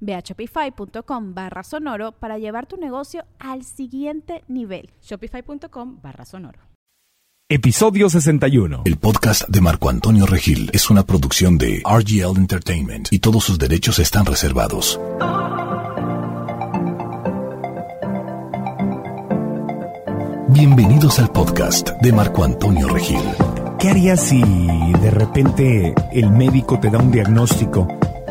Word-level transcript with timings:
Ve 0.00 0.14
a 0.14 0.20
shopify.com 0.20 1.34
barra 1.34 1.62
sonoro 1.62 2.12
para 2.12 2.38
llevar 2.38 2.66
tu 2.66 2.76
negocio 2.76 3.24
al 3.38 3.64
siguiente 3.64 4.44
nivel. 4.48 4.90
Shopify.com 5.02 6.00
barra 6.02 6.24
sonoro. 6.24 6.60
Episodio 7.50 8.10
61. 8.10 8.82
El 8.84 8.98
podcast 8.98 9.48
de 9.48 9.62
Marco 9.62 9.88
Antonio 9.88 10.26
Regil 10.26 10.70
es 10.74 10.90
una 10.90 11.04
producción 11.04 11.56
de 11.56 11.82
RGL 11.82 12.36
Entertainment 12.36 13.08
y 13.10 13.20
todos 13.20 13.42
sus 13.42 13.58
derechos 13.58 13.98
están 13.98 14.26
reservados. 14.26 15.00
Bienvenidos 20.48 21.18
al 21.20 21.32
podcast 21.32 21.90
de 22.02 22.12
Marco 22.12 22.44
Antonio 22.44 22.86
Regil. 22.88 23.22
¿Qué 23.78 23.88
harías 23.88 24.20
si 24.20 24.42
de 24.42 25.10
repente 25.10 25.94
el 26.12 26.30
médico 26.30 26.78
te 26.78 26.90
da 26.90 26.98
un 26.98 27.10
diagnóstico 27.10 27.88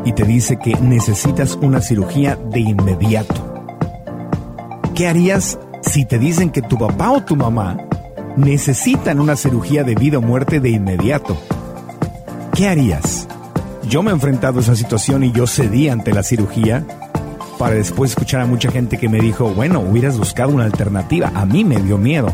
y 0.08 0.14
te 0.14 0.24
dice 0.24 0.58
que 0.58 0.74
necesitas 0.80 1.60
una 1.62 1.82
cirugía 1.82 2.38
de 2.38 2.62
inmediato? 2.62 3.66
¿Qué 4.96 5.06
harías 5.06 5.60
si 5.82 6.06
te 6.06 6.18
dicen 6.18 6.50
que 6.50 6.62
tu 6.62 6.78
papá 6.78 7.12
o 7.12 7.26
tu 7.26 7.36
mamá 7.36 7.78
necesitan 8.38 9.20
una 9.20 9.36
cirugía 9.36 9.84
de 9.84 9.96
vida 9.96 10.20
o 10.20 10.22
muerte 10.22 10.62
de 10.62 10.70
inmediato? 10.70 11.36
¿Qué 12.54 12.70
harías? 12.70 13.28
Yo 13.90 14.02
me 14.02 14.12
he 14.12 14.14
enfrentado 14.14 14.60
a 14.60 14.62
esa 14.62 14.78
situación 14.78 15.26
y 15.26 15.34
yo 15.34 15.46
cedí 15.46 15.90
ante 15.90 16.14
la 16.14 16.24
cirugía 16.24 16.86
para 17.60 17.76
después 17.76 18.12
escuchar 18.12 18.40
a 18.40 18.46
mucha 18.46 18.72
gente 18.72 18.98
que 18.98 19.10
me 19.10 19.20
dijo, 19.20 19.50
bueno, 19.50 19.82
hubieras 19.82 20.18
buscado 20.18 20.54
una 20.54 20.64
alternativa. 20.64 21.34
A 21.36 21.46
mí 21.46 21.66
me 21.66 21.82
dio 21.82 21.98
miedo. 21.98 22.34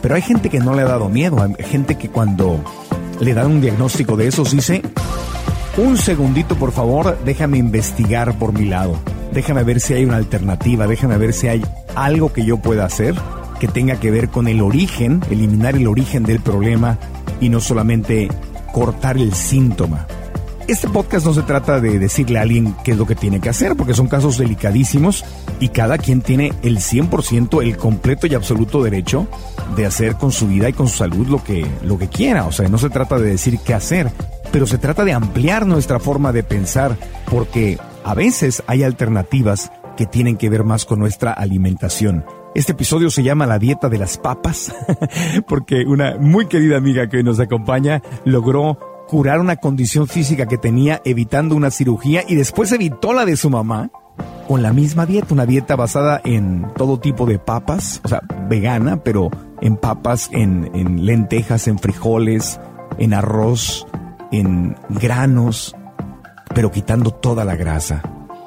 Pero 0.00 0.14
hay 0.14 0.22
gente 0.22 0.48
que 0.48 0.60
no 0.60 0.74
le 0.74 0.80
ha 0.80 0.86
dado 0.86 1.10
miedo. 1.10 1.42
Hay 1.42 1.62
gente 1.62 1.96
que 1.96 2.08
cuando 2.08 2.58
le 3.20 3.34
dan 3.34 3.48
un 3.48 3.60
diagnóstico 3.60 4.16
de 4.16 4.28
esos 4.28 4.52
dice, 4.52 4.80
un 5.76 5.96
segundito 5.96 6.56
por 6.56 6.72
favor, 6.72 7.18
déjame 7.24 7.58
investigar 7.58 8.38
por 8.38 8.52
mi 8.52 8.66
lado. 8.66 8.96
Déjame 9.32 9.64
ver 9.64 9.80
si 9.80 9.94
hay 9.94 10.04
una 10.04 10.16
alternativa, 10.16 10.86
déjame 10.86 11.16
ver 11.16 11.32
si 11.32 11.48
hay 11.48 11.62
algo 11.94 12.32
que 12.32 12.44
yo 12.44 12.58
pueda 12.58 12.84
hacer 12.84 13.14
que 13.58 13.68
tenga 13.68 14.00
que 14.00 14.10
ver 14.10 14.28
con 14.28 14.48
el 14.48 14.60
origen, 14.60 15.22
eliminar 15.30 15.76
el 15.76 15.86
origen 15.86 16.24
del 16.24 16.40
problema 16.40 16.98
y 17.40 17.48
no 17.48 17.60
solamente 17.60 18.28
cortar 18.72 19.16
el 19.16 19.34
síntoma. 19.34 20.06
Este 20.66 20.88
podcast 20.88 21.26
no 21.26 21.32
se 21.32 21.42
trata 21.42 21.80
de 21.80 21.98
decirle 21.98 22.38
a 22.38 22.42
alguien 22.42 22.74
qué 22.84 22.90
es 22.90 22.96
lo 22.96 23.06
que 23.06 23.14
tiene 23.14 23.40
que 23.40 23.48
hacer, 23.48 23.76
porque 23.76 23.94
son 23.94 24.08
casos 24.08 24.38
delicadísimos 24.38 25.24
y 25.60 25.68
cada 25.68 25.98
quien 25.98 26.22
tiene 26.22 26.52
el 26.62 26.78
100%, 26.78 27.62
el 27.62 27.76
completo 27.76 28.26
y 28.26 28.34
absoluto 28.34 28.82
derecho 28.82 29.28
de 29.76 29.86
hacer 29.86 30.16
con 30.16 30.32
su 30.32 30.48
vida 30.48 30.68
y 30.68 30.72
con 30.72 30.88
su 30.88 30.98
salud 30.98 31.28
lo 31.28 31.42
que, 31.42 31.66
lo 31.82 31.98
que 31.98 32.08
quiera. 32.08 32.46
O 32.46 32.52
sea, 32.52 32.68
no 32.68 32.78
se 32.78 32.90
trata 32.90 33.18
de 33.18 33.30
decir 33.30 33.58
qué 33.64 33.74
hacer, 33.74 34.10
pero 34.52 34.66
se 34.66 34.78
trata 34.78 35.04
de 35.04 35.14
ampliar 35.14 35.66
nuestra 35.66 35.98
forma 35.98 36.30
de 36.30 36.44
pensar, 36.44 36.96
porque 37.30 37.78
a 38.04 38.14
veces 38.14 38.62
hay 38.66 38.84
alternativas 38.84 39.72
que 39.96 40.06
tienen 40.06 40.36
que 40.36 40.50
ver 40.50 40.62
más 40.62 40.84
con 40.84 40.98
nuestra 40.98 41.32
alimentación. 41.32 42.24
Este 42.54 42.72
episodio 42.72 43.10
se 43.10 43.22
llama 43.22 43.46
La 43.46 43.58
dieta 43.58 43.88
de 43.88 43.98
las 43.98 44.18
papas, 44.18 44.74
porque 45.48 45.84
una 45.86 46.18
muy 46.18 46.46
querida 46.46 46.76
amiga 46.76 47.08
que 47.08 47.22
nos 47.22 47.40
acompaña 47.40 48.02
logró 48.24 48.78
curar 49.08 49.40
una 49.40 49.56
condición 49.56 50.06
física 50.06 50.46
que 50.46 50.58
tenía 50.58 51.00
evitando 51.04 51.56
una 51.56 51.70
cirugía 51.70 52.22
y 52.28 52.34
después 52.34 52.72
evitó 52.72 53.14
la 53.14 53.24
de 53.24 53.36
su 53.36 53.50
mamá 53.50 53.90
con 54.48 54.62
la 54.62 54.72
misma 54.72 55.06
dieta, 55.06 55.32
una 55.32 55.46
dieta 55.46 55.76
basada 55.76 56.20
en 56.24 56.66
todo 56.76 57.00
tipo 57.00 57.24
de 57.24 57.38
papas, 57.38 58.02
o 58.04 58.08
sea, 58.08 58.20
vegana, 58.48 59.02
pero 59.02 59.30
en 59.62 59.76
papas, 59.76 60.28
en, 60.32 60.70
en 60.74 61.06
lentejas, 61.06 61.68
en 61.68 61.78
frijoles, 61.78 62.60
en 62.98 63.14
arroz, 63.14 63.86
en 64.32 64.76
granos, 64.88 65.76
pero 66.54 66.70
quitando 66.70 67.10
toda 67.10 67.44
la 67.44 67.54
grasa. 67.54 68.02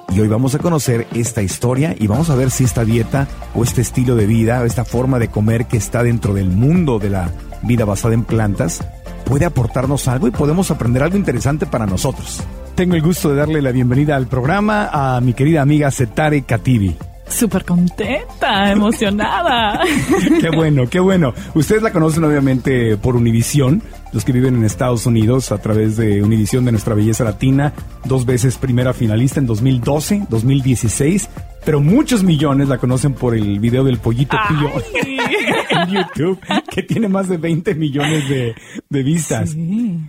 Y 0.10 0.20
hoy 0.20 0.28
vamos 0.28 0.56
a 0.56 0.60
conocer 0.60 1.08
esta 1.14 1.42
historia 1.42 1.96
y 1.98 2.08
vamos 2.08 2.30
a 2.30 2.36
ver 2.36 2.52
si 2.52 2.64
esta 2.64 2.86
dieta 2.86 3.28
o 3.54 3.64
este 3.64 3.82
estilo 3.82 4.16
de 4.16 4.26
vida, 4.26 4.62
o 4.62 4.66
esta 4.66 4.86
forma 4.86 5.20
de 5.20 5.30
comer 5.30 5.66
que 5.66 5.78
está 5.78 6.04
dentro 6.04 6.34
del 6.34 6.50
mundo 6.50 7.00
de 7.00 7.10
la 7.10 7.30
vida 7.64 7.86
basada 7.86 8.14
en 8.14 8.24
plantas, 8.24 8.86
puede 9.26 9.46
aportarnos 9.46 10.08
algo 10.08 10.28
y 10.28 10.32
podemos 10.32 10.72
aprender 10.72 11.04
algo 11.04 11.18
interesante 11.18 11.66
para 11.66 11.86
nosotros. 11.86 12.44
Tengo 12.76 12.96
el 12.96 13.02
gusto 13.02 13.30
de 13.30 13.36
darle 13.36 13.62
la 13.62 13.72
bienvenida 13.72 14.16
al 14.16 14.28
programa 14.28 14.90
a 14.92 15.22
mi 15.22 15.34
querida 15.34 15.62
amiga 15.62 15.92
Setare 15.92 16.42
Katibi. 16.44 16.96
Súper 17.28 17.66
contenta, 17.66 18.72
emocionada. 18.72 19.82
qué 20.42 20.50
bueno, 20.56 20.88
qué 20.90 21.00
bueno. 21.00 21.34
Ustedes 21.56 21.82
la 21.82 21.92
conocen 21.92 22.24
obviamente 22.24 22.98
por 22.98 23.16
Univisión, 23.16 23.82
los 24.14 24.24
que 24.24 24.32
viven 24.32 24.56
en 24.56 24.64
Estados 24.64 25.06
Unidos 25.06 25.52
a 25.52 25.58
través 25.58 25.98
de 25.98 26.22
Univisión 26.22 26.66
de 26.66 26.72
Nuestra 26.72 26.94
Belleza 26.94 27.24
Latina, 27.24 27.74
dos 28.06 28.26
veces 28.26 28.58
primera 28.58 28.94
finalista 28.94 29.40
en 29.40 29.48
2012, 29.48 30.28
2016 30.30 31.30
pero 31.66 31.82
muchos 31.82 32.24
millones 32.24 32.70
la 32.70 32.78
conocen 32.78 33.14
por 33.14 33.36
el 33.36 33.60
video 33.60 33.84
del 33.84 33.98
pollito 33.98 34.38
pío 34.48 34.70
en 35.70 35.90
YouTube, 35.90 36.40
que 36.70 36.84
tiene 36.84 37.08
más 37.10 37.28
de 37.28 37.38
20 37.38 37.76
millones 37.76 38.30
de, 38.30 38.56
vistas. 39.04 39.56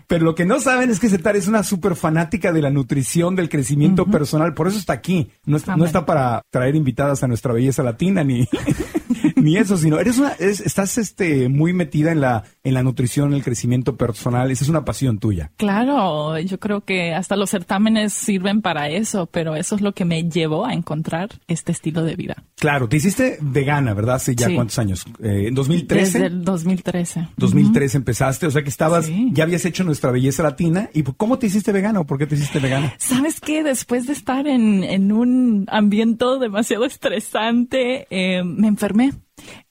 Pero 0.06 0.24
lo 0.24 0.34
que 0.34 0.44
no 0.44 0.60
saben 0.60 0.90
es 0.90 1.00
que 1.00 1.08
Zetar 1.08 1.34
es 1.34 1.48
una 1.48 1.62
súper 1.62 1.96
fanática 1.96 2.52
de 2.52 2.62
la 2.62 2.70
nutrición, 2.70 3.34
del 3.34 3.48
crecimiento 3.48 4.06
personal, 4.06 4.54
por 4.54 4.68
eso 4.68 4.78
está 4.78 4.92
aquí. 4.92 5.30
No 5.44 5.56
está, 5.56 5.76
no 5.76 5.84
está 5.84 6.06
para 6.06 6.42
traer 6.50 6.76
invitadas 6.76 7.22
a 7.22 7.28
nuestra 7.28 7.52
belleza 7.52 7.82
latina 7.82 8.22
ni, 8.22 8.46
ni 9.36 9.56
eso, 9.56 9.76
sino 9.76 9.98
eres 9.98 10.18
una, 10.18 10.32
estás 10.32 10.98
este, 10.98 11.48
muy 11.48 11.72
metida 11.72 12.12
en 12.12 12.20
la, 12.20 12.44
en 12.64 12.74
la 12.74 12.82
nutrición, 12.82 13.34
el 13.34 13.42
crecimiento 13.44 13.96
personal. 13.96 14.50
Esa 14.50 14.64
es 14.64 14.70
una 14.70 14.84
pasión 14.84 15.18
tuya. 15.18 15.50
Claro, 15.56 16.38
yo 16.38 16.58
creo 16.58 16.82
que 16.82 17.14
hasta 17.14 17.36
los 17.36 17.50
certámenes 17.50 18.12
sirven 18.12 18.62
para 18.62 18.88
eso, 18.88 19.26
pero 19.26 19.56
eso 19.56 19.76
es 19.76 19.80
lo 19.80 19.92
que 19.92 20.04
me 20.04 20.24
llevó 20.24 20.66
a 20.66 20.72
encontrar 20.72 21.30
este 21.46 21.72
estilo 21.72 22.02
de 22.02 22.16
vida. 22.16 22.42
Claro, 22.56 22.88
te 22.88 22.96
hiciste 22.96 23.38
vegana, 23.40 23.92
¿verdad? 23.94 24.16
Hace 24.16 24.34
ya 24.34 24.52
cuántos 24.54 24.78
años? 24.78 25.04
Eh, 25.22 25.48
¿En 25.48 25.54
2013? 25.54 26.04
Desde 26.04 26.26
el 26.26 26.44
2013. 26.44 27.28
2013 27.36 27.98
empezaste, 27.98 28.46
o 28.46 28.50
sea 28.50 28.62
que 28.62 28.70
estabas, 28.70 29.10
ya 29.32 29.44
habías 29.44 29.64
hecho 29.64 29.84
nuestra 29.84 30.10
belleza 30.10 30.42
latina. 30.42 30.88
¿Y 30.94 31.02
cómo 31.02 31.38
te 31.38 31.46
hiciste 31.46 31.72
vegana 31.72 32.00
o 32.00 32.04
por 32.04 32.18
qué 32.18 32.26
te 32.26 32.34
hiciste 32.34 32.58
vegana? 32.58 32.94
¿Sabes 32.98 33.40
qué? 33.40 33.62
Después 33.62 34.06
de 34.06 34.14
estar 34.14 34.46
en, 34.46 34.82
en 34.82 35.12
un 35.12 35.66
ambiente 35.68 36.16
demasiado 36.40 36.84
estresante, 36.84 38.06
eh, 38.10 38.42
me 38.42 38.68
enfermé. 38.68 39.12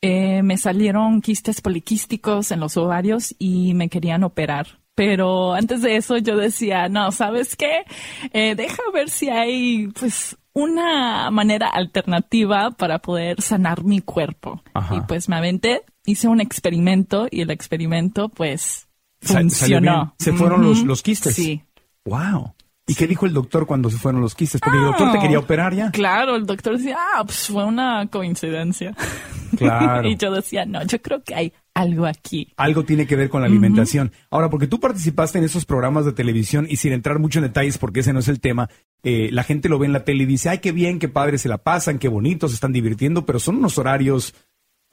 Eh, 0.07 0.43
me 0.43 0.57
salieron 0.57 1.19
quistes 1.19 1.61
poliquísticos 1.61 2.51
en 2.51 2.59
los 2.59 2.77
ovarios 2.77 3.33
y 3.39 3.73
me 3.73 3.90
querían 3.90 4.23
operar. 4.23 4.67
Pero 4.93 5.53
antes 5.53 5.81
de 5.81 5.96
eso 5.96 6.17
yo 6.17 6.37
decía, 6.37 6.90
no, 6.90 7.11
¿sabes 7.11 7.55
qué? 7.55 7.85
Eh, 8.31 8.53
deja 8.53 8.84
ver 8.93 9.09
si 9.09 9.29
hay, 9.29 9.87
pues, 9.99 10.37
una 10.53 11.31
manera 11.31 11.67
alternativa 11.67 12.69
para 12.72 12.99
poder 12.99 13.41
sanar 13.41 13.84
mi 13.84 13.99
cuerpo. 13.99 14.61
Y 14.91 15.02
pues 15.02 15.28
me 15.28 15.37
aventé, 15.37 15.84
hice 16.05 16.28
un 16.28 16.40
experimento 16.40 17.28
y 17.29 17.41
el 17.41 17.49
experimento, 17.49 18.29
pues, 18.29 18.87
funcionó. 19.22 20.13
¿Se 20.19 20.34
fueron 20.34 20.63
los, 20.63 20.84
los 20.84 21.01
quistes? 21.01 21.35
Sí. 21.35 21.63
Wow. 22.05 22.53
¿Y 22.87 22.93
qué 22.93 23.08
dijo 23.08 23.25
el 23.25 23.34
doctor 23.34 23.66
cuando 23.66 23.90
se 23.90 23.97
fueron 23.97 24.22
los 24.22 24.35
quistes? 24.35 24.61
Porque 24.61 24.78
el 24.78 24.85
doctor 24.85 25.11
te 25.11 25.19
quería 25.19 25.40
operar 25.40 25.73
ya. 25.73 25.90
Claro, 25.90 26.35
el 26.35 26.46
doctor 26.46 26.78
decía, 26.78 26.96
ah, 26.99 27.23
pues 27.25 27.47
fue 27.47 27.66
una 27.66 28.08
coincidencia. 28.08 28.96
Claro. 29.55 30.07
y 30.09 30.16
yo 30.16 30.31
decía, 30.31 30.66
no, 30.66 30.84
yo 30.85 31.02
creo 31.02 31.23
que 31.23 31.35
hay 31.35 31.53
algo 31.73 32.05
aquí. 32.05 32.53
Algo 32.57 32.84
tiene 32.84 33.05
que 33.05 33.16
ver 33.16 33.29
con 33.29 33.41
la 33.41 33.47
alimentación. 33.47 34.11
Ahora, 34.29 34.49
porque 34.49 34.67
tú 34.67 34.79
participaste 34.79 35.37
en 35.37 35.43
esos 35.43 35.66
programas 35.66 36.05
de 36.05 36.13
televisión 36.13 36.67
y 36.69 36.78
sin 36.78 36.93
entrar 36.93 37.19
mucho 37.19 37.40
en 37.40 37.43
detalles, 37.43 37.78
porque 37.78 37.99
ese 37.99 38.13
no 38.13 38.19
es 38.19 38.28
el 38.28 38.40
tema, 38.40 38.69
eh, 39.03 39.29
la 39.31 39.43
gente 39.43 39.69
lo 39.69 39.78
ve 39.78 39.85
en 39.85 39.93
la 39.93 40.05
tele 40.05 40.23
y 40.23 40.28
dice, 40.28 40.49
ay, 40.49 40.59
qué 40.59 40.72
bien, 40.72 40.99
qué 40.99 41.09
padre 41.09 41.37
se 41.37 41.49
la 41.49 41.59
pasan, 41.59 41.99
qué 41.99 42.07
bonito, 42.07 42.47
se 42.47 42.55
están 42.55 42.73
divirtiendo, 42.73 43.25
pero 43.25 43.40
son 43.40 43.57
unos 43.57 43.78
horarios 43.78 44.34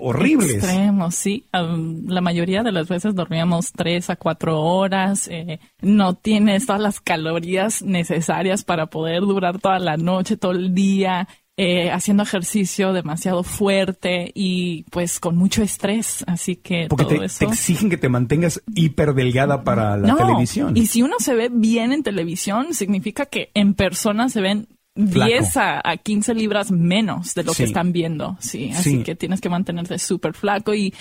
horribles. 0.03 0.55
Extremos, 0.55 1.15
sí. 1.15 1.47
Um, 1.53 2.06
la 2.08 2.20
mayoría 2.20 2.62
de 2.62 2.73
las 2.73 2.88
veces 2.88 3.15
dormíamos 3.15 3.73
tres 3.73 4.11
a 4.11 4.17
cuatro 4.17 4.61
horas. 4.61 5.29
Eh, 5.29 5.61
no 5.81 6.15
tienes 6.15 6.67
todas 6.67 6.82
las 6.82 7.00
calorías 7.00 7.82
necesarias 7.82 8.65
para 8.65 8.87
poder 8.87 9.20
durar 9.20 9.61
toda 9.61 9.79
la 9.79 9.97
noche, 9.97 10.37
todo 10.37 10.53
el 10.53 10.75
día. 10.75 11.29
Eh, 11.59 11.91
haciendo 11.91 12.23
ejercicio 12.23 12.95
demasiado 12.95 13.43
fuerte 13.43 14.33
y 14.35 14.85
pues 14.91 15.21
con 15.21 15.37
mucho 15.37 15.63
estrés, 15.63 16.25
así 16.27 16.57
que 16.57 16.87
Porque 16.89 17.05
todo 17.05 17.19
te, 17.19 17.25
eso. 17.27 17.41
te 17.41 17.45
exigen 17.45 17.91
que 17.91 17.99
te 17.99 18.09
mantengas 18.09 18.63
hiper 18.75 19.13
delgada 19.13 19.63
para 19.63 19.99
la 19.99 20.09
No, 20.09 20.17
televisión. 20.17 20.75
Y 20.77 20.87
si 20.87 21.03
uno 21.03 21.17
se 21.19 21.35
ve 21.35 21.51
bien 21.53 21.93
en 21.93 22.03
televisión, 22.03 22.73
significa 22.73 23.27
que 23.27 23.51
en 23.53 23.75
persona 23.75 24.31
se 24.31 24.41
ven 24.41 24.67
Flaco. 24.95 25.31
10 25.31 25.57
a, 25.59 25.81
a 25.91 25.97
15 25.99 26.35
libras 26.35 26.71
menos 26.71 27.35
de 27.35 27.45
lo 27.45 27.53
Sí. 27.53 27.59
que 27.59 27.65
están 27.65 27.93
viendo. 27.93 28.37
Sí, 28.41 28.71
así 28.75 28.99
Sí. 28.99 29.03
que 29.03 29.15
tienes 29.15 29.41
que 29.43 29.49
mantenerte 29.51 29.99
súper 29.99 30.33
flaco. 30.35 30.75
Y 30.75 30.93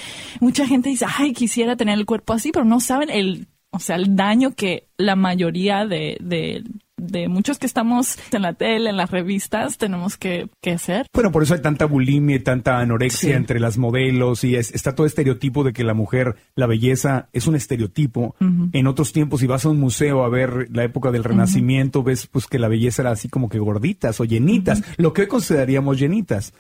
mucha 0.42 0.68
gente 0.68 0.90
dice, 0.90 1.06
ay, 1.18 1.32
quisiera 1.34 1.76
tener 1.78 1.98
el 1.98 2.06
cuerpo 2.06 2.34
así, 2.34 2.52
pero 2.52 2.66
no 2.66 2.80
saben 2.82 3.10
el, 3.10 3.48
o 3.70 3.80
sea, 3.80 3.96
el 3.96 4.16
daño 4.18 4.52
que 4.54 4.88
la 4.98 5.16
mayoría 5.16 5.86
de, 5.86 6.18
de, 6.22 6.64
de 7.02 7.28
muchos 7.28 7.58
que 7.60 7.66
estamos 7.66 8.18
en 8.32 8.42
la 8.44 8.54
tele, 8.54 8.90
en 8.92 8.98
las 8.98 9.12
revistas, 9.12 9.78
tenemos 9.78 10.18
que, 10.18 10.50
que 10.62 10.72
hacer. 10.72 11.08
Bueno, 11.14 11.32
por 11.32 11.44
eso 11.44 11.54
hay 11.56 11.62
tanta 11.62 11.86
bulimia 11.86 12.36
y 12.36 12.40
tanta 12.40 12.80
anorexia 12.80 13.30
Sí. 13.30 13.32
entre 13.36 13.60
las 13.60 13.78
modelos 13.78 14.44
y 14.44 14.56
es- 14.56 14.74
está 14.74 14.94
todo 14.96 15.06
estereotipo 15.08 15.64
de 15.64 15.74
que 15.74 15.84
la 15.84 15.94
mujer, 15.94 16.36
la 16.56 16.68
belleza 16.68 17.28
es 17.34 17.48
un 17.48 17.56
estereotipo. 17.56 18.36
En 18.74 18.88
otros 18.88 19.12
tiempos, 19.14 19.40
si 19.42 19.48
vas 19.48 19.66
a 19.66 19.70
un 19.70 19.80
museo 19.80 20.24
a 20.24 20.30
ver 20.30 20.68
la 20.72 20.84
época 20.84 21.12
del 21.12 21.24
Renacimiento, 21.24 22.04
ves 22.04 22.28
pues 22.28 22.48
que 22.48 22.60
la 22.60 22.68
belleza 22.68 23.02
era 23.02 23.12
así 23.12 23.30
como 23.30 23.50
que 23.50 23.60
gorditas 23.60 24.20
o 24.20 24.26
llenitas, 24.26 24.84
lo 24.98 25.14
que 25.14 25.22
hoy 25.24 25.28
consideraríamos 25.28 26.00
llenitas. 26.00 26.54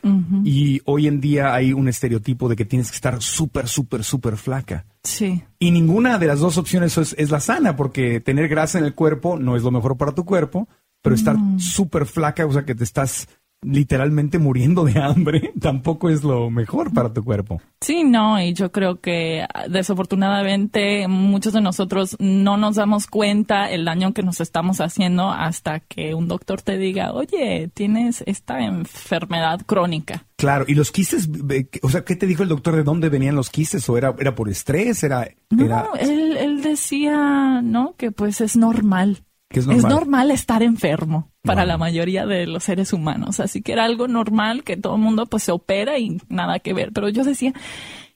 Y 0.44 0.82
hoy 0.86 1.08
en 1.08 1.22
día 1.22 1.54
hay 1.54 1.74
un 1.74 1.88
estereotipo 1.88 2.50
de 2.50 2.56
que 2.56 2.66
tienes 2.66 2.90
que 2.90 2.96
estar 2.96 3.22
súper, 3.22 3.68
súper, 3.68 4.04
súper 4.04 4.38
flaca. 4.38 4.86
Sí. 5.04 5.44
Y 5.60 5.72
ninguna 5.72 6.20
de 6.20 6.28
las 6.28 6.40
dos 6.40 6.58
opciones 6.58 6.98
es, 6.98 7.16
es 7.18 7.32
la 7.32 7.40
sana, 7.40 7.76
porque 7.76 8.20
tener 8.20 8.48
grasa 8.48 8.80
en 8.80 8.86
el 8.86 8.94
cuerpo 8.94 9.38
no 9.38 9.56
es 9.56 9.64
lo 9.64 9.72
mejor 9.72 9.98
para 9.98 10.14
tu 10.14 10.26
cuerpo, 10.26 10.68
pero 11.02 11.16
estar 11.16 11.36
súper 11.58 12.06
flaca, 12.06 12.46
o 12.46 12.52
sea 12.52 12.66
que 12.66 12.76
te 12.76 12.84
estás 12.84 13.28
literalmente 13.64 14.40
muriendo 14.40 14.84
de 14.86 15.00
hambre, 15.00 15.54
tampoco 15.60 16.10
es 16.10 16.24
lo 16.24 16.50
mejor 16.50 16.94
para 16.94 17.14
tu 17.14 17.24
cuerpo. 17.24 17.62
Sí, 17.80 18.04
no, 18.04 18.42
y 18.42 18.54
yo 18.54 18.72
creo 18.72 19.00
que 19.00 19.44
ah, 19.54 19.68
desafortunadamente 19.70 21.08
muchos 21.08 21.54
de 21.54 21.62
nosotros 21.62 22.16
no 22.20 22.58
nos 22.58 22.76
damos 22.76 23.08
cuenta 23.08 23.70
el 23.70 23.86
daño 23.86 24.14
que 24.14 24.24
nos 24.24 24.42
estamos 24.42 24.82
haciendo 24.82 25.30
hasta 25.30 25.80
que 25.80 26.16
un 26.16 26.28
doctor 26.28 26.62
te 26.62 26.78
diga, 26.78 27.14
oye, 27.14 27.70
tienes 27.74 28.24
esta 28.26 28.62
enfermedad 28.62 29.62
crónica. 29.66 30.26
Claro, 30.38 30.66
y 30.68 30.74
los 30.74 30.92
quistes, 30.92 31.30
o 31.84 31.90
sea, 31.90 32.04
¿qué 32.04 32.16
te 32.16 32.26
dijo 32.26 32.42
el 32.42 32.50
doctor 32.50 32.76
de 32.76 32.84
dónde 32.84 33.10
venían 33.10 33.36
los 33.36 33.52
quistes? 33.52 33.88
¿O 33.90 33.98
era, 33.98 34.16
era 34.18 34.34
por 34.34 34.50
estrés? 34.50 35.04
¿Era, 35.04 35.28
No, 35.52 35.66
era 35.66 35.86
él, 36.00 36.36
él 36.38 36.64
decía, 36.64 37.62
¿no? 37.62 37.94
Que 37.96 38.12
pues 38.12 38.42
es 38.42 38.56
normal. 38.56 39.24
que 39.50 39.60
es 39.60 39.68
normal? 39.68 39.86
Es 39.86 39.90
normal 39.92 40.32
estar 40.32 40.64
enfermo 40.64 41.31
para 41.44 41.62
Wow. 41.62 41.68
la 41.70 41.78
mayoría 41.78 42.26
de 42.26 42.46
los 42.48 42.64
seres 42.64 42.94
humanos. 42.94 43.40
Así 43.40 43.62
que 43.62 43.74
era 43.74 43.86
algo 43.86 44.08
normal 44.08 44.64
que 44.64 44.78
todo 44.78 44.96
el 44.96 45.02
mundo 45.02 45.26
pues 45.26 45.44
se 45.44 45.52
opera 45.52 45.98
y 46.00 46.18
nada 46.30 46.60
que 46.60 46.74
ver. 46.74 46.92
Pero 46.94 47.10
yo 47.10 47.24
decía, 47.24 47.54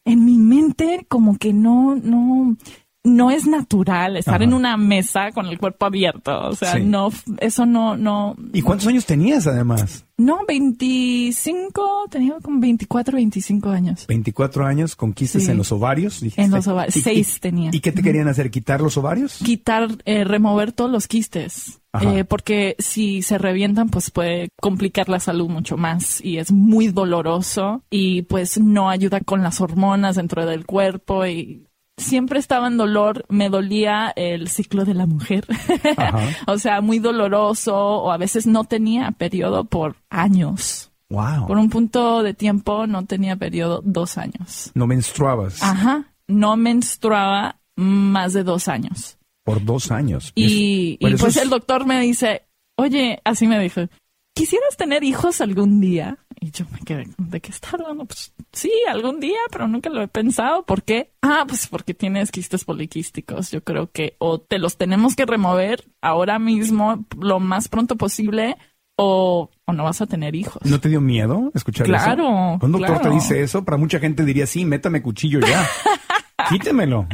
en 0.06 0.26
mi 0.26 0.38
mente 0.38 1.06
como 1.10 1.38
que 1.38 1.54
no, 1.54 1.96
no, 1.96 2.56
no 3.06 3.32
es 3.32 3.48
natural 3.48 4.18
estar 4.18 4.36
Ajá. 4.36 4.44
en 4.44 4.54
una 4.54 4.76
mesa 4.78 5.32
con 5.32 5.46
el 5.46 5.58
cuerpo 5.58 5.86
abierto. 5.86 6.50
O 6.50 6.56
sea, 6.56 6.74
Sí. 6.74 6.82
no, 6.84 7.10
eso 7.40 7.66
no, 7.66 7.96
no, 7.96 8.36
¿Y 8.54 8.62
cuántos 8.62 8.88
años 8.88 9.06
tenías 9.06 9.48
además? 9.48 10.06
no, 10.18 10.40
25, 10.48 12.06
tenía 12.10 12.36
como 12.42 12.60
24, 12.60 13.16
25 13.16 13.70
años. 13.70 14.06
24 14.08 14.66
años 14.66 14.96
con 14.96 15.14
quistes 15.14 15.46
Sí. 15.46 15.52
en 15.52 15.58
los 15.58 15.72
ovarios. 15.72 16.20
dijiste. 16.22 16.42
En 16.42 16.52
los 16.52 16.68
ovarios, 16.68 16.96
¿Y- 16.98 17.02
seis 17.02 17.40
tenía. 17.40 17.70
¿Y 17.74 17.80
qué 17.80 17.92
te 17.92 18.02
querían 18.02 18.28
hacer? 18.28 18.50
¿Quitar 18.52 18.82
los 18.82 18.98
ovarios? 18.98 19.40
quitar, 19.44 19.88
eh, 20.06 20.24
remover 20.24 20.72
todos 20.72 20.92
los 20.92 21.08
quistes. 21.08 21.80
Eh, 22.02 22.26
porque 22.26 22.76
si 22.78 23.22
se 23.22 23.38
revientan, 23.38 23.88
pues 23.88 24.12
puede 24.12 24.50
complicar 24.60 25.08
la 25.08 25.22
salud 25.22 25.48
mucho 25.48 25.78
más 25.78 26.20
y 26.24 26.40
es 26.40 26.52
muy 26.52 26.90
doloroso 26.90 27.84
y 27.90 28.24
pues 28.24 28.60
no 28.60 28.90
ayuda 28.90 29.22
con 29.22 29.42
las 29.44 29.62
hormonas 29.62 30.18
dentro 30.18 30.46
del 30.46 30.66
cuerpo 30.66 31.26
y 31.26 31.64
siempre 31.98 32.40
estaba 32.40 32.68
en 32.68 32.78
dolor, 32.78 33.26
me 33.30 33.50
dolía 33.50 34.12
el 34.16 34.48
ciclo 34.50 34.86
de 34.86 34.94
la 34.94 35.06
mujer. 35.06 35.46
O 36.48 36.58
sea, 36.58 36.82
muy 36.82 37.00
doloroso 37.00 37.76
o 37.76 38.12
a 38.12 38.18
veces 38.18 38.46
no 38.48 38.64
tenía 38.66 39.12
periodo 39.12 39.66
por 39.66 39.96
años. 40.10 40.92
Wow. 41.10 41.48
Por 41.48 41.58
un 41.58 41.70
punto 41.70 42.24
de 42.24 42.34
tiempo 42.34 42.88
no 42.88 43.06
tenía 43.06 43.36
periodo 43.36 43.82
dos 43.86 44.18
años. 44.18 44.72
No 44.74 44.88
menstruabas 44.88 45.62
Ajá. 45.62 46.12
No 46.28 46.58
menstruaba 46.58 47.58
más 47.76 48.34
de 48.34 48.44
dos 48.44 48.68
años. 48.68 49.18
por 49.44 49.64
dos 49.64 49.92
años. 49.92 50.32
Y, 50.34 50.98
pues 51.00 51.22
es- 51.24 51.38
el 51.38 51.50
doctor 51.50 51.86
me 51.86 52.00
dice, 52.02 52.44
oye, 52.78 53.22
así 53.24 53.46
me 53.48 53.60
dijo, 53.60 53.82
¿quisieras 54.34 54.76
tener 54.78 55.04
hijos 55.04 55.40
algún 55.42 55.80
día? 55.80 56.18
Y 56.46 56.52
yo 56.52 56.64
me 56.72 56.78
quedé, 56.82 57.08
¿de 57.18 57.42
qué 57.42 57.50
está 57.50 57.72
hablando? 57.74 58.06
Pues 58.06 58.32
sí, 58.52 58.72
algún 58.88 59.20
día, 59.20 59.40
pero 59.52 59.68
nunca 59.68 59.90
lo 59.90 60.00
he 60.00 60.08
pensado. 60.08 60.64
¿Por 60.64 60.84
qué? 60.84 61.12
Ah, 61.24 61.44
pues 61.48 61.66
porque 61.66 61.96
tienes 61.96 62.30
quistes 62.32 62.66
poliquísticos. 62.66 63.50
Yo 63.50 63.64
creo 63.64 63.90
que 63.90 64.16
o 64.20 64.40
te 64.40 64.60
los 64.60 64.78
tenemos 64.78 65.16
que 65.16 65.26
remover 65.26 65.84
ahora 66.04 66.38
mismo, 66.38 67.04
lo 67.20 67.40
más 67.40 67.68
pronto 67.68 67.96
posible, 67.96 68.58
o, 68.96 69.50
o 69.66 69.74
no 69.74 69.86
vas 69.86 70.02
a 70.02 70.06
tener 70.06 70.36
hijos. 70.36 70.62
¿No 70.66 70.80
te 70.80 70.88
dio 70.88 71.02
miedo 71.02 71.52
escuchar 71.56 71.88
eso? 71.88 71.96
Claro, 71.96 72.60
Un 72.62 72.72
doctor 72.72 73.00
claro. 73.00 73.02
te 73.02 73.10
dice 73.10 73.42
eso, 73.42 73.66
para 73.66 73.78
mucha 73.78 73.98
gente 73.98 74.24
diría, 74.24 74.46
sí, 74.46 74.66
métame 74.66 75.02
cuchillo 75.02 75.40
ya. 75.40 75.68
Quítemelo, 76.50 77.08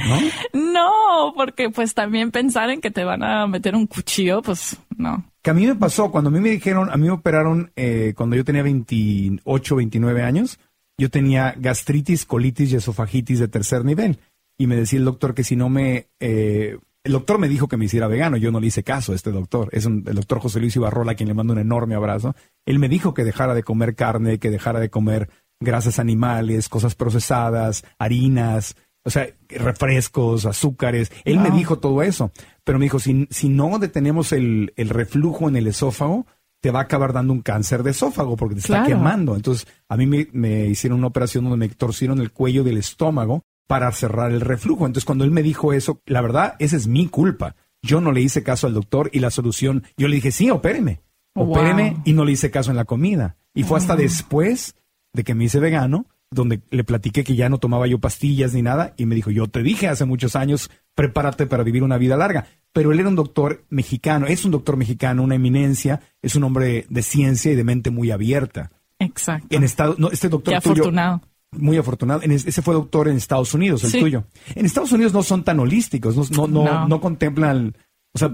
¿no? 0.53 0.71
No, 0.73 1.33
porque 1.35 1.69
pues 1.69 1.93
también 1.93 2.31
pensar 2.31 2.69
en 2.69 2.81
que 2.81 2.91
te 2.91 3.03
van 3.03 3.23
a 3.23 3.47
meter 3.47 3.75
un 3.75 3.87
cuchillo, 3.87 4.41
pues 4.41 4.77
no. 4.97 5.23
Que 5.41 5.49
a 5.51 5.53
mí 5.53 5.65
me 5.65 5.75
pasó, 5.75 6.11
cuando 6.11 6.29
a 6.29 6.33
mí 6.33 6.39
me 6.39 6.49
dijeron, 6.49 6.89
a 6.91 6.97
mí 6.97 7.07
me 7.07 7.11
operaron 7.13 7.71
eh, 7.75 8.13
cuando 8.15 8.35
yo 8.35 8.43
tenía 8.45 8.63
28, 8.63 9.75
29 9.75 10.21
años, 10.23 10.59
yo 10.97 11.09
tenía 11.09 11.55
gastritis, 11.57 12.25
colitis 12.25 12.71
y 12.71 12.75
esofagitis 12.75 13.39
de 13.39 13.47
tercer 13.47 13.83
nivel. 13.85 14.19
Y 14.57 14.67
me 14.67 14.75
decía 14.75 14.99
el 14.99 15.05
doctor 15.05 15.33
que 15.33 15.43
si 15.43 15.55
no 15.55 15.69
me... 15.69 16.07
eh, 16.19 16.77
el 17.03 17.11
doctor 17.13 17.39
me 17.39 17.47
dijo 17.49 17.67
que 17.67 17.77
me 17.77 17.85
hiciera 17.85 18.05
vegano, 18.07 18.37
yo 18.37 18.51
no 18.51 18.59
le 18.59 18.67
hice 18.67 18.83
caso 18.83 19.11
a 19.11 19.15
este 19.15 19.31
doctor. 19.31 19.69
Es 19.71 19.87
un- 19.87 20.03
el 20.05 20.13
doctor 20.13 20.39
José 20.39 20.59
Luis 20.59 20.75
Ibarrola, 20.75 21.13
a 21.13 21.15
quien 21.15 21.27
le 21.29 21.33
mando 21.33 21.53
un 21.53 21.59
enorme 21.59 21.95
abrazo. 21.95 22.35
Él 22.67 22.77
me 22.77 22.89
dijo 22.89 23.15
que 23.15 23.23
dejara 23.23 23.55
de 23.55 23.63
comer 23.63 23.95
carne, 23.95 24.37
que 24.37 24.51
dejara 24.51 24.79
de 24.79 24.91
comer 24.91 25.29
grasas 25.59 25.97
animales, 25.97 26.69
cosas 26.69 26.93
procesadas, 26.93 27.83
harinas, 27.97 28.75
o 29.03 29.09
sea, 29.09 29.27
refrescos, 29.49 30.45
azúcares. 30.45 31.11
Él 31.25 31.39
me 31.39 31.51
dijo 31.51 31.79
todo 31.79 32.03
eso, 32.03 32.31
pero 32.63 32.79
me 32.79 32.85
dijo, 32.85 32.99
si, 32.99 33.27
si 33.31 33.49
no 33.49 33.79
detenemos 33.79 34.31
el, 34.31 34.73
el 34.75 34.89
reflujo 34.89 35.49
en 35.49 35.55
el 35.55 35.67
esófago, 35.67 36.25
te 36.61 36.69
va 36.71 36.79
a 36.79 36.83
acabar 36.83 37.11
dando 37.11 37.33
un 37.33 37.41
cáncer 37.41 37.81
de 37.81 37.91
esófago 37.91 38.35
porque 38.37 38.55
te 38.55 38.61
está 38.61 38.83
quemando. 38.83 39.35
Entonces, 39.35 39.67
a 39.89 39.97
mí 39.97 40.05
me, 40.05 40.27
me 40.31 40.67
hicieron 40.67 40.99
una 40.99 41.07
operación 41.07 41.43
donde 41.43 41.57
me 41.57 41.73
torcieron 41.73 42.19
el 42.21 42.31
cuello 42.31 42.63
del 42.63 42.77
estómago 42.77 43.41
para 43.67 43.91
cerrar 43.91 44.31
el 44.31 44.41
reflujo. 44.41 44.85
Entonces, 44.85 45.05
cuando 45.05 45.23
él 45.23 45.31
me 45.31 45.41
dijo 45.43 45.73
eso, 45.73 46.01
la 46.05 46.21
verdad, 46.21 46.55
esa 46.59 46.75
es 46.77 46.87
mi 46.87 47.07
culpa. 47.07 47.55
Yo 47.81 47.99
no 48.01 48.11
le 48.11 48.21
hice 48.21 48.43
caso 48.43 48.67
al 48.67 48.75
doctor 48.75 49.09
y 49.11 49.19
la 49.19 49.31
solución, 49.31 49.83
yo 49.97 50.07
le 50.07 50.15
dije, 50.17 50.31
sí, 50.31 50.49
opéreme, 50.51 51.01
Wow. 51.33 51.49
opéreme 51.51 51.97
y 52.03 52.11
no 52.13 52.25
le 52.25 52.33
hice 52.33 52.51
caso 52.51 52.69
en 52.71 52.77
la 52.77 52.85
comida. 52.85 53.37
Y 53.55 53.63
fue 53.63 53.77
hasta 53.79 53.95
después 53.95 54.75
de 55.13 55.23
que 55.23 55.33
me 55.33 55.45
hice 55.45 55.59
vegano, 55.59 56.05
donde 56.31 56.61
le 56.71 56.83
platiqué 56.85 57.23
que 57.25 57.35
ya 57.35 57.49
no 57.49 57.57
tomaba 57.57 57.87
yo 57.87 57.99
pastillas 57.99 58.53
ni 58.53 58.61
nada, 58.61 58.93
y 58.97 59.05
me 59.05 59.15
dijo, 59.15 59.31
yo 59.31 59.47
te 59.47 59.61
dije 59.63 59.89
hace 59.89 60.05
muchos 60.05 60.35
años, 60.37 60.71
prepárate 60.95 61.45
para 61.45 61.63
vivir 61.63 61.83
una 61.83 61.97
vida 61.97 62.15
larga. 62.15 62.47
Pero 62.73 62.93
él 62.93 62.99
era 63.01 63.09
un 63.09 63.15
doctor 63.17 63.65
mexicano, 63.69 64.27
es 64.27 64.45
un 64.45 64.51
doctor 64.51 64.77
mexicano, 64.77 65.23
una 65.23 65.35
eminencia, 65.35 65.99
es 66.21 66.35
un 66.37 66.45
hombre 66.45 66.85
de 66.89 67.03
ciencia 67.03 67.51
y 67.51 67.55
de 67.55 67.65
mente 67.65 67.89
muy 67.91 68.11
abierta. 68.11 68.71
Exacto. 68.97 69.47
En 69.55 69.63
estado, 69.65 69.95
no, 69.97 70.09
este 70.09 70.29
doctor 70.29 70.53
Qué 70.53 70.61
tuyo, 70.61 70.73
afortunado. 70.83 71.21
muy 71.51 71.75
afortunado. 71.75 72.21
En 72.23 72.31
es- 72.31 72.45
ese 72.47 72.61
fue 72.61 72.75
doctor 72.75 73.09
en 73.09 73.17
Estados 73.17 73.53
Unidos, 73.53 73.83
el 73.83 73.91
Sí. 73.91 73.99
tuyo. 73.99 74.23
En 74.55 74.65
Estados 74.65 74.93
Unidos 74.93 75.11
no 75.11 75.23
son 75.23 75.43
tan 75.43 75.59
holísticos, 75.59 76.31
no, 76.31 76.47
No. 76.47 76.87
no 76.87 77.01
contemplan, 77.01 77.75
o 78.13 78.17
sea, 78.19 78.29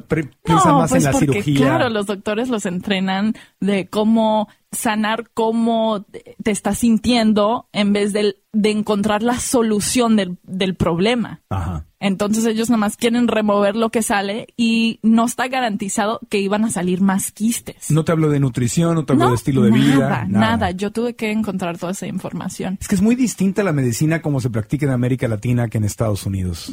No, 0.48 0.78
más 0.80 0.90
pues 0.90 1.04
en 1.04 1.12
la 1.12 1.12
porque, 1.12 1.44
cirugía. 1.44 1.68
Claro, 1.68 1.90
los 1.90 2.08
doctores 2.08 2.50
los 2.50 2.66
entrenan 2.66 3.36
de 3.60 3.88
cómo 3.88 4.48
sanar 4.72 5.30
cómo 5.34 6.06
te 6.44 6.52
estás 6.52 6.80
sintiendo 6.80 7.68
en 7.72 7.94
vez 7.94 8.12
de, 8.12 8.38
de 8.54 8.72
encontrar 8.72 9.24
la 9.24 9.40
solución 9.40 10.16
del, 10.16 10.38
del 10.44 10.76
problema. 10.76 11.42
Ajá. 11.50 11.86
Entonces 12.00 12.46
ellos 12.46 12.70
nada 12.70 12.78
más 12.80 12.96
quieren 12.98 13.28
remover 13.28 13.76
lo 13.76 13.90
que 13.90 14.04
sale 14.04 14.48
y 14.56 15.00
no 15.02 15.26
está 15.26 15.48
garantizado 15.48 16.20
que 16.30 16.40
iban 16.40 16.64
a 16.64 16.70
salir 16.70 17.02
más 17.02 17.32
quistes. 17.32 17.90
No 17.90 18.04
te 18.06 18.12
hablo 18.12 18.30
de 18.30 18.40
nutrición, 18.40 18.96
no 18.96 19.06
te 19.06 19.14
hablo 19.14 19.26
No, 19.26 19.30
de 19.32 19.36
estilo 19.36 19.64
de 19.64 19.72
nada, 19.72 19.84
vida. 19.84 20.26
Nada, 20.28 20.72
Yo 20.72 20.92
tuve 20.92 21.16
que 21.16 21.32
encontrar 21.32 21.78
toda 21.78 21.94
esa 21.94 22.06
información. 22.06 22.78
Es 22.80 22.88
que 22.88 22.96
es 22.96 23.02
muy 23.02 23.16
distinta 23.16 23.64
la 23.64 23.74
medicina 23.74 24.22
como 24.22 24.40
se 24.42 24.50
practica 24.50 24.86
en 24.86 24.92
América 24.92 25.28
Latina 25.28 25.70
que 25.70 25.78
en 25.80 25.86
Estados 25.86 26.26
Unidos. 26.26 26.72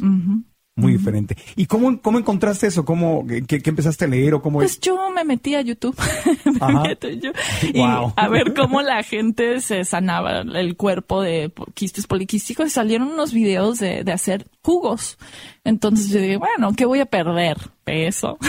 Muy 0.77 0.91
diferente. 0.93 1.37
¿Y 1.55 1.67
cómo, 1.67 2.01
cómo 2.01 2.19
encontraste 2.19 2.67
eso? 2.67 2.83
¿Cómo, 2.83 3.25
qué, 3.47 3.61
qué 3.61 3.69
empezaste 3.69 4.05
a 4.05 4.07
leer 4.09 4.33
o 4.33 4.41
cómo 4.41 4.59
Pues 4.59 4.79
yo 4.81 5.09
me 5.09 5.23
metí 5.23 5.55
a 5.55 5.61
YouTube 5.61 5.95
me 6.45 7.17
yo, 7.17 7.31
y 7.73 7.79
Wow. 7.79 8.13
a 8.15 8.27
ver 8.27 8.53
cómo 8.53 8.81
la 8.81 9.01
gente 9.03 9.61
se 9.61 9.85
sanaba 9.85 10.41
el 10.41 10.75
cuerpo 10.75 11.21
de 11.21 11.51
quistes 11.73 12.07
poliquísticos 12.07 12.67
y 12.67 12.69
salieron 12.69 13.07
unos 13.07 13.31
videos 13.33 13.79
de, 13.79 14.03
de 14.03 14.11
hacer 14.11 14.47
jugos. 14.65 15.17
Entonces 15.63 16.09
yo 16.09 16.19
dije, 16.19 16.37
bueno, 16.37 16.73
¿qué 16.75 16.85
voy 16.85 16.99
a 16.99 17.05
perder? 17.05 17.57
Peso. 17.83 18.37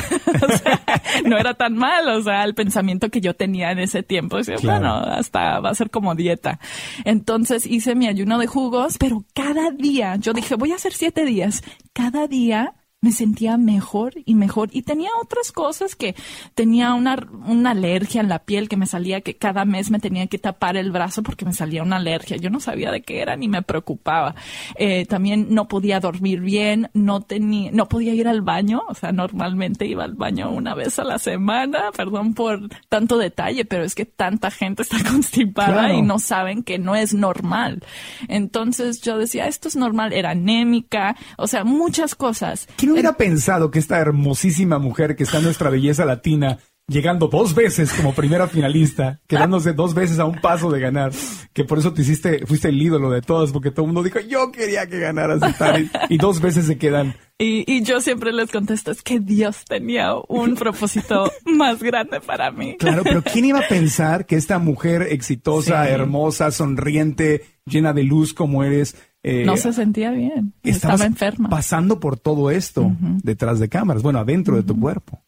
O 0.48 0.52
sea, 0.52 0.82
no 1.24 1.38
era 1.38 1.54
tan 1.54 1.74
mal, 1.76 2.08
o 2.08 2.22
sea, 2.22 2.44
el 2.44 2.54
pensamiento 2.54 3.08
que 3.10 3.20
yo 3.20 3.34
tenía 3.34 3.70
en 3.72 3.78
ese 3.78 4.02
tiempo. 4.02 4.36
Decía, 4.36 4.56
Claro. 4.56 4.80
bueno, 4.80 4.94
hasta 5.14 5.60
va 5.60 5.70
a 5.70 5.74
ser 5.74 5.88
como 5.90 6.14
dieta. 6.14 6.58
Entonces 7.04 7.64
hice 7.66 7.94
mi 7.94 8.06
ayuno 8.06 8.38
de 8.38 8.46
jugos, 8.46 8.96
pero 8.98 9.24
cada 9.34 9.70
día, 9.70 10.16
yo 10.16 10.32
dije, 10.32 10.54
voy 10.56 10.72
a 10.72 10.76
hacer 10.76 10.92
siete 10.92 11.24
días. 11.24 11.62
Cada 11.92 12.26
día 12.26 12.74
me 13.02 13.12
sentía 13.12 13.56
mejor 13.56 14.14
y 14.24 14.34
mejor. 14.34 14.70
Y 14.72 14.82
tenía 14.82 15.10
otras 15.22 15.52
cosas 15.52 15.94
que 15.94 16.14
tenía 16.54 16.94
una, 16.94 17.16
una 17.46 17.70
alergia 17.70 18.20
en 18.20 18.28
la 18.28 18.40
piel 18.40 18.68
que 18.68 18.76
me 18.76 18.86
salía, 18.86 19.20
que 19.20 19.36
cada 19.36 19.64
mes 19.64 19.90
me 19.90 20.00
tenía 20.00 20.26
que 20.26 20.38
tapar 20.38 20.76
el 20.76 20.90
brazo 20.90 21.22
porque 21.22 21.44
me 21.44 21.52
salía 21.52 21.82
una 21.82 21.96
alergia. 21.96 22.36
Yo 22.36 22.50
no 22.50 22.58
sabía 22.58 22.90
de 22.90 23.02
qué 23.02 23.20
era 23.20 23.36
ni 23.36 23.48
me 23.48 23.62
preocupaba. 23.62 24.34
Eh, 24.76 25.06
también 25.06 25.48
no 25.50 25.68
podía 25.68 26.00
dormir 26.00 26.40
bien, 26.40 26.88
no 26.94 27.20
tenía, 27.20 27.70
no 27.70 27.86
podía 27.88 28.14
ir 28.14 28.28
al 28.28 28.40
baño. 28.40 28.82
O 28.88 28.94
sea, 28.94 29.12
normalmente 29.12 29.86
iba 29.86 30.02
al 30.04 30.14
baño 30.14 30.50
una 30.50 30.74
vez 30.74 30.98
a 30.98 31.04
la 31.04 31.18
semana. 31.18 31.90
Perdón 31.96 32.34
por 32.34 32.68
tanto 32.88 33.18
detalle, 33.18 33.64
pero 33.64 33.84
es 33.84 33.94
que 33.94 34.06
tanta 34.06 34.50
gente 34.50 34.82
está 34.82 34.96
constipada 35.08 35.72
Claro. 35.72 35.94
y 35.98 36.02
no 36.02 36.18
saben 36.18 36.62
que 36.62 36.78
no 36.78 36.96
es 36.96 37.14
normal. 37.14 37.82
Entonces 38.28 39.00
yo 39.02 39.18
decía, 39.18 39.46
esto 39.46 39.68
es 39.68 39.76
normal, 39.76 40.12
era 40.12 40.30
anémica, 40.30 41.16
o 41.36 41.46
sea, 41.46 41.64
muchas 41.64 42.14
cosas. 42.14 42.68
¿Quién 42.86 42.92
hubiera 42.92 43.16
pensado 43.16 43.70
que 43.70 43.78
esta 43.78 43.98
hermosísima 43.98 44.78
mujer 44.78 45.16
que 45.16 45.24
está 45.24 45.38
en 45.38 45.44
nuestra 45.44 45.70
belleza 45.70 46.04
latina, 46.04 46.58
llegando 46.88 47.26
dos 47.26 47.52
veces 47.54 47.92
como 47.92 48.14
primera 48.14 48.46
finalista, 48.46 49.20
quedándose 49.26 49.72
dos 49.72 49.92
veces 49.92 50.20
a 50.20 50.24
un 50.24 50.40
paso 50.40 50.70
de 50.70 50.78
ganar, 50.78 51.10
que 51.52 51.64
por 51.64 51.78
eso 51.78 51.92
te 51.92 52.02
hiciste, 52.02 52.46
fuiste 52.46 52.68
el 52.68 52.80
ídolo 52.80 53.10
de 53.10 53.22
todas, 53.22 53.50
porque 53.50 53.72
todo 53.72 53.82
el 53.86 53.92
mundo 53.92 54.04
dijo, 54.04 54.20
yo 54.20 54.52
quería 54.52 54.86
que 54.86 55.00
ganaras 55.00 55.42
esta", 55.42 55.80
y, 55.80 55.90
y 56.10 56.16
dos 56.18 56.40
veces 56.40 56.66
se 56.66 56.78
quedan. 56.78 57.16
Y, 57.38 57.64
y 57.70 57.82
yo 57.82 58.00
siempre 58.00 58.32
les 58.32 58.50
contesto, 58.52 58.92
es 58.92 59.02
que 59.02 59.18
Dios 59.18 59.64
tenía 59.68 60.12
un 60.28 60.54
propósito 60.56 61.30
más 61.44 61.82
grande 61.82 62.20
para 62.20 62.52
mí. 62.52 62.76
Claro, 62.78 63.02
pero 63.02 63.22
¿quién 63.22 63.46
iba 63.46 63.58
a 63.58 63.68
pensar 63.68 64.24
que 64.26 64.36
esta 64.36 64.58
mujer 64.60 65.02
exitosa, 65.10 65.84
Sí. 65.86 65.90
hermosa, 65.92 66.50
sonriente, 66.52 67.42
llena 67.66 67.92
de 67.92 68.04
luz 68.04 68.32
como 68.32 68.62
eres, 68.62 68.94
eh, 69.26 69.44
No 69.44 69.56
se 69.56 69.72
sentía 69.72 70.10
bien, 70.12 70.52
estaba 70.62 71.04
enferma. 71.04 71.48
pasando 71.48 71.98
por 72.00 72.18
todo 72.18 72.50
esto 72.50 72.92
detrás 73.22 73.58
de 73.58 73.68
cámaras, 73.68 74.02
bueno, 74.02 74.18
adentro 74.20 74.56
de 74.56 74.62
tu 74.62 74.78
cuerpo? 74.78 75.20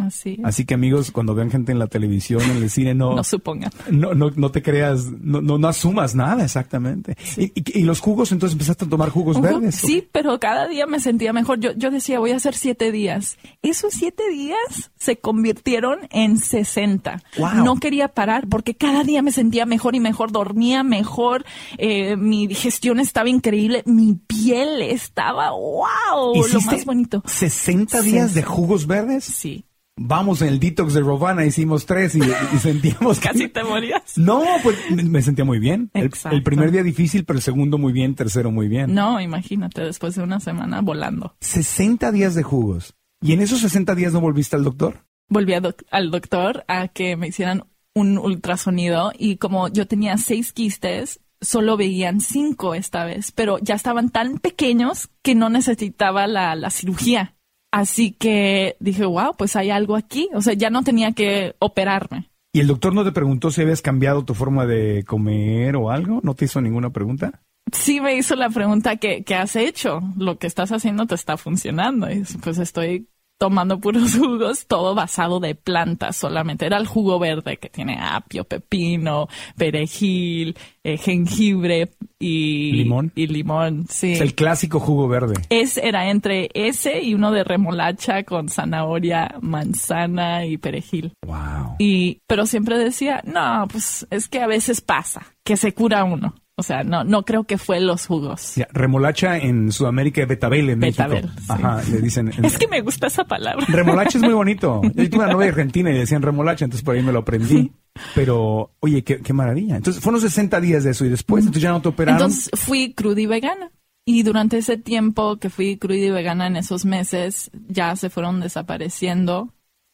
Así, 0.00 0.38
Así 0.44 0.64
que 0.64 0.74
amigos, 0.74 1.10
cuando 1.10 1.34
vean 1.34 1.50
gente 1.50 1.72
en 1.72 1.78
la 1.78 1.86
televisión, 1.86 2.42
en 2.42 2.56
el 2.62 2.70
cine, 2.70 2.94
no, 2.94 3.14
no 3.16 3.24
supongan. 3.24 3.70
no, 3.90 4.14
no, 4.14 4.30
no 4.34 4.50
te 4.50 4.62
creas, 4.62 5.04
no, 5.20 5.40
no, 5.40 5.58
no 5.58 5.68
asumas 5.68 6.14
nada 6.14 6.44
exactamente. 6.44 7.16
Y, 7.36 7.44
y- 7.54 7.80
y 7.80 7.82
los 7.82 8.00
jugos, 8.00 8.32
entonces 8.32 8.54
empezaste 8.54 8.84
a 8.84 8.88
tomar 8.88 9.10
jugos 9.10 9.40
verdes. 9.40 9.76
Sí, 9.76 10.06
pero 10.12 10.38
cada 10.40 10.66
día 10.68 10.86
me 10.86 11.00
sentía 11.00 11.32
mejor. 11.32 11.60
Yo, 11.60 11.72
yo 11.72 11.90
decía, 11.90 12.18
voy 12.18 12.30
a 12.32 12.36
hacer 12.36 12.54
siete 12.54 12.90
días. 12.92 13.38
Esos 13.62 13.92
siete 13.94 14.28
días 14.30 14.90
se 14.98 15.18
convirtieron 15.18 16.00
en 16.10 16.36
60. 16.38 17.22
Wow. 17.38 17.64
No 17.64 17.76
quería 17.76 18.08
parar 18.08 18.46
porque 18.48 18.74
cada 18.74 19.04
día 19.04 19.22
me 19.22 19.32
sentía 19.32 19.66
mejor 19.66 19.94
y 19.94 20.00
mejor, 20.00 20.32
dormía 20.32 20.82
mejor, 20.82 21.44
eh, 21.78 22.16
mi 22.16 22.46
digestión 22.46 23.00
estaba 23.00 23.28
increíble, 23.28 23.82
mi 23.86 24.14
piel 24.14 24.82
estaba, 24.82 25.50
wow, 25.52 26.34
lo 26.34 26.46
¿Hiciste 26.46 26.76
más 26.76 26.84
bonito. 26.84 27.22
60 27.26 28.02
días 28.02 28.34
de 28.34 28.42
jugos 28.42 28.86
verdes. 28.86 29.24
Sí, 29.24 29.64
Vamos 30.02 30.40
en 30.40 30.48
el 30.48 30.58
detox 30.60 30.94
de 30.94 31.00
Rovana, 31.00 31.44
hicimos 31.44 31.84
tres 31.84 32.14
y, 32.14 32.20
y 32.20 32.58
sentíamos 32.58 33.20
que- 33.20 33.28
casi 33.28 33.48
te 33.48 33.62
morías. 33.62 34.16
No, 34.16 34.42
pues 34.62 34.78
me, 34.90 35.20
sentía 35.20 35.44
muy 35.44 35.58
bien. 35.58 35.90
El, 35.92 36.10
primer 36.42 36.70
día 36.70 36.82
difícil, 36.82 37.26
pero 37.26 37.38
el 37.38 37.42
segundo 37.42 37.76
muy 37.76 37.92
bien, 37.92 38.14
tercero 38.14 38.50
muy 38.50 38.66
bien. 38.66 38.94
No, 38.94 39.20
imagínate, 39.20 39.82
después 39.82 40.14
de 40.14 40.22
una 40.22 40.40
semana 40.40 40.80
volando. 40.80 41.36
60 41.40 42.12
días 42.12 42.34
de 42.34 42.42
jugos. 42.42 42.94
¿Y 43.20 43.32
en 43.34 43.42
esos 43.42 43.60
60 43.60 43.94
días 43.94 44.14
no 44.14 44.20
volviste 44.22 44.56
al 44.56 44.64
doctor? 44.64 45.04
volví 45.28 45.52
doc- 45.60 45.84
al 45.90 46.10
doctor 46.10 46.64
a 46.66 46.88
que 46.88 47.16
me 47.16 47.28
hicieran 47.28 47.64
un 47.94 48.16
ultrasonido 48.18 49.12
y 49.16 49.36
como 49.36 49.68
yo 49.68 49.86
tenía 49.86 50.16
seis 50.16 50.52
quistes, 50.52 51.20
solo 51.40 51.76
veían 51.76 52.20
cinco 52.20 52.74
esta 52.74 53.04
vez, 53.04 53.30
pero 53.32 53.58
ya 53.58 53.74
estaban 53.74 54.10
tan 54.10 54.38
pequeños 54.38 55.10
que 55.22 55.34
no 55.34 55.48
necesitaba 55.50 56.26
la, 56.26 56.54
la 56.56 56.70
cirugía. 56.70 57.36
Así 57.72 58.12
que 58.12 58.76
dije, 58.80 59.04
wow, 59.04 59.36
pues 59.36 59.56
hay 59.56 59.70
algo 59.70 59.96
aquí. 59.96 60.28
O 60.34 60.42
sea, 60.42 60.54
ya 60.54 60.70
no 60.70 60.82
tenía 60.82 61.12
que 61.12 61.54
operarme. 61.58 62.30
¿Y 62.52 62.60
el 62.60 62.66
doctor 62.66 62.92
no 62.92 63.04
te 63.04 63.12
preguntó 63.12 63.50
si 63.50 63.62
habías 63.62 63.80
cambiado 63.80 64.24
tu 64.24 64.34
forma 64.34 64.66
de 64.66 65.04
comer 65.04 65.76
o 65.76 65.90
algo? 65.90 66.20
¿No 66.24 66.34
te 66.34 66.46
hizo 66.46 66.60
ninguna 66.60 66.90
pregunta? 66.90 67.42
Sí 67.72 68.00
me 68.00 68.16
hizo 68.16 68.34
la 68.34 68.50
pregunta 68.50 68.96
que, 68.96 69.22
¿qué 69.22 69.36
has 69.36 69.54
hecho? 69.54 70.00
Lo 70.16 70.38
que 70.38 70.48
estás 70.48 70.72
haciendo 70.72 71.06
te 71.06 71.14
está 71.14 71.36
funcionando. 71.36 72.10
Y 72.10 72.24
pues 72.42 72.58
estoy 72.58 73.08
tomando 73.40 73.80
puros 73.80 74.14
jugos, 74.18 74.66
todo 74.66 74.94
basado 74.94 75.40
de 75.40 75.54
plantas 75.54 76.14
solamente. 76.16 76.66
Era 76.66 76.76
el 76.76 76.86
jugo 76.86 77.18
verde 77.18 77.56
que 77.56 77.70
tiene 77.70 77.98
apio, 77.98 78.44
pepino, 78.44 79.28
perejil, 79.56 80.56
eh, 80.84 80.98
jengibre 80.98 81.88
y 82.18 82.72
Limón. 82.72 83.12
Y 83.14 83.28
limón, 83.28 83.86
sí. 83.88 84.12
Es 84.12 84.20
el 84.20 84.34
clásico 84.34 84.78
jugo 84.78 85.08
verde. 85.08 85.34
Ese 85.48 85.88
era 85.88 86.10
entre 86.10 86.50
ese 86.52 87.02
y 87.02 87.14
uno 87.14 87.32
de 87.32 87.42
remolacha 87.42 88.24
con 88.24 88.50
zanahoria, 88.50 89.36
manzana 89.40 90.44
y 90.44 90.58
perejil. 90.58 91.14
Wow. 91.26 91.76
Y, 91.78 92.20
pero 92.26 92.44
siempre 92.44 92.76
decía, 92.76 93.22
no, 93.24 93.66
pues 93.68 94.06
es 94.10 94.28
que 94.28 94.42
a 94.42 94.46
veces 94.46 94.82
pasa, 94.82 95.34
que 95.44 95.56
se 95.56 95.72
cura 95.72 96.04
uno. 96.04 96.34
O 96.60 96.62
sea, 96.62 96.84
no, 96.84 97.02
no 97.04 97.24
creo 97.24 97.44
que 97.44 97.58
fue 97.58 97.80
los 97.80 98.06
jugos. 98.06 98.54
Remolacha 98.72 99.36
en 99.38 99.72
Sudamérica 99.72 100.22
es 100.22 100.28
betabel 100.28 100.70
en 100.70 100.80
Betabel, 100.80 101.24
México. 101.24 101.40
sí. 101.40 101.46
Ajá, 101.48 101.82
le 101.90 102.00
dicen. 102.00 102.32
en- 102.36 102.44
Es 102.44 102.56
que 102.58 102.68
me 102.68 102.80
gusta 102.82 103.08
esa 103.08 103.24
palabra. 103.24 103.66
Remolacha 103.68 104.18
es 104.18 104.24
muy 104.24 104.34
bonito. 104.42 104.80
Yo 104.94 105.10
tuve 105.10 105.24
una 105.24 105.32
novia 105.32 105.48
argentina 105.48 105.90
y 105.90 105.98
decían 105.98 106.22
remolacha, 106.22 106.64
entonces 106.64 106.84
por 106.84 106.94
ahí 106.94 107.02
me 107.02 107.12
lo 107.12 107.20
aprendí. 107.20 107.72
Pero, 108.14 108.70
oye, 108.80 109.02
qué, 109.02 109.18
qué 109.20 109.32
maravilla. 109.32 109.76
Entonces, 109.76 110.02
fueron 110.02 110.20
60 110.20 110.60
días 110.60 110.84
de 110.84 110.90
eso 110.92 111.04
y 111.04 111.08
después, 111.08 111.42
entonces 111.44 111.62
ya 111.62 111.70
no 111.70 111.82
te 111.82 111.88
operaron. 111.88 112.20
Entonces 112.22 112.50
fui 112.54 112.94
cruda 112.94 113.20
y 113.20 113.26
vegana. 113.26 113.72
Y 114.06 114.22
durante 114.22 114.58
ese 114.58 114.76
tiempo 114.76 115.36
que 115.38 115.50
fui 115.50 115.76
cruda 115.76 115.96
y 115.98 116.10
vegana 116.10 116.46
en 116.46 116.56
esos 116.56 116.84
meses, 116.84 117.50
ya 117.68 117.94
se 117.96 118.08
fueron 118.10 118.40
desapareciendo. 118.40 119.52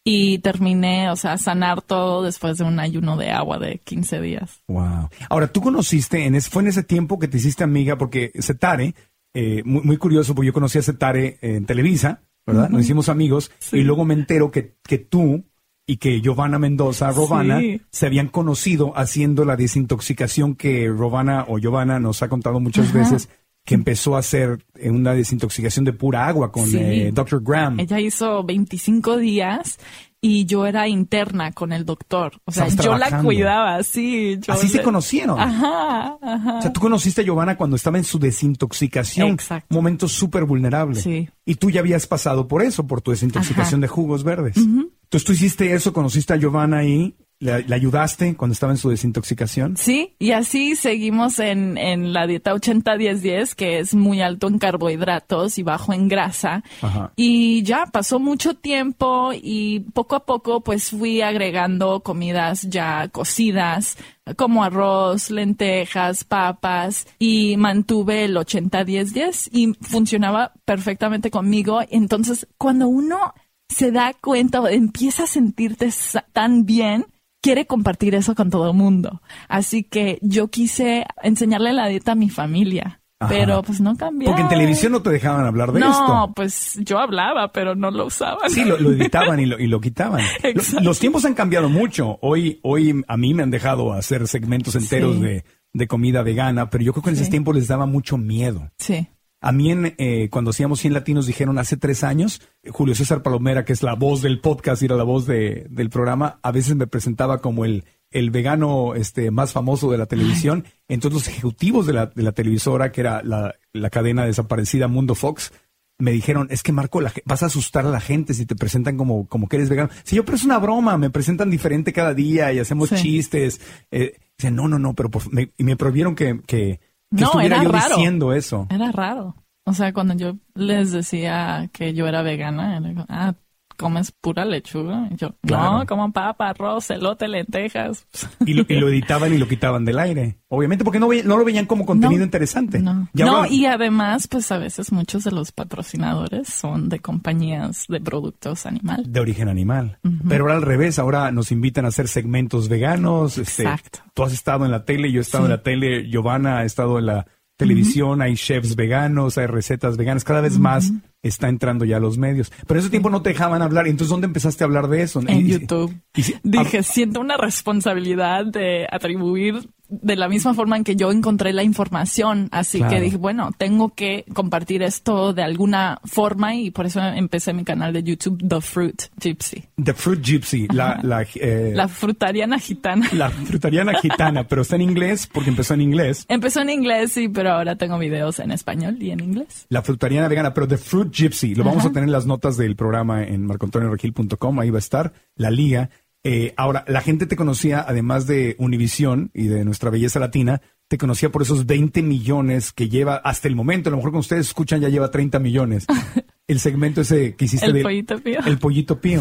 Y 0.08 0.38
terminé, 0.38 1.10
o 1.10 1.16
sea, 1.16 1.36
sanar 1.36 1.82
todo 1.82 2.22
después 2.22 2.58
de 2.58 2.64
un 2.64 2.78
ayuno 2.78 3.16
de 3.16 3.32
agua 3.32 3.58
de 3.58 3.78
15 3.78 4.20
días. 4.20 4.62
Wow. 4.68 5.08
Ahora, 5.28 5.48
tú 5.48 5.60
conociste, 5.60 6.26
en 6.26 6.36
ese, 6.36 6.48
fue 6.48 6.62
en 6.62 6.68
ese 6.68 6.84
tiempo 6.84 7.18
que 7.18 7.26
te 7.26 7.38
hiciste 7.38 7.64
amiga, 7.64 7.98
porque 7.98 8.30
Setare, 8.38 8.94
eh, 9.34 9.62
muy, 9.64 9.82
muy 9.82 9.96
curioso, 9.96 10.32
porque 10.32 10.46
yo 10.46 10.52
conocí 10.52 10.78
a 10.78 10.82
Setare 10.82 11.38
en 11.40 11.66
Televisa, 11.66 12.20
¿verdad? 12.46 12.70
Nos 12.70 12.82
hicimos 12.82 13.08
amigos 13.08 13.50
Sí. 13.58 13.78
y 13.78 13.82
luego 13.82 14.04
me 14.04 14.14
entero 14.14 14.52
que, 14.52 14.76
que 14.84 14.98
tú 14.98 15.42
y 15.88 15.96
que 15.96 16.20
Giovanna 16.20 16.60
Mendoza, 16.60 17.10
Robana, 17.10 17.58
Sí. 17.58 17.80
se 17.90 18.06
habían 18.06 18.28
conocido 18.28 18.92
haciendo 18.96 19.44
la 19.44 19.56
desintoxicación 19.56 20.54
que 20.54 20.86
Robana 20.88 21.44
o 21.48 21.58
Giovanna 21.58 21.98
nos 21.98 22.22
ha 22.22 22.28
contado 22.28 22.60
muchas 22.60 22.90
Ajá. 22.90 22.98
veces, 23.00 23.28
que 23.66 23.74
empezó 23.74 24.16
a 24.16 24.20
hacer 24.20 24.64
eh, 24.76 24.88
una 24.90 25.12
desintoxicación 25.12 25.84
de 25.84 25.92
pura 25.92 26.26
agua 26.26 26.50
con 26.52 26.66
Sí. 26.66 26.78
eh, 26.78 27.10
Dr. 27.12 27.42
Graham. 27.42 27.78
Ella 27.80 28.00
hizo 28.00 28.42
25 28.44 29.18
días 29.18 29.78
y 30.20 30.46
yo 30.46 30.66
era 30.66 30.88
interna 30.88 31.52
con 31.52 31.72
el 31.72 31.84
doctor. 31.84 32.40
O 32.46 32.52
sea, 32.52 32.66
Estabas 32.66 32.86
yo 32.86 32.96
la 32.96 33.22
cuidaba, 33.22 33.82
sí. 33.82 34.38
yo 34.40 34.54
Así 34.54 34.68
se 34.68 34.82
conocieron. 34.82 35.38
Ajá, 35.38 36.16
ajá. 36.22 36.58
O 36.58 36.62
sea, 36.62 36.72
tú 36.72 36.80
conociste 36.80 37.20
a 37.20 37.24
Giovanna 37.24 37.56
cuando 37.56 37.76
estaba 37.76 37.98
en 37.98 38.04
su 38.04 38.18
desintoxicación. 38.18 39.28
Exacto. 39.32 39.74
Momento 39.74 40.08
súper 40.08 40.44
vulnerable. 40.44 41.00
Sí. 41.00 41.28
Y 41.44 41.56
tú 41.56 41.70
ya 41.70 41.80
habías 41.80 42.06
pasado 42.06 42.48
por 42.48 42.62
eso, 42.62 42.86
por 42.86 43.00
tu 43.02 43.10
desintoxicación 43.10 43.80
de 43.80 43.88
jugos 43.88 44.24
verdes. 44.24 44.56
Entonces 44.56 45.24
tú 45.24 45.32
hiciste 45.32 45.72
eso, 45.74 45.92
conociste 45.92 46.32
a 46.32 46.36
Giovanna 46.36 46.78
ahí, 46.78 47.14
le, 47.38 47.62
le 47.64 47.74
ayudaste 47.74 48.34
cuando 48.34 48.52
estaba 48.52 48.72
en 48.72 48.78
su 48.78 48.88
desintoxicación. 48.88 49.76
Sí, 49.76 50.14
y 50.18 50.32
así 50.32 50.74
seguimos 50.74 51.38
en, 51.38 51.76
en 51.76 52.12
la 52.12 52.26
dieta 52.26 52.54
80-10-10, 52.54 53.54
que 53.54 53.78
es 53.78 53.94
muy 53.94 54.20
alto 54.20 54.48
en 54.48 54.58
carbohidratos 54.58 55.58
y 55.58 55.62
bajo 55.62 55.92
en 55.92 56.08
grasa. 56.08 56.62
Ajá. 56.80 57.12
Y 57.16 57.62
ya 57.62 57.86
pasó 57.86 58.18
mucho 58.18 58.54
tiempo 58.54 59.32
y 59.34 59.80
poco 59.92 60.16
a 60.16 60.24
poco 60.24 60.62
pues 60.62 60.90
fui 60.90 61.20
agregando 61.20 62.00
comidas 62.00 62.62
ya 62.62 63.08
cocidas, 63.08 63.98
como 64.36 64.64
arroz, 64.64 65.30
lentejas, 65.30 66.24
papas, 66.24 67.06
y 67.18 67.56
mantuve 67.56 68.24
el 68.24 68.36
80-10-10 68.36 69.50
y 69.52 69.74
funcionaba 69.82 70.52
perfectamente 70.64 71.30
conmigo. 71.30 71.80
Entonces, 71.90 72.48
cuando 72.58 72.88
uno 72.88 73.34
se 73.68 73.92
da 73.92 74.14
cuenta 74.14 74.60
o 74.60 74.68
empieza 74.68 75.24
a 75.24 75.26
sentirte 75.26 75.90
tan 76.32 76.64
bien, 76.64 77.06
quiere 77.46 77.66
compartir 77.66 78.14
eso 78.14 78.34
con 78.34 78.50
todo 78.50 78.70
el 78.70 78.76
mundo. 78.76 79.22
Así 79.48 79.82
que 79.84 80.18
yo 80.22 80.48
quise 80.48 81.06
enseñarle 81.22 81.72
la 81.72 81.88
dieta 81.88 82.12
a 82.12 82.14
mi 82.16 82.28
familia. 82.30 83.00
Ajá. 83.18 83.32
pero 83.32 83.62
pues 83.62 83.80
no 83.80 83.96
cambió. 83.96 84.28
Porque 84.28 84.42
en 84.42 84.48
televisión 84.48 84.92
no 84.92 85.00
te 85.00 85.08
dejaban 85.08 85.46
hablar 85.46 85.72
de 85.72 85.80
no, 85.80 85.90
esto. 85.90 86.32
pues 86.36 86.78
yo 86.84 86.98
hablaba, 86.98 87.50
pero 87.50 87.74
no 87.74 87.90
lo 87.90 88.04
usaban. 88.04 88.50
Sí, 88.50 88.62
lo, 88.62 88.76
lo 88.78 88.92
editaban 88.92 89.40
y 89.40 89.46
lo, 89.46 89.58
y 89.58 89.68
lo 89.68 89.80
quitaban. 89.80 90.20
Exacto. 90.42 90.84
los 90.84 90.98
tiempos 90.98 91.24
han 91.24 91.32
cambiado 91.32 91.70
mucho. 91.70 92.18
Hoy, 92.20 92.60
hoy 92.62 93.02
a 93.08 93.16
mí 93.16 93.32
me 93.32 93.42
han 93.42 93.50
dejado 93.50 93.94
hacer 93.94 94.28
segmentos 94.28 94.74
enteros 94.76 95.14
Sí. 95.16 95.22
de, 95.22 95.44
de 95.72 95.86
comida 95.86 96.20
vegana, 96.22 96.68
pero 96.68 96.84
yo 96.84 96.92
creo 96.92 97.04
que 97.04 97.08
en 97.10 97.16
Sí. 97.16 97.22
ese 97.22 97.30
tiempo 97.30 97.54
les 97.54 97.68
daba 97.68 97.86
mucho 97.86 98.18
miedo. 98.18 98.70
Sí. 98.76 99.08
A 99.40 99.52
mí, 99.52 99.70
en, 99.70 99.94
eh, 99.98 100.28
cuando 100.30 100.50
hacíamos 100.50 100.80
100 100.80 100.94
latinos, 100.94 101.26
dijeron 101.26 101.58
hace 101.58 101.76
tres 101.76 102.02
años, 102.04 102.40
Julio 102.70 102.94
César 102.94 103.22
Palomera, 103.22 103.64
que 103.64 103.72
es 103.74 103.82
la 103.82 103.94
voz 103.94 104.22
del 104.22 104.40
podcast 104.40 104.82
y 104.82 104.86
era 104.86 104.96
la 104.96 105.04
voz 105.04 105.26
de- 105.26 105.66
del 105.70 105.90
programa, 105.90 106.38
a 106.42 106.52
veces 106.52 106.74
me 106.74 106.86
presentaba 106.86 107.38
como 107.42 107.64
el, 107.64 107.84
el 108.10 108.30
vegano 108.30 108.94
este, 108.94 109.30
más 109.30 109.52
famoso 109.52 109.90
de 109.92 109.98
la 109.98 110.06
televisión. 110.06 110.64
Entonces 110.88 111.14
los 111.20 111.28
ejecutivos 111.28 111.86
de 111.86 111.92
la, 111.92 112.06
de 112.06 112.22
la 112.22 112.32
televisora, 112.32 112.90
que 112.92 113.02
era 113.02 113.22
la, 113.22 113.54
la 113.72 113.90
cadena 113.90 114.24
desaparecida 114.24 114.88
Mundo 114.88 115.14
Fox, 115.14 115.52
me 115.98 116.12
dijeron, 116.12 116.48
es 116.50 116.62
que 116.62 116.72
Marco, 116.72 117.00
la 117.00 117.12
vas 117.24 117.42
a 117.42 117.46
asustar 117.46 117.86
a 117.86 117.90
la 117.90 118.00
gente 118.00 118.34
si 118.34 118.44
te 118.46 118.54
presentan 118.56 118.96
como, 118.96 119.26
como 119.28 119.48
que 119.48 119.56
eres 119.56 119.68
vegano. 119.68 119.90
Sí, 120.04 120.16
yo, 120.16 120.24
pero 120.24 120.36
es 120.36 120.44
una 120.44 120.58
broma, 120.58 120.98
me 120.98 121.10
presentan 121.10 121.50
diferente 121.50 121.92
cada 121.92 122.12
día 122.14 122.52
y 122.52 122.58
hacemos 122.58 122.88
Sí. 122.90 122.96
chistes. 122.96 123.60
Eh, 123.90 124.14
no, 124.52 124.66
no, 124.68 124.78
no, 124.78 124.94
pero 124.94 125.10
por, 125.10 125.32
me, 125.32 125.50
y 125.56 125.64
me 125.64 125.76
prohibieron 125.76 126.14
que, 126.14 126.40
que, 126.46 126.80
que 127.10 127.20
No, 127.20 127.26
estuviera 127.26 127.56
era 127.56 127.64
yo 127.64 127.72
raro. 127.72 127.96
diciendo 127.96 128.32
eso. 128.32 128.66
Era 128.70 128.92
raro. 128.92 129.36
O 129.64 129.72
sea, 129.72 129.92
cuando 129.92 130.14
yo 130.14 130.36
les 130.54 130.92
decía 130.92 131.68
que 131.72 131.92
yo 131.94 132.06
era 132.06 132.22
vegana, 132.22 132.76
era 132.76 133.06
ah, 133.08 133.34
¿comes 133.76 134.12
pura 134.12 134.44
lechuga? 134.44 135.08
Y 135.12 135.16
yo, 135.16 135.34
Claro. 135.42 135.78
no, 135.78 135.86
como 135.86 136.12
papa, 136.12 136.48
arroz, 136.50 136.90
elote, 136.90 137.28
lentejas. 137.28 138.06
Y 138.44 138.54
lo, 138.54 138.64
y 138.68 138.74
lo 138.80 138.88
editaban 138.90 139.32
y 139.32 139.38
lo 139.38 139.46
quitaban 139.48 139.84
del 139.84 139.98
aire. 139.98 140.38
Obviamente, 140.48 140.84
porque 140.84 140.98
no, 141.00 141.08
no 141.24 141.36
lo 141.36 141.44
veían 141.44 141.66
como 141.66 141.84
contenido 141.86 142.18
No. 142.20 142.24
interesante. 142.24 142.78
No. 142.80 143.08
Y 143.14 143.22
no, 143.22 143.46
y 143.46 143.66
además, 143.66 144.28
pues 144.28 144.50
a 144.52 144.58
veces 144.58 144.92
muchos 144.92 145.24
de 145.24 145.32
los 145.32 145.52
patrocinadores 145.52 146.48
son 146.48 146.88
de 146.88 147.00
compañías 147.00 147.84
de 147.88 148.00
productos 148.00 148.66
animal. 148.66 149.04
de 149.06 149.20
origen 149.20 149.48
animal. 149.48 149.98
Pero 150.28 150.44
ahora 150.44 150.56
al 150.56 150.62
revés, 150.62 150.98
ahora 150.98 151.30
nos 151.32 151.52
invitan 151.52 151.84
a 151.84 151.88
hacer 151.88 152.08
segmentos 152.08 152.68
veganos. 152.68 153.38
Este, 153.38 153.62
Exacto. 153.64 153.98
Tú 154.14 154.22
has 154.22 154.32
estado 154.32 154.64
en 154.64 154.70
la 154.70 154.84
tele, 154.84 155.12
yo 155.12 155.20
he 155.20 155.22
estado 155.22 155.44
Sí. 155.44 155.52
en 155.52 155.56
la 155.56 155.62
tele, 155.62 156.08
Giovanna 156.08 156.58
ha 156.58 156.64
estado 156.64 156.98
en 156.98 157.06
la 157.06 157.26
televisión, 157.56 158.20
hay 158.22 158.34
chefs 158.36 158.76
veganos, 158.76 159.38
hay 159.38 159.46
recetas 159.46 159.96
veganas, 159.96 160.24
cada 160.24 160.40
vez 160.42 160.58
más 160.58 160.92
está 161.26 161.48
entrando 161.48 161.84
ya 161.84 161.96
a 161.96 162.00
los 162.00 162.18
medios. 162.18 162.52
Pero 162.66 162.80
ese 162.80 162.90
tiempo 162.90 163.10
no 163.10 163.22
te 163.22 163.30
dejaban 163.30 163.62
hablar, 163.62 163.86
entonces 163.86 164.10
¿dónde 164.10 164.26
empezaste 164.26 164.64
a 164.64 164.66
hablar 164.66 164.88
de 164.88 165.02
eso? 165.02 165.20
En 165.26 165.46
Y- 165.46 165.50
YouTube. 165.50 165.94
y 166.14 166.22
Dije, 166.42 166.82
siento 166.82 167.20
una 167.20 167.36
responsabilidad 167.36 168.46
de 168.46 168.86
atribuir 168.90 169.68
de 169.88 170.16
la 170.16 170.28
misma 170.28 170.52
forma 170.52 170.76
en 170.76 170.82
que 170.82 170.96
yo 170.96 171.12
encontré 171.12 171.52
la 171.52 171.62
información. 171.62 172.48
Así 172.50 172.78
Claro. 172.78 172.92
que 172.94 173.00
dije, 173.02 173.16
bueno, 173.18 173.52
tengo 173.56 173.94
que 173.94 174.24
compartir 174.34 174.82
esto 174.82 175.32
de 175.32 175.44
alguna 175.44 176.00
forma 176.04 176.56
y 176.56 176.72
por 176.72 176.86
eso 176.86 177.00
empecé 177.00 177.52
mi 177.52 177.62
canal 177.62 177.92
de 177.92 178.02
YouTube, 178.02 178.42
The 178.48 178.60
Fruit 178.60 179.02
Gypsy. 179.20 179.62
The 179.80 179.94
Fruit 179.94 180.20
Gypsy, 180.20 180.66
la, 180.72 180.98
la, 181.04 181.22
eh, 181.36 181.70
La 181.76 181.86
frutariana 181.86 182.58
gitana. 182.58 183.08
la 183.12 183.30
frutariana 183.30 183.94
gitana, 184.00 184.42
pero 184.48 184.62
está 184.62 184.74
en 184.74 184.82
inglés 184.82 185.28
porque 185.32 185.50
empezó 185.50 185.74
en 185.74 185.82
inglés. 185.82 186.24
Empezó 186.28 186.62
en 186.62 186.70
inglés, 186.70 187.12
sí, 187.12 187.28
pero 187.28 187.52
ahora 187.52 187.76
tengo 187.76 187.96
videos 187.96 188.40
en 188.40 188.50
español 188.50 188.96
y 189.00 189.12
en 189.12 189.20
inglés. 189.20 189.66
La 189.68 189.82
frutariana 189.82 190.26
vegana, 190.26 190.52
pero 190.52 190.66
The 190.66 190.78
Fruit 190.78 191.12
Gypsy. 191.16 191.54
Lo 191.54 191.64
vamos 191.64 191.84
a 191.84 191.88
tener 191.88 192.04
en 192.04 192.12
las 192.12 192.26
notas 192.26 192.56
del 192.56 192.76
programa 192.76 193.24
en 193.24 193.46
marcoantonioregil.com. 193.46 194.60
Ahí 194.60 194.70
va 194.70 194.78
a 194.78 194.80
estar 194.80 195.12
la 195.34 195.50
liga. 195.50 195.90
Eh, 196.22 196.52
ahora, 196.56 196.84
la 196.88 197.00
gente 197.00 197.26
te 197.26 197.36
conocía, 197.36 197.84
además 197.86 198.26
de 198.26 198.56
Univisión 198.58 199.30
y 199.32 199.46
de 199.46 199.64
nuestra 199.64 199.90
belleza 199.90 200.20
latina, 200.20 200.60
te 200.88 200.98
conocía 200.98 201.30
por 201.30 201.42
esos 201.42 201.66
20 201.66 202.02
millones 202.02 202.72
que 202.72 202.88
lleva 202.88 203.16
hasta 203.16 203.48
el 203.48 203.56
momento. 203.56 203.88
A 203.88 203.92
lo 203.92 203.96
mejor 203.96 204.10
cuando 204.10 204.20
ustedes 204.20 204.48
escuchan 204.48 204.80
ya 204.80 204.88
lleva 204.88 205.10
30 205.10 205.38
millones. 205.38 205.86
El 206.48 206.60
segmento 206.60 207.00
ese 207.00 207.34
que 207.34 207.46
hiciste 207.46 207.66
El 207.66 207.72
de 207.72 207.82
pollito 207.82 208.18
pío. 208.20 208.40
El 208.46 208.58
pollito 208.58 209.00
pío. 209.00 209.20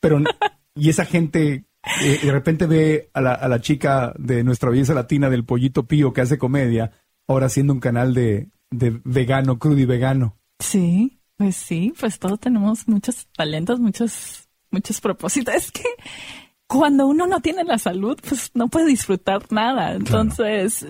Pero, 0.00 0.20
y 0.74 0.88
esa 0.88 1.04
gente 1.04 1.64
eh, 2.02 2.18
de 2.22 2.32
repente 2.32 2.66
ve 2.66 3.10
a 3.14 3.20
la, 3.20 3.34
a 3.34 3.48
la 3.48 3.60
chica 3.60 4.12
de 4.18 4.42
nuestra 4.42 4.70
belleza 4.70 4.94
latina 4.94 5.30
del 5.30 5.44
pollito 5.44 5.86
pío 5.86 6.12
que 6.12 6.22
hace 6.22 6.38
comedia, 6.38 6.90
ahora 7.28 7.46
haciendo 7.46 7.72
un 7.72 7.78
canal 7.78 8.14
de, 8.14 8.48
de 8.70 9.00
vegano, 9.04 9.58
crudo 9.60 9.78
y 9.78 9.84
vegano. 9.84 10.39
Sí, 10.60 11.20
pues 11.36 11.56
sí, 11.56 11.92
pues 11.98 12.18
todos 12.18 12.38
tenemos 12.38 12.86
muchos 12.86 13.26
talentos, 13.34 13.80
muchos, 13.80 14.48
muchos 14.70 15.00
propósitos. 15.00 15.54
Es 15.56 15.72
que 15.72 15.88
cuando 16.66 17.06
uno 17.06 17.26
no 17.26 17.40
tiene 17.40 17.64
la 17.64 17.78
salud, 17.78 18.18
pues 18.26 18.52
no 18.54 18.68
puede 18.68 18.86
disfrutar 18.86 19.50
nada. 19.50 19.94
Entonces, 19.94 20.86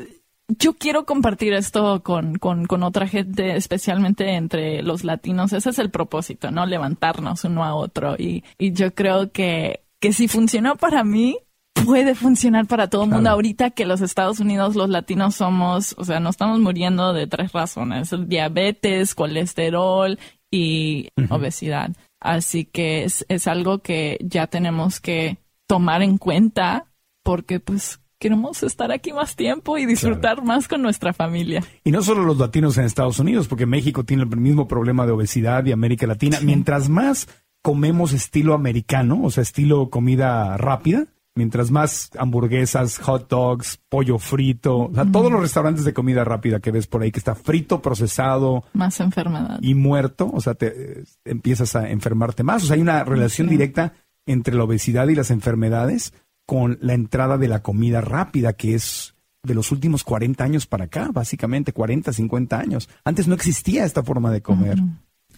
yo 0.58 0.74
quiero 0.74 1.06
compartir 1.06 1.52
esto 1.52 2.02
con, 2.02 2.38
con, 2.38 2.66
con 2.66 2.82
otra 2.82 3.06
gente, 3.06 3.56
especialmente 3.56 4.34
entre 4.34 4.82
los 4.82 5.04
latinos. 5.04 5.52
Ese 5.52 5.70
es 5.70 5.78
el 5.78 5.90
propósito, 5.90 6.50
¿no? 6.50 6.66
Levantarnos 6.66 7.44
uno 7.44 7.64
a 7.64 7.74
otro. 7.74 8.16
Y, 8.18 8.44
y 8.58 8.72
yo 8.72 8.92
creo 8.94 9.30
que, 9.30 9.84
que 10.00 10.12
si 10.12 10.28
funcionó 10.28 10.76
para 10.76 11.04
mí, 11.04 11.38
puede 11.72 12.14
funcionar 12.14 12.66
para 12.66 12.88
todo 12.88 13.04
el 13.04 13.10
mundo. 13.10 13.30
Ahorita 13.30 13.70
que 13.70 13.86
los 13.86 14.00
Estados 14.00 14.40
Unidos, 14.40 14.76
los 14.76 14.88
latinos 14.88 15.34
somos, 15.34 15.94
o 15.98 16.04
sea, 16.04 16.20
nos 16.20 16.34
estamos 16.34 16.60
muriendo 16.60 17.12
de 17.12 17.26
tres 17.26 17.52
razones. 17.52 18.14
Diabetes, 18.26 19.14
colesterol 19.14 20.18
y 20.50 21.08
obesidad. 21.30 21.90
Así 22.20 22.64
que 22.64 23.04
es, 23.04 23.24
es 23.28 23.46
algo 23.46 23.78
que 23.78 24.18
ya 24.22 24.46
tenemos 24.46 25.00
que 25.00 25.38
tomar 25.66 26.02
en 26.02 26.18
cuenta 26.18 26.86
porque 27.22 27.60
pues 27.60 28.00
queremos 28.18 28.62
estar 28.62 28.92
aquí 28.92 29.12
más 29.12 29.34
tiempo 29.34 29.78
y 29.78 29.86
disfrutar 29.86 30.44
más 30.44 30.68
con 30.68 30.82
nuestra 30.82 31.12
familia. 31.12 31.64
Y 31.84 31.90
no 31.90 32.02
solo 32.02 32.22
los 32.22 32.38
latinos 32.38 32.76
en 32.76 32.84
Estados 32.84 33.18
Unidos, 33.18 33.48
porque 33.48 33.66
México 33.66 34.04
tiene 34.04 34.24
el 34.24 34.36
mismo 34.36 34.68
problema 34.68 35.06
de 35.06 35.12
obesidad 35.12 35.64
y 35.64 35.72
América 35.72 36.06
Latina. 36.06 36.38
Mientras 36.42 36.88
más 36.88 37.28
comemos 37.62 38.12
estilo 38.12 38.54
americano, 38.54 39.20
o 39.22 39.30
sea, 39.30 39.42
estilo 39.42 39.88
comida 39.88 40.56
rápida, 40.58 41.06
mientras 41.34 41.70
más 41.70 42.10
hamburguesas, 42.18 42.98
hot 42.98 43.28
dogs, 43.28 43.78
pollo 43.88 44.18
frito, 44.18 44.76
o 44.78 44.94
sea, 44.94 45.04
todos 45.06 45.30
los 45.30 45.40
restaurantes 45.40 45.84
de 45.84 45.94
comida 45.94 46.24
rápida 46.24 46.60
que 46.60 46.70
ves 46.70 46.86
por 46.86 47.02
ahí, 47.02 47.12
que 47.12 47.18
está 47.20 47.34
frito, 47.34 47.80
procesado 47.80 48.64
Más 48.72 49.00
enfermedad. 49.00 49.58
y 49.62 49.74
muerto, 49.74 50.30
o 50.32 50.40
sea, 50.40 50.54
te 50.54 51.00
eh, 51.00 51.04
empiezas 51.24 51.76
a 51.76 51.88
enfermarte 51.90 52.42
más. 52.42 52.64
O 52.64 52.66
sea, 52.66 52.74
hay 52.76 52.82
una 52.82 53.04
relación 53.04 53.48
directa 53.48 53.94
entre 54.26 54.54
la 54.54 54.64
obesidad 54.64 55.08
y 55.08 55.14
las 55.14 55.30
enfermedades 55.30 56.12
con 56.46 56.78
la 56.80 56.94
entrada 56.94 57.38
de 57.38 57.48
la 57.48 57.62
comida 57.62 58.00
rápida, 58.00 58.52
que 58.54 58.74
es 58.74 59.14
de 59.42 59.54
los 59.54 59.72
últimos 59.72 60.04
40 60.04 60.42
años 60.44 60.66
para 60.66 60.84
acá, 60.84 61.10
básicamente 61.12 61.72
40, 61.72 62.12
50 62.12 62.58
años. 62.58 62.88
Antes 63.04 63.26
no 63.28 63.34
existía 63.34 63.84
esta 63.84 64.02
forma 64.02 64.30
de 64.30 64.42
comer. 64.42 64.78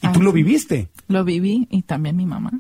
Y 0.03 0.09
tú 0.09 0.21
Ah, 0.21 0.23
lo 0.25 0.33
viviste, 0.33 0.89
Lo 1.07 1.23
viví 1.25 1.69
y 1.71 1.83
también 1.83 2.17
mi 2.17 2.27
mamá. 2.27 2.51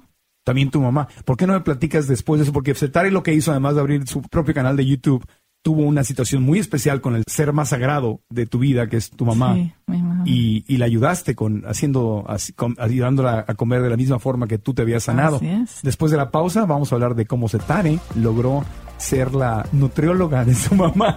También 0.44 0.70
tu 0.70 0.80
mamá. 0.80 1.08
¿Por 1.24 1.36
qué 1.36 1.46
no 1.46 1.52
me 1.52 1.60
platicas 1.60 2.06
después 2.08 2.38
de 2.38 2.44
eso? 2.44 2.52
Porque 2.52 2.74
Setari 2.74 3.10
lo 3.10 3.22
que 3.22 3.34
hizo, 3.34 3.50
además 3.50 3.74
de 3.74 3.80
abrir 3.80 4.06
su 4.08 4.22
propio 4.22 4.54
canal 4.54 4.76
de 4.76 4.86
YouTube, 4.86 5.24
tuvo 5.64 5.82
una 5.82 6.02
situación 6.02 6.42
muy 6.42 6.58
especial 6.58 7.00
con 7.00 7.14
el 7.14 7.22
ser 7.28 7.52
más 7.52 7.68
sagrado 7.68 8.20
de 8.30 8.46
tu 8.46 8.58
vida, 8.58 8.88
que 8.88 8.96
es 8.96 9.10
tu 9.10 9.24
mamá. 9.24 9.54
Sí, 9.54 9.72
mamá. 9.86 10.22
Y, 10.26 10.64
y 10.66 10.76
la 10.78 10.86
ayudaste 10.86 11.36
con 11.36 11.62
haciendo, 11.66 12.26
con- 12.56 12.74
ayudándola 12.80 13.44
a 13.46 13.54
comer 13.54 13.80
de 13.82 13.90
la 13.90 13.96
misma 13.96 14.18
forma 14.18 14.48
que 14.48 14.58
tú 14.58 14.74
te 14.74 14.82
habías 14.82 15.04
sanado. 15.04 15.36
Así 15.36 15.46
es. 15.48 15.78
Después 15.84 16.10
de 16.10 16.16
la 16.18 16.30
pausa, 16.32 16.64
vamos 16.66 16.90
a 16.90 16.96
hablar 16.96 17.14
de 17.14 17.26
cómo 17.26 17.48
Setare 17.48 17.98
logró 18.16 18.64
ser 18.98 19.34
la 19.34 19.64
nutrióloga 19.72 20.44
de 20.44 20.54
su 20.54 20.74
mamá. 20.74 21.16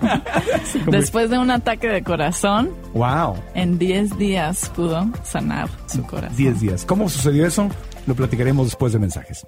Después 0.92 1.30
de 1.32 1.38
un 1.40 1.50
ataque 1.52 1.88
de 1.88 2.04
corazón, 2.04 2.70
wow, 2.94 3.36
en 3.56 3.78
10 3.80 4.18
días 4.18 4.70
pudo 4.76 5.08
sanar 5.24 5.70
su 5.88 6.04
corazón. 6.04 6.36
10 6.38 6.60
días. 6.62 6.86
¿Cómo 6.86 7.10
sucedió 7.10 7.46
eso? 7.48 7.70
Lo 8.08 8.16
platicaremos 8.16 8.68
después 8.68 8.94
de 8.94 9.00
mensajes. 9.00 9.46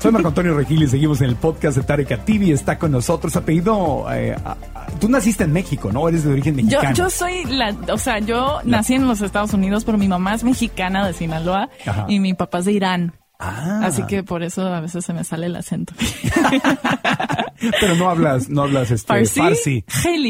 Soy 0.00 0.10
Marco 0.10 0.28
Antonio 0.28 0.56
Regil 0.56 0.82
y 0.82 0.88
seguimos 0.88 1.20
en 1.20 1.28
el 1.28 1.36
podcast 1.36 1.76
de 1.76 1.84
Tarek 1.84 2.24
TV. 2.24 2.50
Está 2.52 2.76
con 2.76 2.90
nosotros. 2.90 3.36
Apellido. 3.36 4.06
eh, 4.12 4.34
a- 4.44 4.56
a- 4.74 4.86
tú 4.98 5.08
naciste 5.08 5.44
en 5.44 5.52
México, 5.52 5.92
¿no? 5.92 6.08
Eres 6.08 6.24
de 6.24 6.32
origen 6.32 6.56
mexicano. 6.56 6.92
yo 6.94 7.08
soy 7.08 7.44
la, 7.44 7.76
o 7.92 7.98
sea, 7.98 8.18
yo 8.18 8.60
nací 8.64 8.94
en 8.94 9.06
los 9.06 9.20
Estados 9.20 9.54
Unidos, 9.54 9.84
pero 9.84 9.98
mi 9.98 10.08
mamá 10.08 10.34
es 10.34 10.42
mexicana 10.42 11.06
de 11.06 11.12
Sinaloa 11.12 11.68
Ajá. 11.86 12.06
y 12.08 12.18
mi 12.18 12.34
papá 12.34 12.58
es 12.58 12.64
de 12.64 12.72
Irán. 12.72 13.14
Ah. 13.38 13.82
Así 13.84 14.02
que 14.04 14.24
por 14.24 14.42
eso 14.42 14.66
a 14.66 14.80
veces 14.80 15.04
se 15.04 15.12
me 15.12 15.22
sale 15.22 15.46
el 15.46 15.54
acento. 15.56 15.92
Pero 17.80 17.94
no 17.96 18.10
hablas, 18.10 18.48
no 18.48 18.62
hablas 18.62 18.90
este, 18.90 19.06
Farsi, 19.40 19.84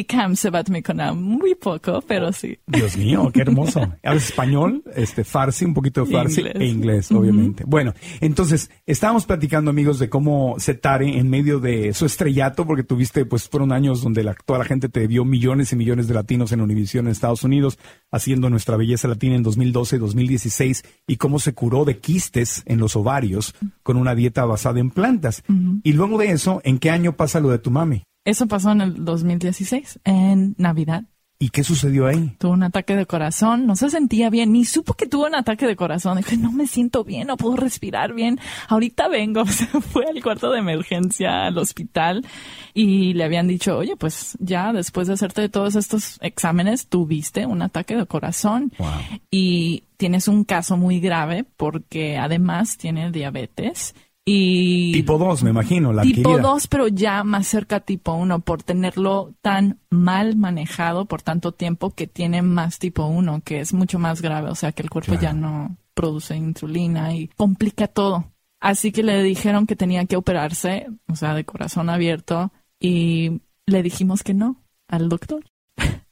Kam 0.04 0.36
Sebat 0.36 0.68
Mikona, 0.68 1.12
muy 1.12 1.54
poco, 1.54 2.02
pero 2.06 2.32
sí. 2.32 2.58
Dios 2.66 2.96
mío, 2.96 3.30
qué 3.32 3.42
hermoso. 3.42 3.80
Hablas 4.02 4.24
español, 4.26 4.82
este, 4.94 5.24
farsi, 5.24 5.64
un 5.64 5.74
poquito 5.74 6.04
de 6.04 6.12
farsi 6.12 6.40
Inglés. 6.40 6.56
e 6.60 6.64
inglés, 6.66 7.12
obviamente. 7.12 7.64
Bueno, 7.66 7.94
entonces, 8.20 8.70
estábamos 8.86 9.24
platicando, 9.26 9.70
amigos, 9.70 9.98
de 9.98 10.08
cómo 10.08 10.56
Setare, 10.58 11.18
en 11.18 11.28
medio 11.30 11.60
de 11.60 11.92
su 11.94 12.06
estrellato, 12.06 12.66
porque 12.66 12.82
tuviste, 12.82 13.24
pues, 13.24 13.48
fueron 13.48 13.72
años 13.72 14.02
donde 14.02 14.22
la- 14.24 14.34
toda 14.34 14.58
la 14.60 14.64
gente 14.64 14.88
te 14.88 15.06
vio 15.06 15.24
millones 15.24 15.72
y 15.72 15.76
millones 15.76 16.08
de 16.08 16.14
latinos 16.14 16.52
en 16.52 16.60
Univision 16.60 17.06
en 17.06 17.12
Estados 17.12 17.44
Unidos, 17.44 17.78
haciendo 18.10 18.50
nuestra 18.50 18.76
belleza 18.76 19.08
latina 19.08 19.36
en 19.36 19.42
2012, 19.42 19.98
2016, 19.98 20.84
y 21.06 21.16
cómo 21.16 21.38
se 21.38 21.54
curó 21.54 21.84
de 21.84 21.98
quistes 21.98 22.62
en 22.66 22.78
los 22.78 22.96
ovarios 22.96 23.54
con 23.82 23.96
una 23.96 24.14
dieta 24.14 24.44
basada 24.44 24.80
en 24.80 24.90
plantas. 24.90 25.42
Y 25.82 25.92
luego 25.92 26.18
de 26.18 26.30
eso, 26.32 26.60
¿en 26.64 26.78
qué 26.78 26.90
año 26.90 27.12
pasa 27.22 27.38
lo 27.38 27.50
de 27.50 27.60
tu 27.60 27.70
mami? 27.70 28.02
Eso 28.24 28.48
pasó 28.48 28.72
en 28.72 28.80
el 28.80 29.04
2016, 29.04 30.00
en 30.02 30.56
Navidad. 30.58 31.04
¿Y 31.38 31.50
qué 31.50 31.62
sucedió 31.62 32.08
ahí? 32.08 32.34
Tuvo 32.38 32.52
un 32.52 32.64
ataque 32.64 32.96
de 32.96 33.06
corazón, 33.06 33.64
no 33.64 33.76
se 33.76 33.90
sentía 33.90 34.28
bien, 34.28 34.52
ni 34.52 34.64
supo 34.64 34.94
que 34.94 35.06
tuvo 35.06 35.26
un 35.26 35.36
ataque 35.36 35.68
de 35.68 35.76
corazón. 35.76 36.16
Dije, 36.16 36.36
no 36.36 36.50
me 36.50 36.66
siento 36.66 37.04
bien, 37.04 37.28
no 37.28 37.36
puedo 37.36 37.54
respirar 37.54 38.12
bien. 38.12 38.40
Ahorita 38.68 39.06
vengo. 39.06 39.46
Se 39.46 39.66
fue 39.66 40.04
al 40.06 40.20
cuarto 40.20 40.50
de 40.50 40.58
emergencia 40.58 41.46
al 41.46 41.58
hospital 41.58 42.26
y 42.74 43.14
le 43.14 43.22
habían 43.22 43.46
dicho, 43.46 43.78
oye, 43.78 43.94
pues 43.96 44.36
ya 44.40 44.72
después 44.72 45.06
de 45.06 45.14
hacerte 45.14 45.48
todos 45.48 45.76
estos 45.76 46.18
exámenes, 46.22 46.88
tuviste 46.88 47.46
un 47.46 47.62
ataque 47.62 47.94
de 47.94 48.06
corazón. 48.06 48.72
Wow. 48.78 48.88
Y 49.30 49.84
tienes 49.96 50.26
un 50.26 50.42
caso 50.42 50.76
muy 50.76 50.98
grave 50.98 51.44
porque 51.56 52.18
además 52.18 52.78
tiene 52.78 53.12
diabetes. 53.12 53.94
Y 54.24 54.92
Tipo 54.92 55.18
2, 55.18 55.42
me 55.42 55.50
imagino, 55.50 55.92
la 55.92 56.02
tipo 56.02 56.30
adquirida. 56.30 56.48
2, 56.50 56.66
pero 56.68 56.86
ya 56.88 57.24
más 57.24 57.48
cerca 57.48 57.80
tipo 57.80 58.14
1 58.14 58.40
por 58.40 58.62
tenerlo 58.62 59.34
tan 59.42 59.80
mal 59.90 60.36
manejado 60.36 61.06
por 61.06 61.22
tanto 61.22 61.52
tiempo 61.52 61.90
que 61.90 62.06
tiene 62.06 62.40
más 62.42 62.78
tipo 62.78 63.04
1, 63.06 63.40
que 63.44 63.60
es 63.60 63.74
mucho 63.74 63.98
más 63.98 64.22
grave, 64.22 64.48
o 64.50 64.54
sea 64.54 64.70
que 64.72 64.82
el 64.82 64.90
cuerpo 64.90 65.12
Claro. 65.12 65.22
ya 65.22 65.32
no 65.32 65.76
produce 65.94 66.36
insulina 66.36 67.14
y 67.14 67.28
complica 67.36 67.88
todo. 67.88 68.32
Así 68.60 68.92
que 68.92 69.02
le 69.02 69.22
dijeron 69.24 69.66
que 69.66 69.74
tenía 69.74 70.04
que 70.06 70.16
operarse, 70.16 70.86
o 71.08 71.16
sea, 71.16 71.34
de 71.34 71.44
corazón 71.44 71.90
abierto, 71.90 72.52
y 72.78 73.40
le 73.66 73.82
dijimos 73.82 74.22
que 74.22 74.34
no 74.34 74.62
al 74.86 75.08
doctor. 75.08 75.44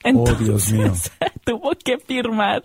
Oh, 0.05 0.33
Dios 0.35 0.73
mío. 0.73 0.93
tuvo 1.45 1.73
que 1.83 1.99
firmar 1.99 2.65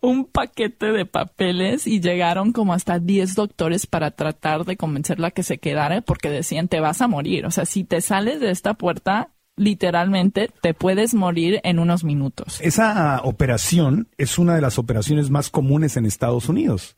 un 0.00 0.24
paquete 0.24 0.92
de 0.92 1.06
papeles 1.06 1.86
y 1.86 2.00
llegaron 2.00 2.52
como 2.52 2.72
hasta 2.74 2.98
10 2.98 3.34
doctores 3.34 3.86
para 3.86 4.10
tratar 4.10 4.64
de 4.64 4.76
convencerla 4.76 5.30
que 5.30 5.42
se 5.42 5.58
quedara 5.58 6.00
porque 6.02 6.30
decían 6.30 6.68
te 6.68 6.80
vas 6.80 7.00
a 7.00 7.08
morir. 7.08 7.46
O 7.46 7.50
sea, 7.50 7.64
si 7.64 7.84
te 7.84 8.00
sales 8.00 8.40
de 8.40 8.50
esta 8.50 8.74
puerta, 8.74 9.30
literalmente 9.56 10.50
te 10.60 10.74
puedes 10.74 11.14
morir 11.14 11.60
en 11.64 11.78
unos 11.78 12.04
minutos. 12.04 12.60
Esa 12.60 13.20
operación 13.24 14.08
es 14.18 14.38
una 14.38 14.54
de 14.54 14.60
las 14.60 14.78
operaciones 14.78 15.30
más 15.30 15.50
comunes 15.50 15.96
en 15.96 16.06
Estados 16.06 16.48
Unidos. 16.48 16.94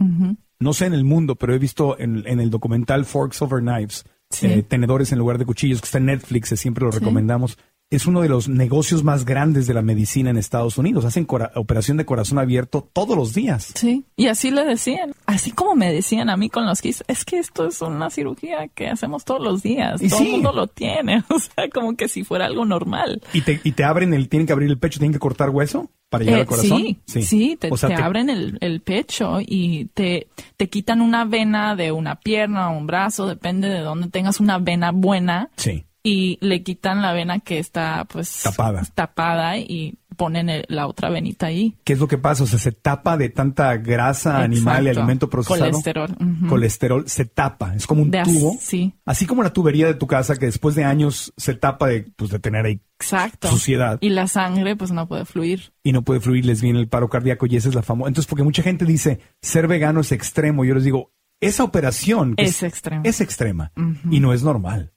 No 0.59 0.73
sé 0.73 0.87
en 0.87 0.95
el 0.95 1.05
mundo, 1.05 1.37
pero 1.37 1.55
he 1.55 1.59
visto 1.59 1.99
en, 1.99 2.23
en 2.27 2.39
el 2.41 2.51
documental 2.51 3.05
Forks 3.05 3.41
Over 3.43 3.61
Knives, 3.61 4.05
Sí. 4.33 4.47
eh, 4.47 4.63
tenedores 4.63 5.11
en 5.11 5.19
lugar 5.19 5.39
de 5.39 5.45
cuchillos, 5.45 5.81
que 5.81 5.87
está 5.87 5.99
en 5.99 6.05
Netflix, 6.07 6.53
eh, 6.53 6.57
siempre 6.57 6.85
lo 6.85 6.93
recomendamos. 6.93 7.59
Es 7.93 8.07
uno 8.07 8.21
de 8.21 8.29
los 8.29 8.49
negocios 8.49 9.03
más 9.03 9.25
grandes 9.25 9.67
de 9.67 9.75
la 9.75 9.83
medicina 9.83 10.31
en 10.31 10.37
Estados 10.37 10.79
Unidos. 10.79 11.05
Hacen 11.05 11.27
operación 11.57 11.97
de 11.97 12.05
corazón 12.05 12.39
abierto 12.39 12.89
todos 12.93 13.17
los 13.17 13.35
días. 13.35 13.73
Sí, 13.75 14.05
y 14.15 14.29
así 14.29 14.53
le 14.53 14.65
decían, 14.65 15.13
así 15.27 15.51
como 15.51 15.75
me 15.75 15.93
decían 15.93 16.31
a 16.31 16.37
mí 16.37 16.49
con 16.51 16.67
los 16.67 16.81
KISS, 16.83 17.03
es 17.09 17.25
que 17.25 17.39
esto 17.41 17.67
es 17.67 17.83
una 17.83 18.09
cirugía 18.11 18.69
que 18.69 18.87
hacemos 18.87 19.25
todos 19.25 19.43
los 19.43 19.65
días, 19.65 20.01
Y 20.01 20.09
todo 20.09 20.21
sí. 20.21 20.27
el 20.27 20.31
mundo 20.35 20.53
lo 20.53 20.69
tiene, 20.69 21.25
o 21.31 21.39
sea, 21.41 21.69
como 21.69 21.97
que 21.97 22.07
si 22.07 22.23
fuera 22.23 22.47
algo 22.47 22.65
normal. 22.65 23.21
Y 23.33 23.41
te, 23.41 23.61
y 23.65 23.73
te 23.73 23.83
abren 23.83 24.15
el, 24.15 24.29
tienen 24.29 24.47
que 24.47 24.53
abrir 24.53 24.71
el 24.71 24.79
pecho, 24.79 25.01
tienen 25.01 25.13
que 25.15 25.19
cortar 25.19 25.51
hueso 25.51 25.91
para 26.09 26.23
llegar 26.23 26.39
Eh, 26.39 26.43
al 26.43 26.47
corazón. 26.47 26.79
Sí, 27.07 27.23
sí, 27.25 27.57
te, 27.59 27.73
O 27.73 27.77
sea, 27.77 27.89
te 27.89 28.01
abren 28.01 28.31
el, 28.31 28.57
el 28.61 28.83
pecho 28.83 29.39
y 29.41 29.87
te, 29.95 30.29
te 30.57 30.69
quitan 30.69 31.01
una 31.01 31.25
vena 31.25 31.75
de 31.75 31.91
una 31.91 32.21
pierna 32.21 32.71
o 32.71 32.79
un 32.79 32.87
brazo, 32.87 33.27
depende 33.27 33.69
de 33.69 33.81
dónde 33.81 34.07
tengas 34.11 34.39
una 34.39 34.59
vena 34.61 34.93
buena 34.93 35.51
Sí. 35.57 35.87
Y 36.03 36.39
le 36.41 36.63
quitan 36.63 37.03
la 37.03 37.13
vena 37.13 37.41
que 37.41 37.59
está 37.59 38.05
pues 38.07 38.43
Tapada. 38.43 38.83
tapada 38.95 39.59
y 39.59 39.97
ponen 40.17 40.49
el- 40.51 40.65
la 40.69 40.87
otra 40.87 41.09
venita 41.11 41.47
ahí. 41.47 41.77
¿Qué 41.85 41.93
es 41.95 41.99
lo 41.99 42.09
que 42.09 42.19
pasa? 42.19 42.45
O 42.45 42.47
sea, 42.47 42.59
se 42.59 42.73
tapa 42.73 43.17
de 43.17 43.29
tanta 43.31 43.77
grasa 43.79 44.43
animal 44.43 44.87
y 44.87 44.91
alimento 44.91 45.31
procesado. 45.31 45.71
Colesterol. 45.71 46.17
Colesterol 46.49 47.09
se 47.09 47.25
tapa. 47.25 47.75
Es 47.75 47.87
como 47.87 48.03
un 48.03 48.11
De 48.11 48.23
tubo. 48.23 48.57
sí. 48.61 48.93
Así 49.07 49.27
como 49.27 49.43
la 49.43 49.53
tubería 49.53 49.87
de 49.87 49.95
tu 49.95 50.07
casa 50.07 50.37
que 50.37 50.47
después 50.47 50.75
de 50.75 50.85
años 50.85 51.33
se 51.37 51.55
tapa 51.55 51.87
de, 51.89 52.03
pues, 52.17 52.31
de 52.31 52.39
tener 52.39 52.67
ahí 52.67 52.81
Exacto. 52.99 53.49
Suciedad. 53.49 53.97
Y 54.03 54.11
la 54.11 54.27
sangre 54.27 54.77
pues 54.77 54.91
no 54.93 55.09
puede 55.09 55.25
fluir. 55.25 55.73
y 55.83 55.93
no 55.93 56.03
puede 56.03 56.21
fluir, 56.21 56.45
les 56.45 56.61
viene 56.61 56.81
el 56.81 56.89
paro 56.89 57.09
cardíaco 57.09 57.47
y 57.47 57.57
esa 57.57 57.71
es 57.71 57.75
la 57.75 57.83
famosa. 57.83 58.09
Entonces, 58.09 58.29
porque 58.29 58.43
mucha 58.43 58.63
gente 58.63 58.85
dice, 58.85 59.21
ser 59.41 59.69
vegano 59.69 60.01
es 60.01 60.13
extremo. 60.13 60.65
Yo 60.67 60.75
les 60.75 60.85
digo, 60.85 61.13
esa 61.41 61.65
operación 61.65 62.37
que 62.37 62.45
Es 62.45 62.63
extrema. 62.63 63.01
es 63.07 63.23
extrema 63.23 63.73
y 64.11 64.21
no 64.21 64.35
es 64.35 64.43
normal. 64.43 64.93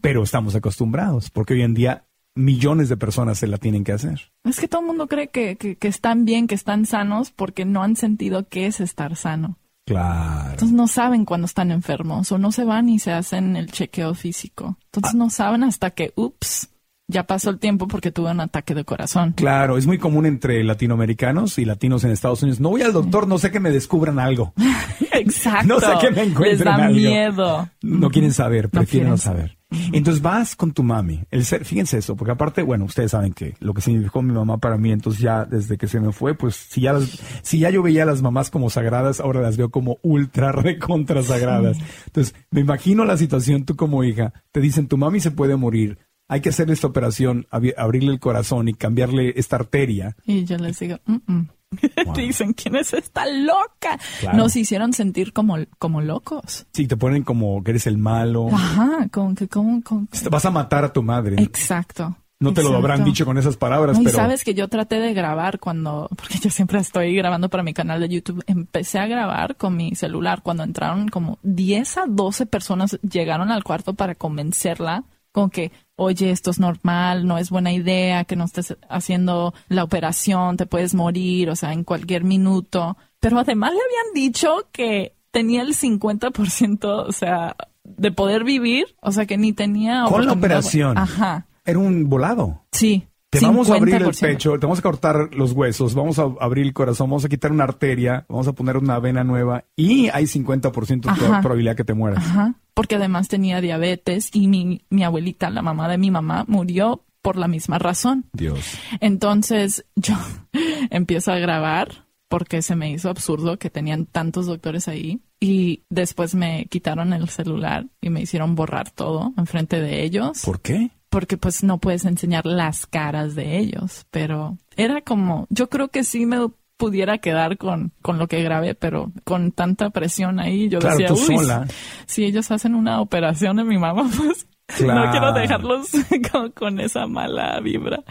Pero 0.00 0.22
estamos 0.22 0.54
acostumbrados 0.54 1.30
porque 1.30 1.54
hoy 1.54 1.62
en 1.62 1.74
día 1.74 2.04
millones 2.34 2.88
de 2.88 2.96
personas 2.96 3.38
se 3.38 3.46
la 3.46 3.58
tienen 3.58 3.82
que 3.82 3.92
hacer. 3.92 4.32
Es 4.44 4.60
que 4.60 4.68
todo 4.68 4.82
el 4.82 4.86
mundo 4.86 5.08
cree 5.08 5.28
que, 5.28 5.56
que, 5.56 5.76
que 5.76 5.88
están 5.88 6.24
bien, 6.24 6.46
que 6.46 6.54
están 6.54 6.84
sanos 6.86 7.30
porque 7.30 7.64
no 7.64 7.82
han 7.82 7.96
sentido 7.96 8.48
qué 8.48 8.66
es 8.66 8.80
estar 8.80 9.16
sano. 9.16 9.58
Claro. 9.86 10.50
Entonces 10.50 10.72
no 10.72 10.88
saben 10.88 11.24
cuando 11.24 11.46
están 11.46 11.70
enfermos 11.70 12.30
o 12.32 12.38
no 12.38 12.50
se 12.52 12.64
van 12.64 12.88
y 12.88 12.98
se 12.98 13.12
hacen 13.12 13.56
el 13.56 13.70
chequeo 13.70 14.14
físico. 14.14 14.76
Entonces 14.86 15.14
no 15.14 15.30
saben 15.30 15.62
hasta 15.62 15.90
que, 15.90 16.12
ups, 16.16 16.70
ya 17.08 17.24
pasó 17.24 17.50
el 17.50 17.58
tiempo 17.58 17.86
porque 17.88 18.10
tuve 18.10 18.30
un 18.30 18.40
ataque 18.40 18.74
de 18.74 18.84
corazón. 18.84 19.32
Claro, 19.36 19.78
es 19.78 19.86
muy 19.86 19.98
común 19.98 20.26
entre 20.26 20.62
latinoamericanos 20.64 21.58
y 21.58 21.64
latinos 21.64 22.04
en 22.04 22.10
Estados 22.10 22.42
Unidos. 22.42 22.60
No 22.60 22.70
voy 22.70 22.82
al 22.82 22.92
doctor, 22.92 23.28
no 23.28 23.38
sé 23.38 23.50
que 23.50 23.60
me 23.60 23.70
descubran 23.70 24.18
algo. 24.18 24.52
Exacto. 25.12 25.66
No 25.66 25.80
sé 25.80 25.86
que 26.00 26.10
me 26.10 26.22
encuentren 26.24 26.50
Les 26.58 26.64
da 26.64 26.74
algo. 26.76 26.94
miedo. 26.98 27.68
No 27.82 28.10
quieren 28.10 28.32
saber, 28.32 28.68
prefieren 28.68 29.10
no, 29.10 29.16
quieren 29.16 29.22
saber. 29.38 29.58
Entonces 29.92 30.22
vas 30.22 30.54
con 30.54 30.72
tu 30.72 30.82
mami. 30.84 31.24
El 31.30 31.44
ser, 31.44 31.64
fíjense 31.64 31.98
eso, 31.98 32.14
porque 32.16 32.30
aparte, 32.32 32.62
bueno, 32.62 32.84
ustedes 32.84 33.10
saben 33.10 33.32
que 33.32 33.54
lo 33.58 33.74
que 33.74 33.80
significó 33.80 34.22
mi 34.22 34.32
mamá 34.32 34.58
para 34.58 34.76
mí, 34.78 34.92
entonces 34.92 35.20
ya 35.20 35.44
desde 35.44 35.76
que 35.76 35.88
se 35.88 35.98
me 36.00 36.12
fue, 36.12 36.34
pues 36.34 36.54
si 36.54 36.82
ya 36.82 36.92
las- 36.92 37.18
si 37.42 37.58
ya 37.58 37.70
yo 37.70 37.82
veía 37.82 38.04
a 38.04 38.06
las 38.06 38.22
mamás 38.22 38.50
como 38.50 38.70
sagradas, 38.70 39.18
ahora 39.20 39.40
las 39.40 39.56
veo 39.56 39.70
como 39.70 39.98
ultra 40.02 40.52
recontra 40.52 41.22
sagradas. 41.22 41.78
Entonces, 42.06 42.34
me 42.50 42.60
imagino 42.60 43.04
la 43.04 43.16
situación, 43.16 43.64
tú 43.64 43.74
como 43.76 44.04
hija, 44.04 44.32
te 44.52 44.60
dicen 44.60 44.86
tu 44.86 44.98
mami 44.98 45.18
se 45.20 45.32
puede 45.32 45.56
morir, 45.56 45.98
hay 46.28 46.40
que 46.40 46.48
hacerle 46.50 46.74
esta 46.74 46.86
operación, 46.86 47.46
abi- 47.50 47.74
abrirle 47.76 48.12
el 48.12 48.20
corazón 48.20 48.68
y 48.68 48.74
cambiarle 48.74 49.32
esta 49.36 49.56
arteria. 49.56 50.16
Y 50.24 50.44
yo 50.44 50.56
les 50.58 50.78
digo, 50.78 50.98
"Mm, 51.06 51.16
mm". 51.26 51.48
dicen, 52.16 52.52
¿quién 52.52 52.76
es 52.76 52.92
esta 52.94 53.26
loca? 53.26 53.98
Claro. 54.20 54.38
Nos 54.38 54.56
hicieron 54.56 54.92
sentir 54.92 55.32
como, 55.32 55.56
como 55.78 56.00
locos. 56.00 56.66
Sí, 56.72 56.86
te 56.86 56.96
ponen 56.96 57.22
como 57.24 57.62
que 57.62 57.72
eres 57.72 57.86
el 57.86 57.98
malo. 57.98 58.48
Ajá, 58.52 59.08
como 59.10 59.34
que, 59.34 59.48
como, 59.48 59.82
como- 59.82 60.06
Vas 60.30 60.44
a 60.44 60.50
matar 60.50 60.84
a 60.84 60.92
tu 60.92 61.02
madre. 61.02 61.36
Exacto. 61.42 62.16
No 62.38 62.52
te 62.52 62.60
lo 62.62 62.68
exacto. 62.68 62.76
habrán 62.86 63.04
dicho 63.04 63.24
con 63.24 63.38
esas 63.38 63.56
palabras, 63.56 63.96
No, 63.96 64.02
y 64.02 64.04
pero 64.04 64.16
sabes 64.18 64.44
que 64.44 64.52
yo 64.52 64.68
traté 64.68 65.00
de 65.00 65.14
grabar 65.14 65.58
cuando, 65.58 66.06
porque 66.16 66.38
yo 66.38 66.50
siempre 66.50 66.78
estoy 66.78 67.14
grabando 67.16 67.48
para 67.48 67.62
mi 67.62 67.72
canal 67.72 67.98
de 68.00 68.10
YouTube, 68.10 68.44
empecé 68.46 68.98
a 68.98 69.06
grabar 69.06 69.56
con 69.56 69.74
mi 69.74 69.94
celular 69.94 70.42
cuando 70.42 70.62
entraron 70.62 71.08
como 71.08 71.38
10 71.42 71.96
a 71.96 72.04
12 72.06 72.44
personas 72.44 72.98
llegaron 73.00 73.50
al 73.50 73.64
cuarto 73.64 73.94
para 73.94 74.14
convencerla 74.14 75.04
con 75.32 75.48
que, 75.50 75.72
oye, 75.96 76.30
esto 76.30 76.50
es 76.50 76.60
normal, 76.60 77.26
no 77.26 77.38
es 77.38 77.50
buena 77.50 77.72
idea 77.72 78.24
que 78.24 78.36
no 78.36 78.44
estés 78.44 78.76
haciendo 78.88 79.54
la 79.68 79.82
operación, 79.82 80.56
te 80.56 80.66
puedes 80.66 80.94
morir, 80.94 81.50
o 81.50 81.56
sea, 81.56 81.72
en 81.72 81.84
cualquier 81.84 82.24
minuto. 82.24 82.96
Pero 83.18 83.38
además 83.38 83.72
le 83.72 83.80
habían 83.80 84.14
dicho 84.14 84.68
que 84.72 85.14
tenía 85.30 85.62
el 85.62 85.74
50%, 85.74 86.84
o 86.84 87.12
sea, 87.12 87.56
de 87.82 88.12
poder 88.12 88.44
vivir, 88.44 88.86
o 89.00 89.10
sea, 89.10 89.26
que 89.26 89.36
ni 89.36 89.52
tenía... 89.52 90.04
con 90.08 90.26
la 90.26 90.32
operación. 90.32 90.96
Ajá, 90.96 91.46
Era 91.64 91.78
un 91.78 92.08
volado. 92.08 92.62
sí. 92.72 93.06
Te 93.38 93.46
vamos 93.46 93.70
a 93.70 93.74
abrir 93.76 93.94
el 93.96 94.02
50%. 94.04 94.20
pecho, 94.20 94.52
te 94.58 94.66
vamos 94.66 94.78
a 94.78 94.82
cortar 94.82 95.34
los 95.34 95.52
huesos, 95.52 95.94
vamos 95.94 96.18
a 96.18 96.28
abrir 96.40 96.66
el 96.66 96.72
corazón, 96.72 97.10
vamos 97.10 97.24
a 97.24 97.28
quitar 97.28 97.52
una 97.52 97.64
arteria, 97.64 98.24
vamos 98.28 98.48
a 98.48 98.52
poner 98.52 98.76
una 98.76 98.98
vena 98.98 99.24
nueva 99.24 99.64
y 99.76 100.08
hay 100.08 100.24
50% 100.24 101.02
de 101.02 101.10
Ajá. 101.10 101.40
probabilidad 101.40 101.76
que 101.76 101.84
te 101.84 101.94
mueras. 101.94 102.24
Ajá, 102.24 102.54
porque 102.74 102.96
además 102.96 103.28
tenía 103.28 103.60
diabetes 103.60 104.30
y 104.32 104.48
mi, 104.48 104.82
mi 104.90 105.04
abuelita, 105.04 105.50
la 105.50 105.62
mamá 105.62 105.88
de 105.88 105.98
mi 105.98 106.10
mamá, 106.10 106.44
murió 106.48 107.02
por 107.22 107.36
la 107.36 107.48
misma 107.48 107.78
razón. 107.78 108.26
Dios. 108.32 108.78
Entonces 109.00 109.84
yo 109.96 110.14
empiezo 110.90 111.32
a 111.32 111.38
grabar 111.38 112.06
porque 112.28 112.62
se 112.62 112.76
me 112.76 112.90
hizo 112.90 113.08
absurdo 113.08 113.58
que 113.58 113.70
tenían 113.70 114.06
tantos 114.06 114.46
doctores 114.46 114.88
ahí 114.88 115.20
y 115.40 115.82
después 115.90 116.34
me 116.34 116.66
quitaron 116.66 117.12
el 117.12 117.28
celular 117.28 117.86
y 118.00 118.10
me 118.10 118.20
hicieron 118.22 118.54
borrar 118.54 118.90
todo 118.90 119.32
enfrente 119.36 119.80
de 119.80 120.02
ellos 120.02 120.42
¿Por 120.44 120.60
qué? 120.60 120.90
Porque 121.10 121.36
pues 121.36 121.62
no 121.64 121.78
puedes 121.78 122.04
enseñar 122.04 122.46
las 122.46 122.86
caras 122.86 123.34
de 123.34 123.58
ellos, 123.58 124.06
pero 124.10 124.58
era 124.76 125.00
como, 125.00 125.46
yo 125.50 125.68
creo 125.68 125.88
que 125.88 126.04
sí 126.04 126.26
me 126.26 126.48
pudiera 126.76 127.18
quedar 127.18 127.56
con, 127.56 127.92
con 128.02 128.18
lo 128.18 128.26
que 128.26 128.42
grabé, 128.42 128.74
pero 128.74 129.10
con 129.24 129.50
tanta 129.52 129.88
presión 129.90 130.38
ahí, 130.40 130.68
yo 130.68 130.78
Claro, 130.78 130.98
decía, 130.98 131.14
"Uy, 131.14 131.38
sola. 131.38 131.66
si 132.06 132.24
ellos 132.24 132.50
hacen 132.50 132.74
una 132.74 133.00
operación 133.00 133.58
en 133.60 133.66
mi 133.68 133.78
mamá, 133.78 134.02
pues 134.16 134.46
Claro. 134.76 135.04
no 135.06 135.10
quiero 135.12 135.32
dejarlos 135.32 135.88
con, 136.32 136.50
con 136.50 136.80
esa 136.80 137.06
mala 137.06 137.60
vibra. 137.60 138.02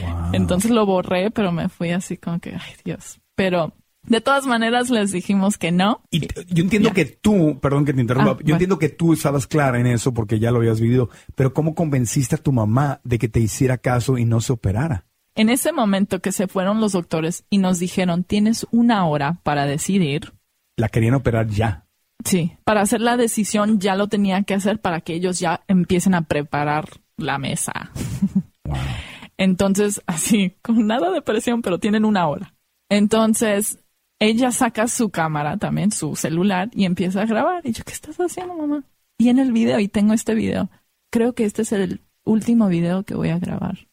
Wow. 0.00 0.30
Entonces 0.34 0.70
lo 0.70 0.84
borré, 0.86 1.30
pero 1.30 1.50
me 1.52 1.68
fui 1.70 1.90
así 1.90 2.16
como 2.18 2.38
que, 2.38 2.50
ay 2.50 2.74
Dios. 2.84 3.18
Pero 3.34 3.72
de 4.04 4.20
todas 4.20 4.46
maneras 4.46 4.90
les 4.90 5.12
dijimos 5.12 5.58
que 5.58 5.70
no. 5.72 6.02
Y 6.10 6.20
yo 6.52 6.62
entiendo 6.64 6.88
Ya. 6.90 6.94
que 6.94 7.04
tú, 7.06 7.58
perdón 7.60 7.84
que 7.84 7.92
te 7.94 8.00
interrumpa, 8.00 8.30
Ah, 8.32 8.34
yo 8.34 8.42
bueno. 8.42 8.54
entiendo 8.54 8.78
que 8.78 8.88
tú 8.88 9.12
estabas 9.12 9.46
clara 9.46 9.78
en 9.78 9.86
eso 9.86 10.12
porque 10.12 10.38
ya 10.38 10.50
lo 10.50 10.58
habías 10.58 10.80
vivido, 10.80 11.08
pero 11.34 11.52
¿cómo 11.54 11.74
convenciste 11.74 12.34
a 12.34 12.38
tu 12.38 12.52
mamá 12.52 13.00
de 13.04 13.18
que 13.18 13.28
te 13.28 13.40
hiciera 13.40 13.78
caso 13.78 14.18
y 14.18 14.24
no 14.24 14.40
se 14.40 14.52
operara? 14.52 15.06
En 15.34 15.48
ese 15.48 15.72
momento 15.72 16.20
que 16.20 16.30
se 16.32 16.46
fueron 16.48 16.80
los 16.80 16.92
doctores 16.92 17.44
y 17.48 17.58
nos 17.58 17.78
dijeron, 17.78 18.22
tienes 18.24 18.66
una 18.70 19.06
hora 19.06 19.38
para 19.44 19.64
decidir. 19.66 20.32
La 20.76 20.88
querían 20.88 21.14
operar 21.14 21.46
ya. 21.48 21.86
Sí, 22.24 22.52
para 22.64 22.82
hacer 22.82 23.00
la 23.00 23.16
decisión 23.16 23.80
ya 23.80 23.96
lo 23.96 24.08
tenía 24.08 24.42
que 24.42 24.54
hacer 24.54 24.78
para 24.80 25.00
que 25.00 25.14
ellos 25.14 25.38
ya 25.40 25.62
empiecen 25.68 26.14
a 26.14 26.22
preparar 26.22 26.88
la 27.16 27.38
mesa. 27.38 27.90
Entonces, 29.38 30.02
así, 30.06 30.56
con 30.62 30.86
nada 30.86 31.10
de 31.10 31.22
presión, 31.22 31.62
pero 31.62 31.78
tienen 31.78 32.04
una 32.04 32.28
hora. 32.28 32.54
Entonces, 32.88 33.78
ella 34.22 34.50
saca 34.52 34.88
su 34.88 35.10
cámara 35.10 35.56
también, 35.56 35.90
su 35.90 36.16
celular, 36.16 36.70
y 36.74 36.84
empieza 36.84 37.22
a 37.22 37.26
grabar. 37.26 37.60
Y 37.66 37.72
yo, 37.72 37.84
¿qué 37.84 37.92
estás 37.92 38.16
haciendo, 38.16 38.54
mamá? 38.54 38.84
Y 39.18 39.28
en 39.28 39.38
el 39.38 39.52
video, 39.52 39.78
y 39.78 39.88
tengo 39.88 40.12
este 40.14 40.34
video, 40.34 40.70
creo 41.10 41.34
que 41.34 41.44
este 41.44 41.62
es 41.62 41.72
el 41.72 42.00
último 42.24 42.68
video 42.68 43.02
que 43.04 43.14
voy 43.14 43.28
a 43.30 43.38
grabar. 43.38 43.88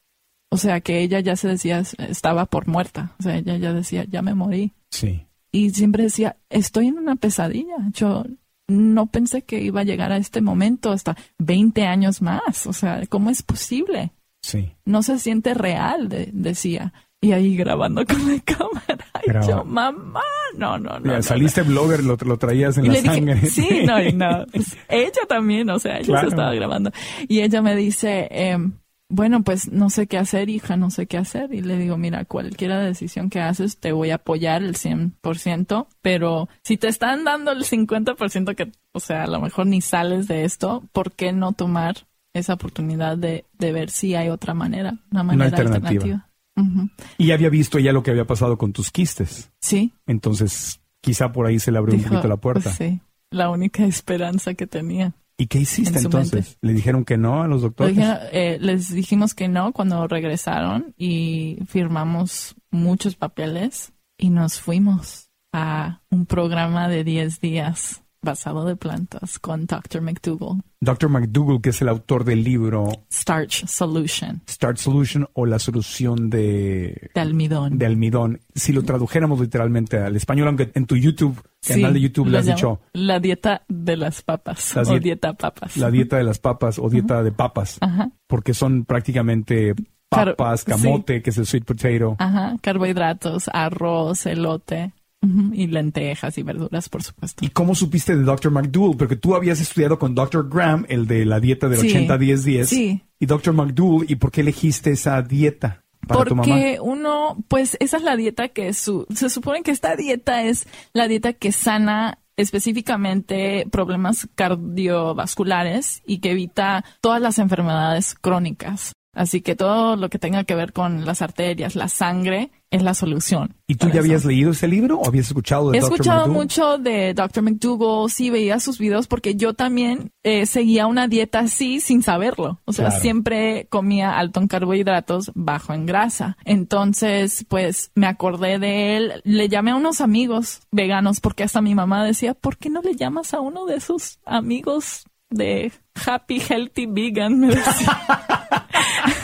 O 0.51 0.57
sea, 0.57 0.81
que 0.81 1.01
ella 1.01 1.19
ya 1.19 1.35
se 1.35 1.47
decía, 1.47 1.83
estaba 1.97 2.45
por 2.45 2.67
muerta. 2.67 3.13
O 3.19 3.23
sea, 3.23 3.37
ella 3.37 3.57
ya 3.57 3.73
decía, 3.73 4.05
ya 4.09 4.21
me 4.21 4.33
morí. 4.33 4.73
Sí. 4.89 5.25
Y 5.51 5.69
siempre 5.71 6.03
decía, 6.03 6.37
estoy 6.49 6.87
en 6.87 6.97
una 6.97 7.15
pesadilla. 7.15 7.75
Yo 7.93 8.23
no 8.67 9.07
pensé 9.07 9.43
que 9.43 9.61
iba 9.61 9.81
a 9.81 9.83
llegar 9.83 10.11
a 10.11 10.17
este 10.17 10.41
momento 10.41 10.91
hasta 10.91 11.15
20 11.37 11.85
años 11.85 12.21
más. 12.21 12.65
O 12.65 12.73
sea, 12.73 13.01
¿cómo 13.09 13.29
es 13.29 13.43
posible? 13.43 14.11
Sí. 14.41 14.71
No 14.85 15.03
se 15.03 15.19
siente 15.19 15.53
real, 15.53 16.09
de- 16.09 16.29
decía. 16.33 16.93
Y 17.21 17.33
ahí 17.33 17.57
grabando 17.57 18.05
con 18.05 18.17
la 18.33 18.39
cámara. 18.45 19.05
Y 19.25 19.47
yo, 19.47 19.65
mamá, 19.65 20.21
no, 20.55 20.77
no, 20.77 20.93
no. 20.93 20.99
Mira, 21.01 21.17
no, 21.17 21.21
saliste 21.23 21.63
blogger, 21.63 22.03
lo, 22.03 22.15
lo 22.15 22.37
traías 22.37 22.77
en 22.77 22.85
y 22.85 22.87
la 22.87 22.93
le 22.93 23.01
sangre. 23.01 23.45
sí, 23.45 23.81
no, 23.85 24.01
y 24.01 24.13
no. 24.13 24.45
Pues, 24.51 24.77
ella 24.87 25.21
también, 25.27 25.69
o 25.69 25.79
sea, 25.79 25.97
ella 25.97 26.05
Claro. 26.05 26.21
se 26.29 26.35
estaba 26.35 26.53
grabando. 26.53 26.91
Y 27.27 27.41
ella 27.41 27.61
me 27.61 27.75
dice, 27.75 28.27
em, 28.31 28.71
bueno, 29.09 29.43
pues 29.43 29.69
no 29.71 29.89
sé 29.89 30.07
qué 30.07 30.17
hacer, 30.17 30.49
hija, 30.49 30.77
no 30.77 30.91
sé 30.91 31.07
qué 31.07 31.17
hacer. 31.17 31.53
Y 31.53 31.61
le 31.61 31.77
digo, 31.77 31.97
mira, 31.97 32.23
cualquiera 32.23 32.79
decisión 32.79 33.29
que 33.29 33.41
haces, 33.41 33.77
te 33.79 33.91
voy 33.91 34.11
a 34.11 34.15
apoyar 34.15 34.63
el 34.63 34.75
100%, 34.75 35.87
pero 36.01 36.47
si 36.63 36.77
te 36.77 36.87
están 36.87 37.25
dando 37.25 37.51
el 37.51 37.65
50% 37.65 38.55
que, 38.55 38.71
o 38.93 38.99
sea, 39.01 39.23
a 39.23 39.27
lo 39.27 39.41
mejor 39.41 39.67
ni 39.67 39.81
sales 39.81 40.27
de 40.29 40.45
esto, 40.45 40.83
¿por 40.93 41.11
qué 41.11 41.33
no 41.33 41.51
tomar 41.51 41.95
esa 42.33 42.53
oportunidad 42.53 43.17
de, 43.17 43.43
de 43.57 43.71
ver 43.73 43.89
si 43.89 44.15
hay 44.15 44.29
otra 44.29 44.53
manera, 44.53 44.93
una 45.11 45.23
manera 45.23 45.45
alternativa. 45.45 45.87
alternativa? 45.89 46.28
Ujú. 46.59 46.89
Y 47.17 47.31
había 47.31 47.49
visto 47.49 47.79
ya 47.79 47.91
lo 47.93 48.03
que 48.03 48.11
había 48.11 48.25
pasado 48.25 48.57
con 48.57 48.73
tus 48.73 48.91
quistes. 48.91 49.51
Sí. 49.61 49.93
Entonces, 50.07 50.81
quizá 51.01 51.31
por 51.31 51.45
ahí 51.47 51.59
se 51.59 51.71
le 51.71 51.77
abrió 51.77 51.95
un 51.95 52.03
poquito 52.03 52.27
la 52.27 52.37
puerta. 52.37 52.71
Sí, 52.71 52.99
la 53.31 53.49
única 53.49 53.85
esperanza 53.85 54.53
que 54.53 54.67
tenía. 54.67 55.13
¿Y 55.37 55.47
qué 55.47 55.59
hiciste 55.59 55.99
En 55.99 56.05
entonces? 56.05 56.33
mente. 56.33 56.57
¿Le 56.61 56.73
dijeron 56.73 57.05
que 57.05 57.17
no 57.17 57.41
a 57.43 57.47
los 57.47 57.61
doctores? 57.61 57.95
dijeron, 57.95 58.17
eh, 58.33 58.57
les 58.59 58.91
dijimos 58.91 59.33
que 59.33 59.47
no 59.47 59.71
cuando 59.71 60.05
regresaron 60.07 60.93
y 60.97 61.59
firmamos 61.67 62.55
muchos 62.71 63.15
papeles 63.15 63.93
y 64.17 64.31
nos 64.31 64.59
fuimos 64.59 65.29
a 65.53 66.01
un 66.09 66.25
programa 66.25 66.89
de 66.89 67.03
10 67.05 67.39
días 67.39 68.03
basado 68.21 68.65
de 68.65 68.75
plantas 68.75 69.39
con 69.39 69.65
Dr. 69.65 70.01
McDougall, 70.01 70.61
Dr. 70.81 71.09
McDougall, 71.09 71.61
que 71.61 71.69
es 71.69 71.81
el 71.81 71.89
autor 71.89 72.23
del 72.25 72.43
libro 72.43 72.89
Starch 73.11 73.65
Solution 73.67 74.41
Start 74.49 74.77
Solution 74.77 75.27
o 75.33 75.45
la 75.45 75.59
solución 75.59 76.29
de, 76.29 77.09
de 77.13 77.21
almidón. 77.21 77.77
de 77.77 77.85
almidón. 77.85 78.41
Si 78.55 78.73
lo 78.73 78.83
tradujéramos 78.83 79.39
literalmente 79.39 79.97
al 79.97 80.15
español, 80.15 80.47
aunque 80.47 80.71
en 80.73 80.85
tu 80.85 80.95
YouTube, 80.95 81.41
Sí, 81.61 81.73
canal 81.73 81.93
de 81.93 82.01
YouTube, 82.01 82.27
le 82.27 82.37
has 82.37 82.45
dicho 82.45 82.79
La 82.93 83.19
dieta 83.19 83.63
de 83.67 83.97
las 83.97 84.21
papas 84.21 84.75
Las 84.75 84.87
o 84.89 84.93
diet- 84.93 85.01
dieta 85.03 85.33
papas. 85.33 85.75
la 85.77 85.91
dieta 85.91 86.17
de 86.17 86.23
las 86.23 86.39
papas 86.39 86.79
o 86.79 86.89
dieta 86.89 87.21
de 87.23 87.31
papas, 87.31 87.77
Ajá, 87.81 88.11
porque 88.27 88.53
son 88.53 88.85
prácticamente 88.85 89.75
papas, 90.09 90.63
camote, 90.63 91.21
que 91.21 91.29
es 91.29 91.37
el 91.37 91.45
sweet 91.45 91.65
potato. 91.65 92.15
ajá, 92.19 92.55
carbohidratos, 92.61 93.49
arroz, 93.53 94.25
elote 94.25 94.93
y 95.21 95.67
lentejas 95.67 96.37
y 96.37 96.43
verduras, 96.43 96.87
por 96.87 97.03
supuesto. 97.03 97.43
¿Y 97.43 97.49
cómo 97.49 97.75
supiste 97.75 98.15
de 98.15 98.23
Dr. 98.23 98.51
McDougall? 98.51 98.95
Porque 98.97 99.15
tú 99.15 99.35
habías 99.35 99.59
estudiado 99.59 99.99
con 99.99 100.15
Dr. 100.15 100.47
Graham, 100.49 100.85
el 100.87 101.07
de 101.07 101.25
la 101.25 101.39
dieta 101.39 101.67
del 101.67 101.79
Sí. 101.79 101.89
80-10-10. 101.89 102.65
Sí. 102.65 103.03
Y 103.19 103.25
Dr. 103.25 103.53
McDougall, 103.53 104.05
¿y 104.09 104.15
por 104.15 104.31
qué 104.31 104.41
elegiste 104.41 104.91
esa 104.91 105.21
dieta 105.21 105.83
para 106.07 106.23
tu 106.23 106.35
mamá? 106.35 106.47
Porque 106.47 106.79
uno, 106.81 107.37
pues 107.49 107.75
esa 107.81 107.97
es 107.97 108.03
la 108.03 108.15
dieta 108.15 108.47
que 108.47 108.73
su, 108.73 109.05
se 109.13 109.29
supone 109.29 109.61
que 109.61 109.71
esta 109.71 109.95
dieta 109.97 110.43
es 110.43 110.67
la 110.93 111.07
dieta 111.07 111.33
que 111.33 111.51
sana 111.51 112.19
específicamente 112.37 113.67
problemas 113.69 114.29
cardiovasculares 114.35 116.01
y 116.05 116.19
que 116.19 116.31
evita 116.31 116.85
todas 117.01 117.21
las 117.21 117.39
enfermedades 117.39 118.15
crónicas. 118.15 118.93
Así 119.13 119.41
que 119.41 119.55
todo 119.55 119.97
lo 119.97 120.09
que 120.09 120.19
tenga 120.19 120.45
que 120.45 120.55
ver 120.55 120.71
con 120.71 121.05
las 121.05 121.21
arterias, 121.21 121.75
la 121.75 121.89
sangre, 121.89 122.51
es 122.71 122.83
la 122.83 122.93
solución. 122.93 123.55
¿Y 123.67 123.75
tú 123.75 123.89
ya 123.89 123.99
habías 123.99 124.25
leído 124.25 124.51
ese 124.51 124.67
libro 124.67 124.99
o 124.99 125.07
habías 125.07 125.27
escuchado 125.27 125.71
de 125.71 125.77
He 125.77 125.81
Dr. 125.81 125.93
escuchado 125.93 126.19
McDougall? 126.27 126.43
mucho 126.43 126.77
de 126.77 127.13
Dr. 127.15 127.43
McDougall, 127.43 128.11
sí 128.11 128.29
veía 128.29 128.59
sus 128.59 128.77
videos 128.77 129.07
porque 129.07 129.35
yo 129.35 129.53
también 129.55 130.11
eh, 130.23 130.45
seguía 130.45 130.85
una 130.85 131.07
dieta 131.07 131.39
así 131.39 131.79
sin 131.81 132.03
saberlo. 132.03 132.59
O 132.65 132.73
sea, 132.73 132.87
Claro. 132.89 133.01
siempre 133.01 133.67
comía 133.69 134.17
alto 134.19 134.39
en 134.39 134.47
carbohidratos, 134.47 135.31
bajo 135.33 135.73
en 135.73 135.85
grasa. 135.87 136.37
Entonces, 136.45 137.45
pues 137.49 137.91
me 137.95 138.05
acordé 138.07 138.59
de 138.59 138.97
él, 138.97 139.21
le 139.23 139.49
llamé 139.49 139.71
a 139.71 139.75
unos 139.75 139.99
amigos 140.01 140.61
veganos 140.71 141.19
porque 141.21 141.43
hasta 141.43 141.61
mi 141.61 141.73
mamá 141.73 142.05
decía, 142.05 142.33
¿por 142.35 142.57
qué 142.57 142.69
no 142.69 142.81
le 142.81 142.95
llamas 142.95 143.33
a 143.33 143.39
uno 143.39 143.65
de 143.65 143.77
esos 143.77 144.19
amigos 144.25 145.05
de 145.31 145.71
Happy 146.05 146.39
Healthy 146.39 146.85
Vegan? 146.85 147.39
Me 147.39 147.47
decía. 147.47 147.99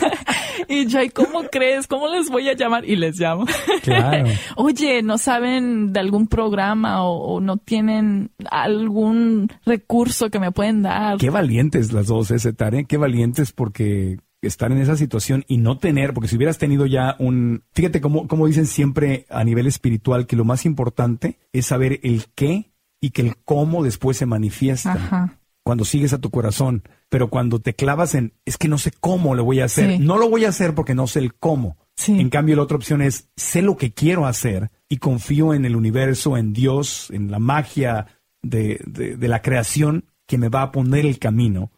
Y 0.76 0.86
yo, 0.86 1.02
¿y 1.02 1.10
cómo 1.10 1.44
crees? 1.50 1.86
¿Cómo 1.86 2.08
les 2.08 2.28
voy 2.28 2.48
a 2.48 2.54
llamar? 2.54 2.84
Y 2.84 2.96
les 2.96 3.18
llamo. 3.18 3.46
Claro. 3.82 4.28
Oye, 4.56 5.02
¿no 5.02 5.18
saben 5.18 5.92
de 5.92 6.00
algún 6.00 6.26
programa 6.26 7.04
o, 7.04 7.36
o 7.36 7.40
no 7.40 7.56
tienen 7.56 8.30
algún 8.50 9.50
recurso 9.64 10.30
que 10.30 10.40
me 10.40 10.52
pueden 10.52 10.82
dar? 10.82 11.18
Qué 11.18 11.30
valientes 11.30 11.92
las 11.92 12.06
dos, 12.06 12.30
ese 12.30 12.52
Tare. 12.52 12.84
Qué 12.84 12.96
valientes 12.96 13.52
porque 13.52 14.18
estar 14.42 14.70
en 14.72 14.78
esa 14.78 14.96
situación 14.96 15.44
y 15.48 15.58
no 15.58 15.78
tener, 15.78 16.14
porque 16.14 16.28
si 16.28 16.36
hubieras 16.36 16.58
tenido 16.58 16.86
ya 16.86 17.16
un... 17.18 17.62
Fíjate 17.72 18.00
cómo, 18.00 18.28
cómo 18.28 18.46
dicen 18.46 18.66
siempre 18.66 19.26
a 19.28 19.44
nivel 19.44 19.66
espiritual 19.66 20.26
que 20.26 20.36
lo 20.36 20.44
más 20.44 20.66
importante 20.66 21.38
es 21.52 21.66
saber 21.66 22.00
el 22.02 22.26
qué 22.34 22.70
y 23.00 23.10
que 23.10 23.22
el 23.22 23.36
cómo 23.44 23.82
después 23.82 24.16
se 24.16 24.26
manifiesta. 24.26 24.92
Ajá. 24.92 25.38
Cuando 25.66 25.84
sigues 25.84 26.12
a 26.12 26.18
tu 26.20 26.30
corazón, 26.30 26.84
pero 27.08 27.28
cuando 27.28 27.58
te 27.60 27.74
clavas 27.74 28.14
en, 28.14 28.34
es 28.44 28.56
que 28.56 28.68
no 28.68 28.78
sé 28.78 28.92
cómo 29.00 29.34
lo 29.34 29.42
voy 29.44 29.58
a 29.58 29.64
hacer, 29.64 29.96
Sí. 29.96 29.98
no 29.98 30.16
lo 30.16 30.30
voy 30.30 30.44
a 30.44 30.50
hacer 30.50 30.76
porque 30.76 30.94
no 30.94 31.08
sé 31.08 31.18
el 31.18 31.34
cómo. 31.34 31.76
Sí. 31.96 32.20
En 32.20 32.30
cambio, 32.30 32.54
la 32.54 32.62
otra 32.62 32.76
opción 32.76 33.02
es, 33.02 33.30
sé 33.36 33.62
lo 33.62 33.76
que 33.76 33.92
quiero 33.92 34.26
hacer 34.26 34.70
y 34.88 34.98
confío 34.98 35.54
en 35.54 35.64
el 35.64 35.74
universo, 35.74 36.36
en 36.36 36.52
Dios, 36.52 37.10
en 37.10 37.32
la 37.32 37.40
magia 37.40 38.06
de, 38.42 38.80
de- 38.86 39.16
de 39.16 39.28
la 39.28 39.42
creación 39.42 40.04
que 40.28 40.38
me 40.38 40.48
va 40.50 40.62
a 40.62 40.70
poner 40.70 41.04
el 41.04 41.18
camino 41.18 41.72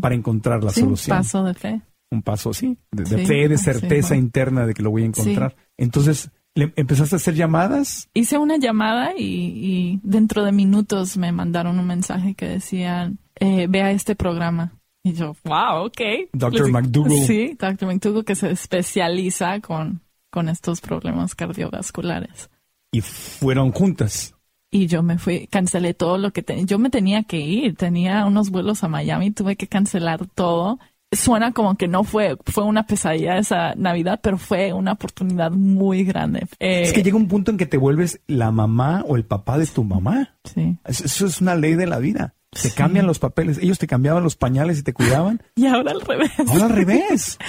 para 0.00 0.14
encontrar 0.14 0.64
la 0.64 0.70
Sí, 0.70 0.80
un 0.80 0.86
solución. 0.96 1.18
paso 1.18 1.44
de 1.44 1.52
fe. 1.54 1.82
Un 2.10 2.22
paso, 2.22 2.54
sí, 2.54 2.78
de, 2.92 3.04
fe, 3.26 3.48
de 3.48 3.58
certeza 3.58 4.08
bueno. 4.14 4.22
interna 4.22 4.64
de 4.66 4.72
que 4.72 4.82
lo 4.82 4.90
voy 4.92 5.02
a 5.02 5.06
encontrar. 5.06 5.56
Entonces, 5.76 6.30
¿le 6.56 6.72
empezaste 6.74 7.14
a 7.14 7.18
hacer 7.18 7.34
llamadas? 7.34 8.08
Hice 8.14 8.38
una 8.38 8.56
llamada 8.56 9.12
y, 9.16 9.22
y 9.24 10.00
dentro 10.02 10.42
de 10.44 10.50
minutos 10.50 11.16
me 11.16 11.30
mandaron 11.30 11.78
un 11.78 11.86
mensaje 11.86 12.34
que 12.34 12.48
decían, 12.48 13.18
eh, 13.36 13.68
vea 13.68 13.92
este 13.92 14.16
programa. 14.16 14.72
Y 15.04 15.12
yo, 15.12 15.36
wow, 15.44 15.84
ok. 15.86 16.00
Dr. 16.32 16.62
Les- 16.62 16.72
McDougall. 16.72 17.24
Sí, 17.26 17.56
Dr. 17.56 17.86
McDougall 17.86 18.24
que 18.24 18.34
se 18.34 18.50
especializa 18.50 19.60
con, 19.60 20.00
con 20.30 20.48
estos 20.48 20.80
problemas 20.80 21.36
cardiovasculares. 21.36 22.50
Y 22.90 23.02
fueron 23.02 23.70
juntas. 23.72 24.34
Y 24.70 24.88
yo 24.88 25.02
me 25.02 25.18
fui, 25.18 25.46
cancelé 25.46 25.94
todo 25.94 26.18
lo 26.18 26.32
que 26.32 26.42
tenía. 26.42 26.64
Yo 26.64 26.78
me 26.78 26.90
tenía 26.90 27.22
que 27.22 27.38
ir, 27.38 27.76
tenía 27.76 28.24
unos 28.26 28.50
vuelos 28.50 28.82
a 28.82 28.88
Miami, 28.88 29.30
tuve 29.30 29.54
que 29.56 29.68
cancelar 29.68 30.26
todo. 30.26 30.78
Suena 31.12 31.52
como 31.52 31.76
que 31.76 31.86
no 31.88 32.02
fue, 32.04 32.36
fue 32.46 32.64
una 32.64 32.84
pesadilla 32.86 33.38
esa 33.38 33.74
Navidad, 33.76 34.18
pero 34.22 34.38
fue 34.38 34.72
una 34.72 34.92
oportunidad 34.92 35.50
muy 35.52 36.04
grande. 36.04 36.46
Eh, 36.58 36.82
Es 36.82 36.92
que 36.92 37.02
llega 37.02 37.16
un 37.16 37.28
punto 37.28 37.50
en 37.52 37.56
que 37.56 37.66
te 37.66 37.76
vuelves 37.76 38.20
la 38.26 38.50
mamá 38.50 39.04
o 39.06 39.16
el 39.16 39.24
papá 39.24 39.56
de 39.58 39.66
tu 39.66 39.84
mamá. 39.84 40.34
sí. 40.44 40.76
Es- 40.84 41.00
Eso 41.02 41.26
es 41.26 41.40
una 41.40 41.54
ley 41.54 41.74
de 41.76 41.86
la 41.86 41.98
vida. 42.00 42.34
Se 42.52 42.70
Sí. 42.70 42.74
cambian 42.76 43.06
los 43.06 43.18
papeles. 43.18 43.58
Ellos 43.58 43.78
te 43.78 43.86
cambiaban 43.86 44.22
los 44.24 44.34
pañales 44.36 44.78
y 44.78 44.82
te 44.82 44.92
cuidaban. 44.92 45.42
Y 45.56 45.66
ahora 45.66 45.92
al 45.92 46.00
revés. 46.00 46.30
Ahora 46.48 46.64
al 46.66 46.70
revés. 46.72 47.38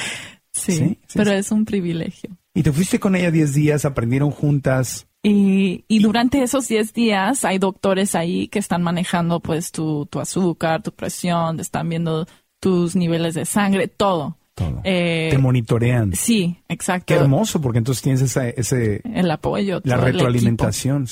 Sí, 0.52 0.98
pero 1.14 1.32
es 1.34 1.52
un 1.52 1.66
privilegio. 1.66 2.32
Y 2.56 2.64
te 2.64 2.72
fuiste 2.72 3.00
con 3.00 3.16
ella 3.16 3.30
10 3.30 3.54
días, 3.54 3.86
aprendieron 3.86 4.32
juntas. 4.32 5.06
Y, 5.22 5.86
y 5.88 6.00
durante 6.00 6.42
esos 6.42 6.68
10 6.68 6.94
días 6.94 7.46
hay 7.46 7.60
doctores 7.60 8.16
ahí 8.16 8.48
que 8.48 8.58
están 8.58 8.82
manejando 8.82 9.40
pues 9.40 9.72
tu, 9.72 10.08
tu 10.08 10.20
azúcar, 10.20 10.82
tu 10.82 10.92
presión, 10.94 11.58
te 11.58 11.62
están 11.62 11.88
viendo 11.90 12.26
tus 12.60 12.96
niveles 12.96 13.34
de 13.34 13.46
sangre, 13.46 13.88
todo. 13.88 14.38
Todo. 14.56 14.82
Eh, 14.84 15.28
te 15.30 15.38
monitorean. 15.38 16.14
sí, 16.14 16.58
exacto. 16.68 17.06
Qué 17.06 17.14
hermoso, 17.14 17.62
porque 17.62 17.78
entonces 17.78 18.02
tienes 18.02 18.22
esa, 18.24 18.50
ese, 18.50 19.02
El 19.04 19.30
apoyo. 19.30 19.82
la 19.84 19.98
retroalimentación. 19.98 21.06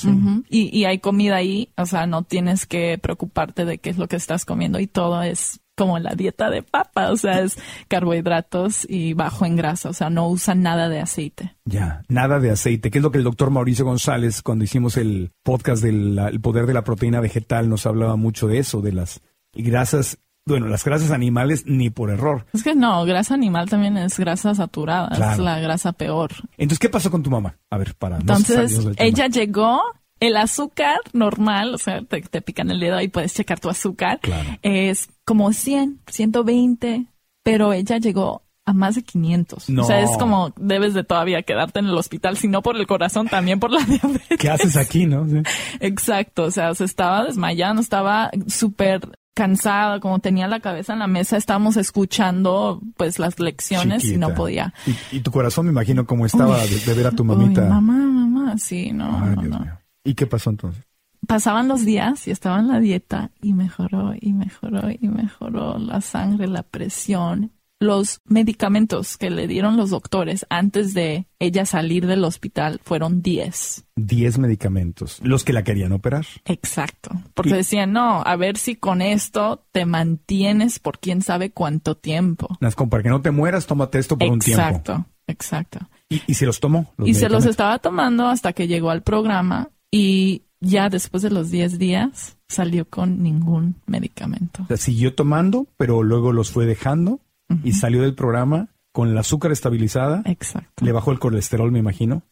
y, 0.50 0.76
y 0.76 0.84
hay 0.84 0.98
comida 0.98 1.36
ahí, 1.36 1.68
o 1.76 1.86
sea, 1.86 2.08
no 2.08 2.24
tienes 2.24 2.66
que 2.66 2.98
preocuparte 2.98 3.64
de 3.64 3.78
qué 3.78 3.90
es 3.90 3.98
lo 3.98 4.08
que 4.08 4.16
estás 4.16 4.44
comiendo 4.44 4.80
y 4.80 4.88
todo 4.88 5.22
es 5.22 5.60
como 5.76 5.98
la 5.98 6.14
dieta 6.14 6.50
de 6.50 6.62
papa, 6.62 7.12
o 7.12 7.16
sea, 7.16 7.40
es 7.42 7.58
carbohidratos 7.86 8.86
y 8.88 9.12
bajo 9.12 9.44
en 9.44 9.56
grasa, 9.56 9.90
o 9.90 9.92
sea, 9.92 10.10
no 10.10 10.26
usan 10.28 10.62
nada 10.62 10.88
de 10.88 11.00
aceite. 11.00 11.54
Ya, 11.66 12.02
nada 12.08 12.40
de 12.40 12.50
aceite, 12.50 12.90
que 12.90 12.98
es 12.98 13.04
lo 13.04 13.10
que 13.10 13.18
el 13.18 13.24
doctor 13.24 13.50
Mauricio 13.50 13.84
González, 13.84 14.42
cuando 14.42 14.64
hicimos 14.64 14.96
el 14.96 15.30
podcast 15.44 15.82
del 15.82 16.18
el 16.18 16.40
poder 16.40 16.66
de 16.66 16.74
la 16.74 16.82
proteína 16.82 17.20
vegetal, 17.20 17.68
nos 17.68 17.86
hablaba 17.86 18.16
mucho 18.16 18.48
de 18.48 18.58
eso, 18.58 18.80
de 18.80 18.92
las 18.92 19.20
grasas 19.52 20.18
bueno, 20.46 20.68
las 20.68 20.84
grasas 20.84 21.10
animales 21.10 21.64
ni 21.66 21.90
por 21.90 22.10
error. 22.10 22.46
Es 22.52 22.62
que 22.62 22.74
no, 22.74 23.04
grasa 23.04 23.34
animal 23.34 23.68
también 23.68 23.96
es 23.96 24.16
grasa 24.18 24.54
saturada, 24.54 25.08
Claro. 25.08 25.32
es 25.32 25.38
la 25.40 25.58
grasa 25.60 25.92
peor. 25.92 26.30
Entonces, 26.56 26.78
¿qué 26.78 26.88
pasó 26.88 27.10
con 27.10 27.22
tu 27.22 27.30
mamá? 27.30 27.56
A 27.70 27.78
ver, 27.78 27.94
para 27.96 28.18
Entonces, 28.18 28.86
ella 28.98 29.26
llegó, 29.26 29.80
el 30.20 30.36
azúcar 30.36 30.98
normal, 31.12 31.74
o 31.74 31.78
sea, 31.78 32.00
te, 32.02 32.22
te 32.22 32.40
pican 32.40 32.70
el 32.70 32.80
dedo 32.80 33.00
y 33.02 33.08
puedes 33.08 33.34
checar 33.34 33.60
tu 33.60 33.68
azúcar, 33.68 34.18
Claro. 34.22 34.48
es 34.62 35.08
como 35.26 35.52
100, 35.52 36.00
120, 36.06 37.06
pero 37.42 37.72
ella 37.72 37.98
llegó 37.98 38.42
a 38.64 38.72
más 38.72 38.94
de 38.96 39.02
500. 39.02 39.68
No. 39.70 39.82
O 39.82 39.84
sea, 39.84 40.00
es 40.00 40.10
como 40.18 40.52
debes 40.56 40.94
de 40.94 41.04
todavía 41.04 41.42
quedarte 41.42 41.78
en 41.80 41.86
el 41.86 41.96
hospital, 41.96 42.36
si 42.36 42.48
no 42.48 42.62
por 42.62 42.76
el 42.76 42.86
corazón, 42.86 43.28
también 43.28 43.60
por 43.60 43.70
la 43.70 43.80
diabetes. 43.84 44.38
¿Qué 44.38 44.48
haces 44.50 44.76
aquí, 44.76 45.06
no? 45.06 45.26
Sí. 45.28 45.42
Exacto, 45.80 46.44
o 46.44 46.50
sea, 46.50 46.74
se 46.74 46.84
estaba 46.84 47.24
desmayando, 47.24 47.80
estaba 47.82 48.30
súper 48.48 49.18
cansada, 49.36 50.00
como 50.00 50.18
tenía 50.18 50.48
la 50.48 50.60
cabeza 50.60 50.94
en 50.94 50.98
la 50.98 51.06
mesa, 51.06 51.36
estábamos 51.36 51.76
escuchando 51.76 52.80
pues 52.96 53.18
las 53.18 53.38
lecciones 53.38 54.02
y 54.06 54.16
no 54.16 54.34
podía. 54.34 54.72
Y, 54.86 55.18
y 55.18 55.20
tu 55.20 55.30
corazón 55.30 55.66
me 55.66 55.72
imagino 55.72 56.06
cómo 56.06 56.24
estaba 56.24 56.56
de, 56.58 56.78
de 56.80 56.94
ver 56.94 57.06
a 57.06 57.10
tu 57.10 57.22
mamita. 57.22 57.62
Uy, 57.64 57.68
mamá, 57.68 57.92
mamá, 57.92 58.56
sí, 58.56 58.92
no, 58.92 59.04
Ay, 59.22 59.36
no, 59.36 59.42
Dios 59.42 59.52
no. 59.52 59.60
mío. 59.60 59.78
¿Y 60.04 60.14
qué 60.14 60.26
pasó 60.26 60.48
entonces? 60.48 60.82
Pasaban 61.26 61.68
los 61.68 61.84
días 61.84 62.26
y 62.26 62.30
estaba 62.30 62.58
en 62.60 62.68
la 62.68 62.80
dieta 62.80 63.30
y 63.42 63.52
mejoró 63.52 64.14
y 64.18 64.32
mejoró 64.32 64.88
y 64.90 65.06
mejoró 65.08 65.78
la 65.78 66.00
sangre, 66.00 66.46
la 66.46 66.62
presión, 66.62 67.52
los 67.78 68.20
medicamentos 68.24 69.18
que 69.18 69.28
le 69.30 69.46
dieron 69.46 69.76
los 69.76 69.90
doctores 69.90 70.46
antes 70.48 70.94
de 70.94 71.26
ella 71.38 71.66
salir 71.66 72.06
del 72.06 72.24
hospital 72.24 72.80
fueron 72.82 73.20
10. 73.22 73.84
10 73.96 74.38
medicamentos, 74.38 75.20
los 75.22 75.44
que 75.44 75.52
la 75.52 75.62
querían 75.64 75.92
operar. 75.92 76.26
Exacto. 76.46 77.10
Porque 77.34 77.50
Y- 77.50 77.54
decían, 77.54 77.92
no, 77.92 78.22
a 78.22 78.36
ver 78.36 78.56
si 78.56 78.76
con 78.76 79.02
esto 79.02 79.66
te 79.72 79.84
mantienes 79.84 80.78
por 80.78 80.98
quién 80.98 81.20
sabe 81.22 81.50
cuánto 81.50 81.96
tiempo. 81.96 82.56
Las 82.60 82.74
para 82.74 83.02
que 83.02 83.08
no 83.10 83.20
te 83.22 83.30
mueras, 83.30 83.66
tómate 83.66 83.98
esto 83.98 84.16
por 84.16 84.28
un 84.28 84.38
tiempo. 84.38 84.62
Exacto, 84.62 85.06
exacto. 85.26 85.78
¿Y, 86.08 86.22
y 86.26 86.34
se 86.34 86.46
los 86.46 86.60
tomó? 86.60 86.92
los 86.96 87.08
y 87.08 87.14
se 87.14 87.28
los 87.28 87.44
estaba 87.46 87.78
tomando 87.78 88.26
hasta 88.26 88.52
que 88.52 88.68
llegó 88.68 88.90
al 88.90 89.02
programa 89.02 89.70
y 89.90 90.42
ya 90.60 90.88
después 90.88 91.22
de 91.22 91.30
los 91.30 91.50
10 91.50 91.78
días 91.78 92.36
salió 92.48 92.88
con 92.88 93.22
ningún 93.22 93.76
medicamento. 93.86 94.62
O 94.62 94.66
sea, 94.68 94.76
siguió 94.76 95.14
tomando, 95.14 95.66
pero 95.76 96.02
luego 96.02 96.32
los 96.32 96.50
fue 96.50 96.64
dejando 96.64 97.20
y 97.64 97.72
salió 97.72 98.02
del 98.02 98.14
programa 98.14 98.68
con 98.92 99.08
el 99.10 99.18
azúcar 99.18 99.52
estabilizada. 99.52 100.22
Exacto. 100.24 100.84
Le 100.84 100.92
bajó 100.92 101.12
el 101.12 101.18
colesterol, 101.18 101.70
me 101.70 101.78
imagino. 101.78 102.22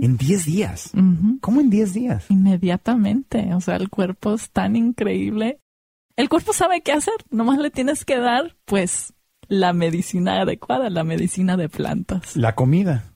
En 0.00 0.16
10 0.16 0.44
días. 0.46 0.90
ujú. 0.94 1.38
¿Cómo 1.40 1.60
en 1.60 1.68
10 1.70 1.92
días? 1.94 2.24
Inmediatamente. 2.30 3.52
O 3.54 3.60
sea, 3.60 3.76
el 3.76 3.88
cuerpo 3.90 4.34
es 4.34 4.50
tan 4.50 4.74
increíble. 4.76 5.60
El 6.16 6.28
cuerpo 6.28 6.52
sabe 6.52 6.80
qué 6.82 6.92
hacer. 6.92 7.14
Nomás 7.30 7.58
le 7.58 7.70
tienes 7.70 8.04
que 8.04 8.18
dar, 8.18 8.56
pues, 8.64 9.12
la 9.48 9.72
medicina 9.72 10.40
adecuada, 10.40 10.88
la 10.90 11.04
medicina 11.04 11.56
de 11.56 11.68
plantas. 11.68 12.36
La 12.36 12.54
comida. 12.54 13.10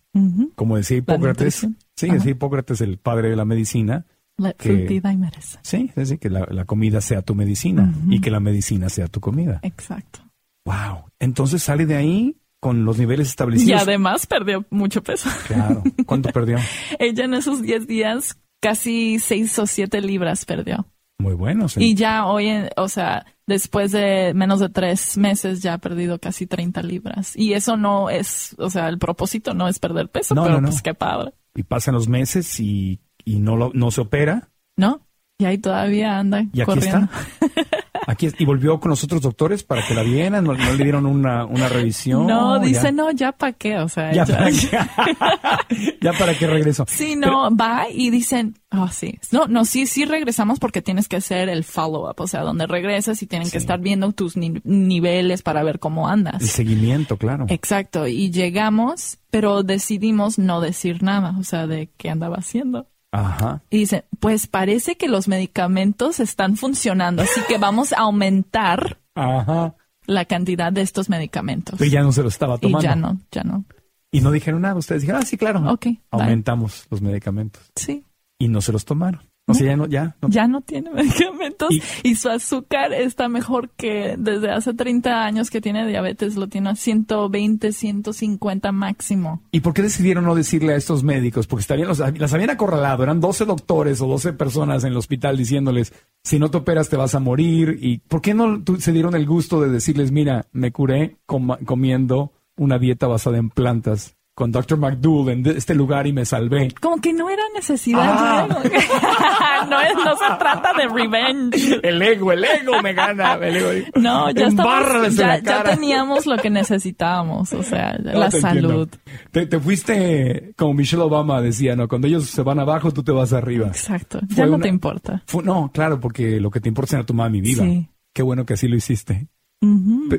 Como 0.57 0.77
decía 0.77 0.97
Hipócrates. 0.97 1.67
Sí, 1.97 2.09
decía 2.11 2.33
Hipócrates, 2.33 2.81
el 2.81 2.99
padre 2.99 3.31
de 3.31 3.37
la 3.37 3.45
medicina. 3.45 4.05
La 4.37 4.53
que- 4.53 4.87
y 4.93 5.17
merece. 5.17 5.59
Sí, 5.63 5.87
es 5.91 5.95
decir, 5.95 6.19
que 6.19 6.29
la, 6.29 6.47
la 6.51 6.65
comida 6.65 7.01
sea 7.01 7.23
tu 7.23 7.35
medicina 7.35 7.93
y 8.09 8.21
que 8.21 8.31
la 8.31 8.41
medicina 8.41 8.89
sea 8.89 9.07
tu 9.09 9.21
comida. 9.21 9.61
Exacto. 9.63 10.21
Wow. 10.69 11.05
Entonces 11.19 11.63
sale 11.63 11.87
de 11.87 11.97
ahí 11.97 12.37
con 12.61 12.85
los 12.85 12.99
niveles 12.99 13.29
Y 13.29 13.31
establecidos. 13.31 13.83
además 13.83 14.27
perdió 14.27 14.65
mucho 14.71 15.03
peso. 15.03 15.29
Claro. 15.47 15.83
¿Cuánto 16.07 16.31
perdió? 16.31 16.59
Ella 16.99 17.25
en 17.25 17.35
esos 17.35 17.63
10 17.63 17.87
días 17.87 18.39
casi 18.61 19.19
6 19.19 19.59
o 19.61 19.67
7 19.67 20.01
libras 20.01 20.45
perdió. 20.45 20.87
Muy 21.21 21.35
bueno. 21.35 21.69
sí. 21.69 21.81
Y 21.83 21.95
ya 21.95 22.27
hoy, 22.27 22.47
en- 22.47 22.69
o 22.77 22.89
sea, 22.89 23.27
después 23.47 23.91
de 23.93 24.33
menos 24.35 24.61
de 24.61 24.69
tres 24.69 25.17
meses 25.19 25.63
ya 25.63 25.75
ha 25.75 25.79
perdido 25.79 26.19
casi 26.21 26.47
30 26.47 26.83
libras. 26.83 27.35
Y 27.37 27.55
eso 27.55 27.77
no 27.77 28.09
es, 28.11 28.55
o 28.59 28.71
sea, 28.71 28.89
el 28.89 28.99
propósito 28.99 29.55
no 29.55 29.67
es 29.69 29.79
perder 29.81 30.11
peso, 30.11 30.35
No, 30.35 30.43
pero 30.45 30.57
no, 30.57 30.61
no. 30.63 30.69
pues 30.69 30.83
qué 30.83 30.95
padre, 30.95 31.33
Y 31.57 31.63
pasan 31.65 31.95
los 31.95 32.07
meses 32.09 32.61
y, 32.61 33.01
y 33.25 33.41
no, 33.41 33.57
lo, 33.57 33.73
no 33.75 33.91
se 33.91 34.01
opera. 34.03 34.51
¿no? 34.77 35.01
Y 35.41 35.45
ahí 35.45 35.59
todavía 35.59 36.19
anda 36.19 36.43
Y 36.53 36.61
aquí 36.61 36.65
corriendo. 36.65 37.09
está. 37.41 37.63
Aquí 38.11 38.25
es- 38.27 38.35
y 38.41 38.45
volvió 38.47 38.81
con 38.81 38.89
los 38.89 39.05
otros 39.05 39.21
doctores 39.21 39.63
para 39.65 39.87
que 39.87 39.93
la 39.95 40.03
vieran, 40.03 40.43
no, 40.45 40.55
no 40.55 40.73
le 40.73 40.83
dieron 40.83 41.05
una, 41.05 41.45
una 41.45 41.69
revisión. 41.69 42.27
No, 42.27 42.59
dice, 42.59 42.85
ya. 42.85 42.93
no, 42.93 43.11
ya 43.11 43.33
para 43.33 43.53
qué, 43.53 43.77
o 43.79 43.89
sea, 43.91 44.13
Ya, 44.13 44.25
ya- 44.25 44.37
para 44.39 44.51
qué, 44.51 45.99
ya 46.01 46.13
para 46.15 46.35
qué 46.39 46.47
regreso. 46.47 46.85
Sí, 46.89 47.17
no, 47.17 47.55
va 47.55 47.87
y 47.93 48.09
dicen, 48.11 48.55
oh, 48.73 48.89
sí. 48.89 49.19
No, 49.31 49.47
no, 49.47 49.65
sí, 49.67 49.87
sí 49.87 50.05
regresamos 50.07 50.59
porque 50.59 50.81
tienes 50.83 51.07
que 51.07 51.17
hacer 51.17 51.49
el 51.51 51.65
follow-up, 51.65 52.15
o 52.19 52.27
sea, 52.27 52.41
donde 52.43 52.67
regresas 52.67 53.23
y 53.23 53.27
tienen 53.27 53.51
que 53.51 53.59
estar 53.59 53.79
viendo 53.81 54.11
tus 54.13 54.37
ni- 54.37 54.61
niveles 54.65 55.43
para 55.43 55.63
ver 55.63 55.79
cómo 55.79 56.09
andas. 56.09 56.41
El 56.41 56.49
seguimiento, 56.49 57.17
claro. 57.19 57.45
Exacto, 57.49 58.07
y 58.07 58.31
llegamos, 58.31 59.19
pero 59.31 59.63
decidimos 59.63 60.39
no 60.39 60.61
decir 60.63 61.03
nada, 61.03 61.35
o 61.39 61.43
sea, 61.43 61.67
de 61.67 61.91
qué 61.99 62.09
andaba 62.11 62.37
haciendo. 62.37 62.87
Ajá. 63.13 63.63
Y 63.71 63.79
dicen, 63.79 64.05
pues 64.21 64.47
parece 64.47 64.97
que 64.97 65.09
los 65.09 65.29
medicamentos 65.29 66.21
están 66.21 66.57
funcionando, 66.57 67.23
así 67.23 67.41
que 67.49 67.59
vamos 67.59 67.93
a 67.93 68.01
aumentar 68.01 68.99
Ajá. 69.15 69.75
la 70.07 70.25
cantidad 70.27 70.73
de 70.73 70.83
estos 70.83 71.09
medicamentos. 71.09 71.77
Pero 71.79 71.91
ya 71.91 72.03
no 72.03 72.13
se 72.13 72.23
lo 72.23 72.29
estaba 72.29 72.57
y 72.57 72.61
tomando. 72.61 72.81
ya 72.85 72.97
no, 72.97 73.19
ya 73.33 73.45
no. 73.45 73.65
Y 74.11 74.21
no 74.21 74.31
dijeron 74.31 74.63
nada. 74.63 74.75
Ustedes 74.77 75.03
dijeron, 75.03 75.21
ah, 75.23 75.27
sí, 75.27 75.37
claro. 75.37 75.71
Ok. 75.71 75.87
Aumentamos 76.11 76.87
los 76.91 77.03
medicamentos. 77.03 77.63
Sí, 77.77 78.05
Y 78.39 78.49
no 78.49 78.61
se 78.63 78.73
los 78.73 78.85
tomaron. 78.85 79.28
O 79.49 79.55
sea, 79.55 79.67
ya 79.67 79.77
no, 79.77 79.87
ya. 79.87 80.15
No. 80.23 80.29
ya 80.29 80.47
no 80.47 80.61
tiene 80.61 80.91
medicamentos 80.95 81.71
Y- 81.71 81.83
y, 82.11 82.15
su 82.17 82.29
azúcar 82.29 82.93
está 82.93 83.29
mejor 83.29 83.71
que 83.71 84.15
desde 84.19 84.51
hace 84.51 84.75
30 84.75 85.25
años 85.25 85.51
que 85.51 85.61
tiene 85.61 85.87
diabetes, 85.87 86.37
lo 86.37 86.49
tiene 86.49 86.71
a 86.71 86.75
120, 86.77 87.73
150 87.73 88.73
máximo. 88.73 89.43
¿Y 89.51 89.61
por 89.61 89.73
qué 89.75 89.83
decidieron 89.83 90.25
no 90.25 90.35
decirle 90.35 90.75
a 90.75 90.77
estos 90.77 91.03
médicos? 91.03 91.47
Porque 91.47 91.63
estarían 91.63 91.89
los, 91.89 91.99
las 91.99 92.35
habían 92.35 92.51
acorralado. 92.51 93.03
Eran 93.03 93.21
12 93.21 93.45
doctores 93.47 94.01
o 94.01 94.07
12 94.07 94.35
personas 94.35 94.85
en 94.85 94.91
el 94.93 94.97
hospital 94.99 95.37
diciéndoles, 95.37 95.93
si 96.23 96.39
no 96.39 96.51
te 96.51 96.59
operas 96.59 96.89
te 96.89 96.97
vas 96.97 97.15
a 97.15 97.21
morir. 97.21 97.79
¿Y 97.81 97.99
por 97.99 98.21
qué 98.21 98.35
no 98.35 98.63
se 98.79 98.93
dieron 98.93 99.15
el 99.15 99.27
gusto 99.27 99.61
de 99.61 99.71
decirles, 99.71 100.13
mira, 100.13 100.47
me 100.53 100.73
curé 100.73 101.17
comiendo 101.65 102.33
una 102.57 102.79
dieta 102.79 103.07
basada 103.07 103.39
en 103.39 103.51
plantas 103.51 104.17
con 104.39 104.53
Dr. 104.53 104.79
McDougall 104.79 105.31
en 105.31 105.47
este 105.49 105.75
lugar 105.75 106.07
y 106.07 106.13
me 106.13 106.25
salvé? 106.25 106.73
Como 106.81 107.01
que 107.01 107.13
no 107.13 107.29
era 107.29 107.43
necesidad. 107.57 107.99
Ah. 108.09 108.47
no, 109.69 109.81
es, 109.81 109.97
no 109.97 110.17
se 110.17 110.39
trata 110.39 110.75
de 110.75 110.87
revenge. 110.87 111.81
El 111.83 112.01
ego, 112.01 112.31
el 112.31 112.45
ego 112.45 112.81
me 112.81 112.93
gana. 112.93 113.35
El 113.35 113.57
ego. 113.57 113.69
No, 113.97 114.31
ya, 114.31 114.47
estamos, 114.47 115.17
ya, 115.17 115.41
ya 115.43 115.65
teníamos 115.65 116.27
lo 116.27 116.37
que 116.37 116.51
necesitábamos, 116.51 117.53
o 117.53 117.65
sea, 117.65 117.99
No, 117.99 118.13
la 118.13 118.29
te 118.29 118.41
salud. 118.41 118.89
Te, 119.33 119.47
te 119.47 119.59
fuiste, 119.59 120.53
como 120.57 120.73
Michelle 120.75 121.03
Obama 121.03 121.41
decía, 121.43 121.75
¿no? 121.75 121.89
Cuando 121.89 122.07
ellos 122.07 122.27
se 122.27 122.43
van 122.43 122.61
abajo, 122.61 122.93
tú 122.93 123.03
te 123.03 123.11
vas 123.11 123.33
arriba. 123.33 123.67
Exacto, 123.67 124.21
Fue 124.29 124.37
ya 124.37 124.47
no 124.47 124.55
una- 124.55 124.63
te 124.63 124.69
importa. 124.69 125.25
No, 125.43 125.73
claro, 125.75 125.99
porque 125.99 126.39
lo 126.39 126.53
que 126.53 126.61
te 126.61 126.69
importa 126.69 126.97
es 126.97 127.03
a 127.03 127.07
tu 127.07 127.13
mami 127.13 127.41
viva. 127.41 127.65
Sí. 127.65 127.89
Qué 128.15 128.23
bueno 128.23 128.47
que 128.47 128.55
así 128.55 128.69
lo 128.69 128.77
hiciste. 128.77 129.27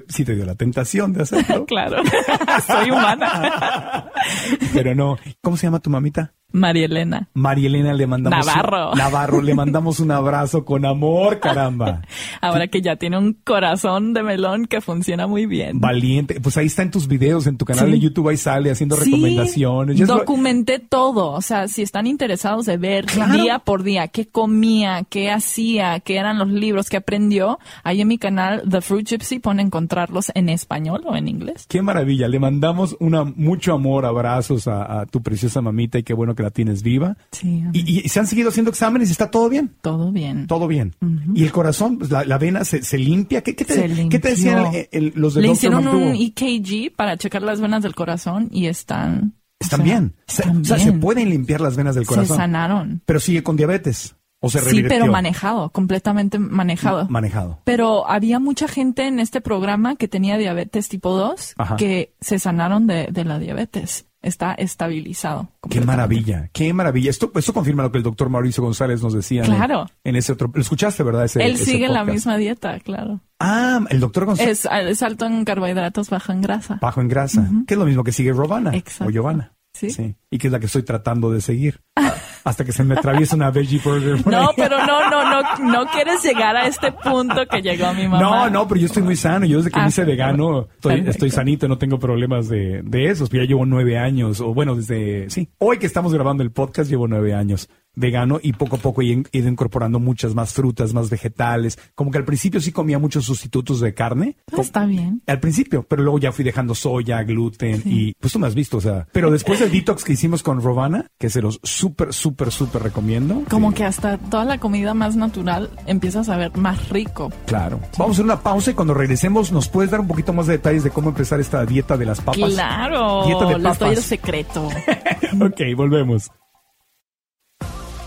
Sí 0.10 0.26
te 0.26 0.36
dio 0.36 0.46
la 0.46 0.56
tentación 0.56 1.14
de 1.14 1.24
hacerlo, 1.24 1.66
Claro, 1.68 2.04
soy 2.68 2.92
humana. 2.92 4.12
pero 4.74 4.96
no. 4.96 5.18
¿Cómo 5.42 5.58
se 5.58 5.68
llama 5.68 5.80
tu 5.80 5.90
mamita? 5.90 6.34
María 6.52 6.86
Elena. 6.86 7.28
María 7.34 7.68
Elena 7.68 7.94
le 7.94 8.08
mandamos 8.08 8.46
Navarro. 8.46 8.92
un, 8.92 8.98
Navarro 8.98 9.42
le 9.42 9.54
mandamos 9.54 10.00
un 10.00 10.12
abrazo 10.12 10.66
con 10.66 10.86
amor, 10.86 11.40
caramba. 11.40 12.02
Ahora 12.42 12.68
que 12.68 12.82
ya 12.82 12.96
tiene 12.96 13.18
un 13.18 13.34
corazón 13.34 14.14
de 14.14 14.24
melón 14.24 14.66
que 14.66 14.82
funciona 14.82 15.28
muy 15.28 15.46
bien. 15.46 15.80
Valiente. 15.80 16.40
Pues 16.42 16.58
ahí 16.58 16.66
está 16.68 16.82
en 16.82 16.92
tus 16.92 17.08
videos, 17.08 17.46
en 17.48 17.58
tu 17.58 17.66
canal 17.66 17.86
Sí. 17.86 17.92
de 17.92 18.00
YouTube, 18.00 18.30
ahí 18.30 18.38
sale 18.38 18.72
haciendo 18.72 18.96
Sí, 18.98 19.12
recomendaciones. 19.12 20.00
Lo- 20.00 20.08
documenté 20.08 20.80
todo. 20.80 21.32
O 21.32 21.42
sea, 21.42 21.68
si 21.68 21.82
están 21.82 22.08
interesados 22.08 22.66
de 22.66 22.78
ver 22.78 23.06
Claro. 23.06 23.34
día 23.34 23.60
por 23.60 23.84
día 23.84 24.08
qué 24.08 24.28
comía, 24.28 25.04
qué 25.10 25.32
hacía, 25.32 26.00
qué 26.00 26.18
eran 26.18 26.38
los 26.40 26.50
libros 26.50 26.90
que 26.90 26.98
aprendió, 26.98 27.60
ahí 27.84 28.02
en 28.02 28.08
mi 28.08 28.18
canal 28.18 28.64
The 28.70 28.82
Fruit 28.82 29.08
Gypsy 29.08 29.40
pueden 29.40 29.60
encontrarlos 29.60 30.32
en 30.36 30.50
español 30.50 31.02
o 31.06 31.16
en 31.16 31.28
inglés. 31.28 31.66
Qué 31.70 31.82
maravilla. 31.82 32.28
Le 32.28 32.40
mandamos 32.40 32.96
una 33.00 33.24
mucho 33.24 33.74
amor, 33.74 34.06
abrazos 34.06 34.68
a, 34.68 35.02
a 35.02 35.06
tu 35.06 35.22
preciosa 35.22 35.62
mamita 35.62 36.00
y 36.00 36.04
qué 36.04 36.14
bueno 36.14 36.36
que 36.40 36.44
la 36.44 36.52
tienes 36.52 36.84
viva. 36.84 37.18
Sí, 37.34 37.64
Y, 37.74 38.00
y 38.06 38.08
se 38.08 38.18
han 38.22 38.28
seguido 38.28 38.48
haciendo 38.48 38.72
exámenes 38.72 39.10
y 39.10 39.12
está 39.12 39.30
todo 39.30 39.50
bien. 39.50 39.76
todo 39.82 40.12
bien. 40.14 40.48
Todo 40.48 40.68
bien. 40.68 40.96
Y 41.36 41.44
el 41.44 41.52
corazón, 41.52 41.98
pues, 41.98 42.10
la, 42.10 42.24
la 42.24 42.38
vena 42.38 42.64
se, 42.64 42.82
se 42.82 42.98
limpia. 42.98 43.42
¿Qué, 43.42 43.56
qué 43.58 43.66
te, 43.66 43.74
Se 43.74 44.08
¿qué 44.10 44.20
te 44.20 44.30
decían 44.30 44.64
limpió. 44.64 44.80
el- 44.92 45.04
el- 45.08 45.14
los 45.16 45.34
de 45.34 45.42
Le 45.42 45.48
Dr. 45.50 45.56
hicieron 45.58 45.88
un? 45.90 46.16
EKG 46.16 46.96
para 46.96 47.18
checar 47.18 47.42
las 47.42 47.60
venas 47.60 47.84
del 47.84 47.94
corazón 47.94 48.48
y 48.52 48.68
están... 48.68 49.34
o 49.60 49.66
Están 49.66 49.80
sea, 49.80 49.84
bien. 49.86 50.16
Se- 50.28 50.50
o 50.50 50.64
sea, 50.64 50.80
se 50.80 50.94
pueden 50.94 51.30
limpiar 51.30 51.60
las 51.60 51.76
venas 51.76 51.96
del 51.96 52.06
Se 52.06 52.10
corazón. 52.10 52.38
sanaron. 52.38 53.02
pero 53.06 53.20
sigue 53.20 53.44
con 53.44 53.58
diabetes. 53.58 54.16
O 54.42 54.50
se 54.50 54.62
Sí, 54.62 54.84
pero 54.84 55.08
manejado, 55.08 55.70
completamente 55.72 56.40
manejado. 56.40 57.08
Manejado. 57.10 57.60
Pero 57.66 58.10
había 58.10 58.40
mucha 58.40 58.70
gente 58.70 59.06
en 59.06 59.20
este 59.20 59.42
programa 59.42 59.98
que 59.98 60.08
tenía 60.08 60.38
diabetes 60.38 60.88
tipo 60.88 61.12
2 61.18 61.56
Ajá. 61.58 61.76
que 61.76 62.14
se 62.22 62.40
sanaron 62.40 62.88
de, 62.88 63.10
de 63.12 63.26
la 63.26 63.38
diabetes. 63.38 64.06
Está 64.22 64.54
estabilizado. 64.54 65.50
Qué 65.70 65.82
maravilla, 65.82 66.50
qué 66.54 66.74
maravilla. 66.74 67.10
Esto, 67.10 67.32
esto 67.36 67.54
confirma 67.54 67.84
lo 67.84 67.92
que 67.92 67.98
el 68.00 68.04
doctor 68.04 68.30
Mauricio 68.30 68.64
González 68.64 69.02
nos 69.02 69.14
decía. 69.14 69.44
en- 69.44 69.54
Claro. 69.56 69.86
En, 70.04 70.16
ese 70.16 70.34
otro, 70.34 70.52
lo 70.54 70.62
escuchaste, 70.62 71.04
¿verdad? 71.04 71.26
Ese, 71.26 71.44
Él 71.44 71.54
ese 71.54 71.66
sigue 71.66 71.88
la 71.88 72.04
misma 72.04 72.38
dieta, 72.38 72.80
claro. 72.80 73.22
Ah, 73.40 73.80
el 73.90 74.00
doctor 74.00 74.26
González. 74.26 74.66
Es, 74.66 74.72
es 74.72 75.04
alto 75.04 75.26
en 75.26 75.46
carbohidratos, 75.46 76.10
bajo 76.10 76.32
en 76.32 76.42
grasa. 76.42 76.78
Bajo 76.82 77.02
en 77.02 77.08
grasa, 77.08 77.50
que 77.68 77.74
es 77.76 77.78
lo 77.80 77.86
mismo 77.86 78.04
que 78.04 78.12
sigue 78.12 78.34
Robana 78.34 78.76
Exacto. 78.76 79.06
o 79.06 79.12
Giovanna. 79.12 79.54
Sí. 79.74 80.16
Y 80.30 80.38
que 80.38 80.48
es 80.48 80.52
la 80.52 80.60
que 80.60 80.66
estoy 80.66 80.84
tratando 80.84 81.32
de 81.32 81.40
seguir. 81.42 81.80
Hasta 82.44 82.64
que 82.64 82.72
se 82.72 82.84
me 82.84 82.96
atraviesa 82.96 83.36
una 83.36 83.52
veggie 83.52 83.80
burger. 83.84 84.26
No, 84.26 84.50
pero 84.56 84.78
no, 84.86 85.10
no, 85.10 85.30
no, 85.30 85.42
no 85.72 85.86
quieres 85.92 86.24
llegar 86.24 86.56
a 86.56 86.68
este 86.68 86.92
punto 86.92 87.46
que 87.48 87.62
llegó 87.62 87.94
mi 87.94 88.08
mamá. 88.08 88.20
No, 88.20 88.50
no, 88.50 88.68
pero 88.68 88.80
yo 88.80 88.86
estoy 88.88 89.04
muy 89.04 89.16
sano. 89.16 89.46
Yo 89.46 89.58
desde 89.58 89.72
que 89.72 89.80
Ah, 89.80 89.84
me 89.84 89.90
hice 89.90 90.04
vegano 90.06 90.68
estoy, 90.76 91.04
estoy 91.08 91.30
sanito, 91.32 91.68
no 91.68 91.78
tengo 91.78 92.00
problemas 92.00 92.48
de, 92.50 92.82
de 92.84 93.06
esos. 93.06 93.30
Ya 93.30 93.44
llevo 93.44 93.66
nueve 93.66 93.98
años, 93.98 94.40
o 94.42 94.54
bueno, 94.54 94.76
desde, 94.76 95.30
sí, 95.30 95.50
hoy 95.58 95.78
que 95.78 95.86
estamos 95.86 96.14
grabando 96.14 96.44
el 96.44 96.52
podcast 96.52 96.90
llevo 96.90 97.08
nueve 97.08 97.34
años 97.34 97.70
vegano 97.96 98.40
y 98.42 98.54
poco 98.54 98.78
a 98.78 98.80
poco 98.80 99.02
he 99.02 99.24
ido 99.32 99.50
incorporando 99.50 100.00
muchas 100.00 100.36
más 100.36 100.54
frutas, 100.54 100.94
más 100.94 101.10
vegetales. 101.10 101.78
Como 101.96 102.12
que 102.12 102.18
al 102.18 102.26
principio 102.26 102.62
sí 102.62 102.72
comía 102.72 103.00
muchos 103.00 103.26
sustitutos 103.26 103.80
de 103.80 103.94
carne. 103.94 104.38
Ah, 104.52 104.62
Está 104.62 104.86
bien. 104.86 105.22
Al 105.28 105.40
principio, 105.40 105.84
pero 105.84 106.04
luego 106.04 106.20
ya 106.20 106.32
fui 106.32 106.44
dejando 106.46 106.76
soya, 106.76 107.24
gluten 107.24 107.82
y 107.86 108.14
pues 108.14 108.34
tú 108.34 108.40
me 108.40 108.48
has 108.48 108.56
visto, 108.56 108.78
o 108.78 108.82
sea, 108.82 109.08
pero 109.12 109.32
después 109.32 109.60
del 109.60 109.72
detox 109.72 110.04
que 110.04 110.14
hicimos 110.14 110.44
con 110.44 110.62
Robana, 110.62 111.08
que 111.18 111.30
se 111.30 111.42
los 111.42 111.60
súper, 111.64 112.14
súper, 112.14 112.52
súper 112.52 112.84
recomiendo. 112.84 113.44
Como 113.50 113.70
Sí, 113.70 113.76
que 113.78 113.86
hasta 113.86 114.18
toda 114.18 114.46
la 114.46 114.58
comida 114.60 114.94
más 114.94 115.16
natural 115.16 115.70
empieza 115.86 116.22
a 116.22 116.24
saber 116.24 116.56
más 116.58 116.90
rico. 116.90 117.32
Claro. 117.46 117.80
Vamos 117.98 118.10
a 118.10 118.12
hacer 118.14 118.26
una 118.26 118.40
pausa 118.42 118.72
y 118.72 118.74
cuando 118.74 118.94
regresemos 118.94 119.52
nos 119.52 119.68
puedes 119.68 119.92
dar 119.92 120.00
un 120.00 120.08
poquito 120.08 120.34
más 120.34 120.48
de 120.48 120.54
detalles 120.54 120.84
de 120.84 120.90
cómo 120.92 121.10
empezar 121.10 121.40
esta 121.40 121.66
dieta 121.66 121.98
de 121.98 122.06
las 122.06 122.22
papas. 122.22 122.52
Claro, 122.54 123.26
Dieta 123.26 123.46
de 123.46 123.54
les 123.60 123.80
doy 123.80 123.90
el 123.90 123.96
papas. 123.96 124.04
secreto. 124.06 124.68
ok, 125.42 125.62
volvemos. 125.76 126.30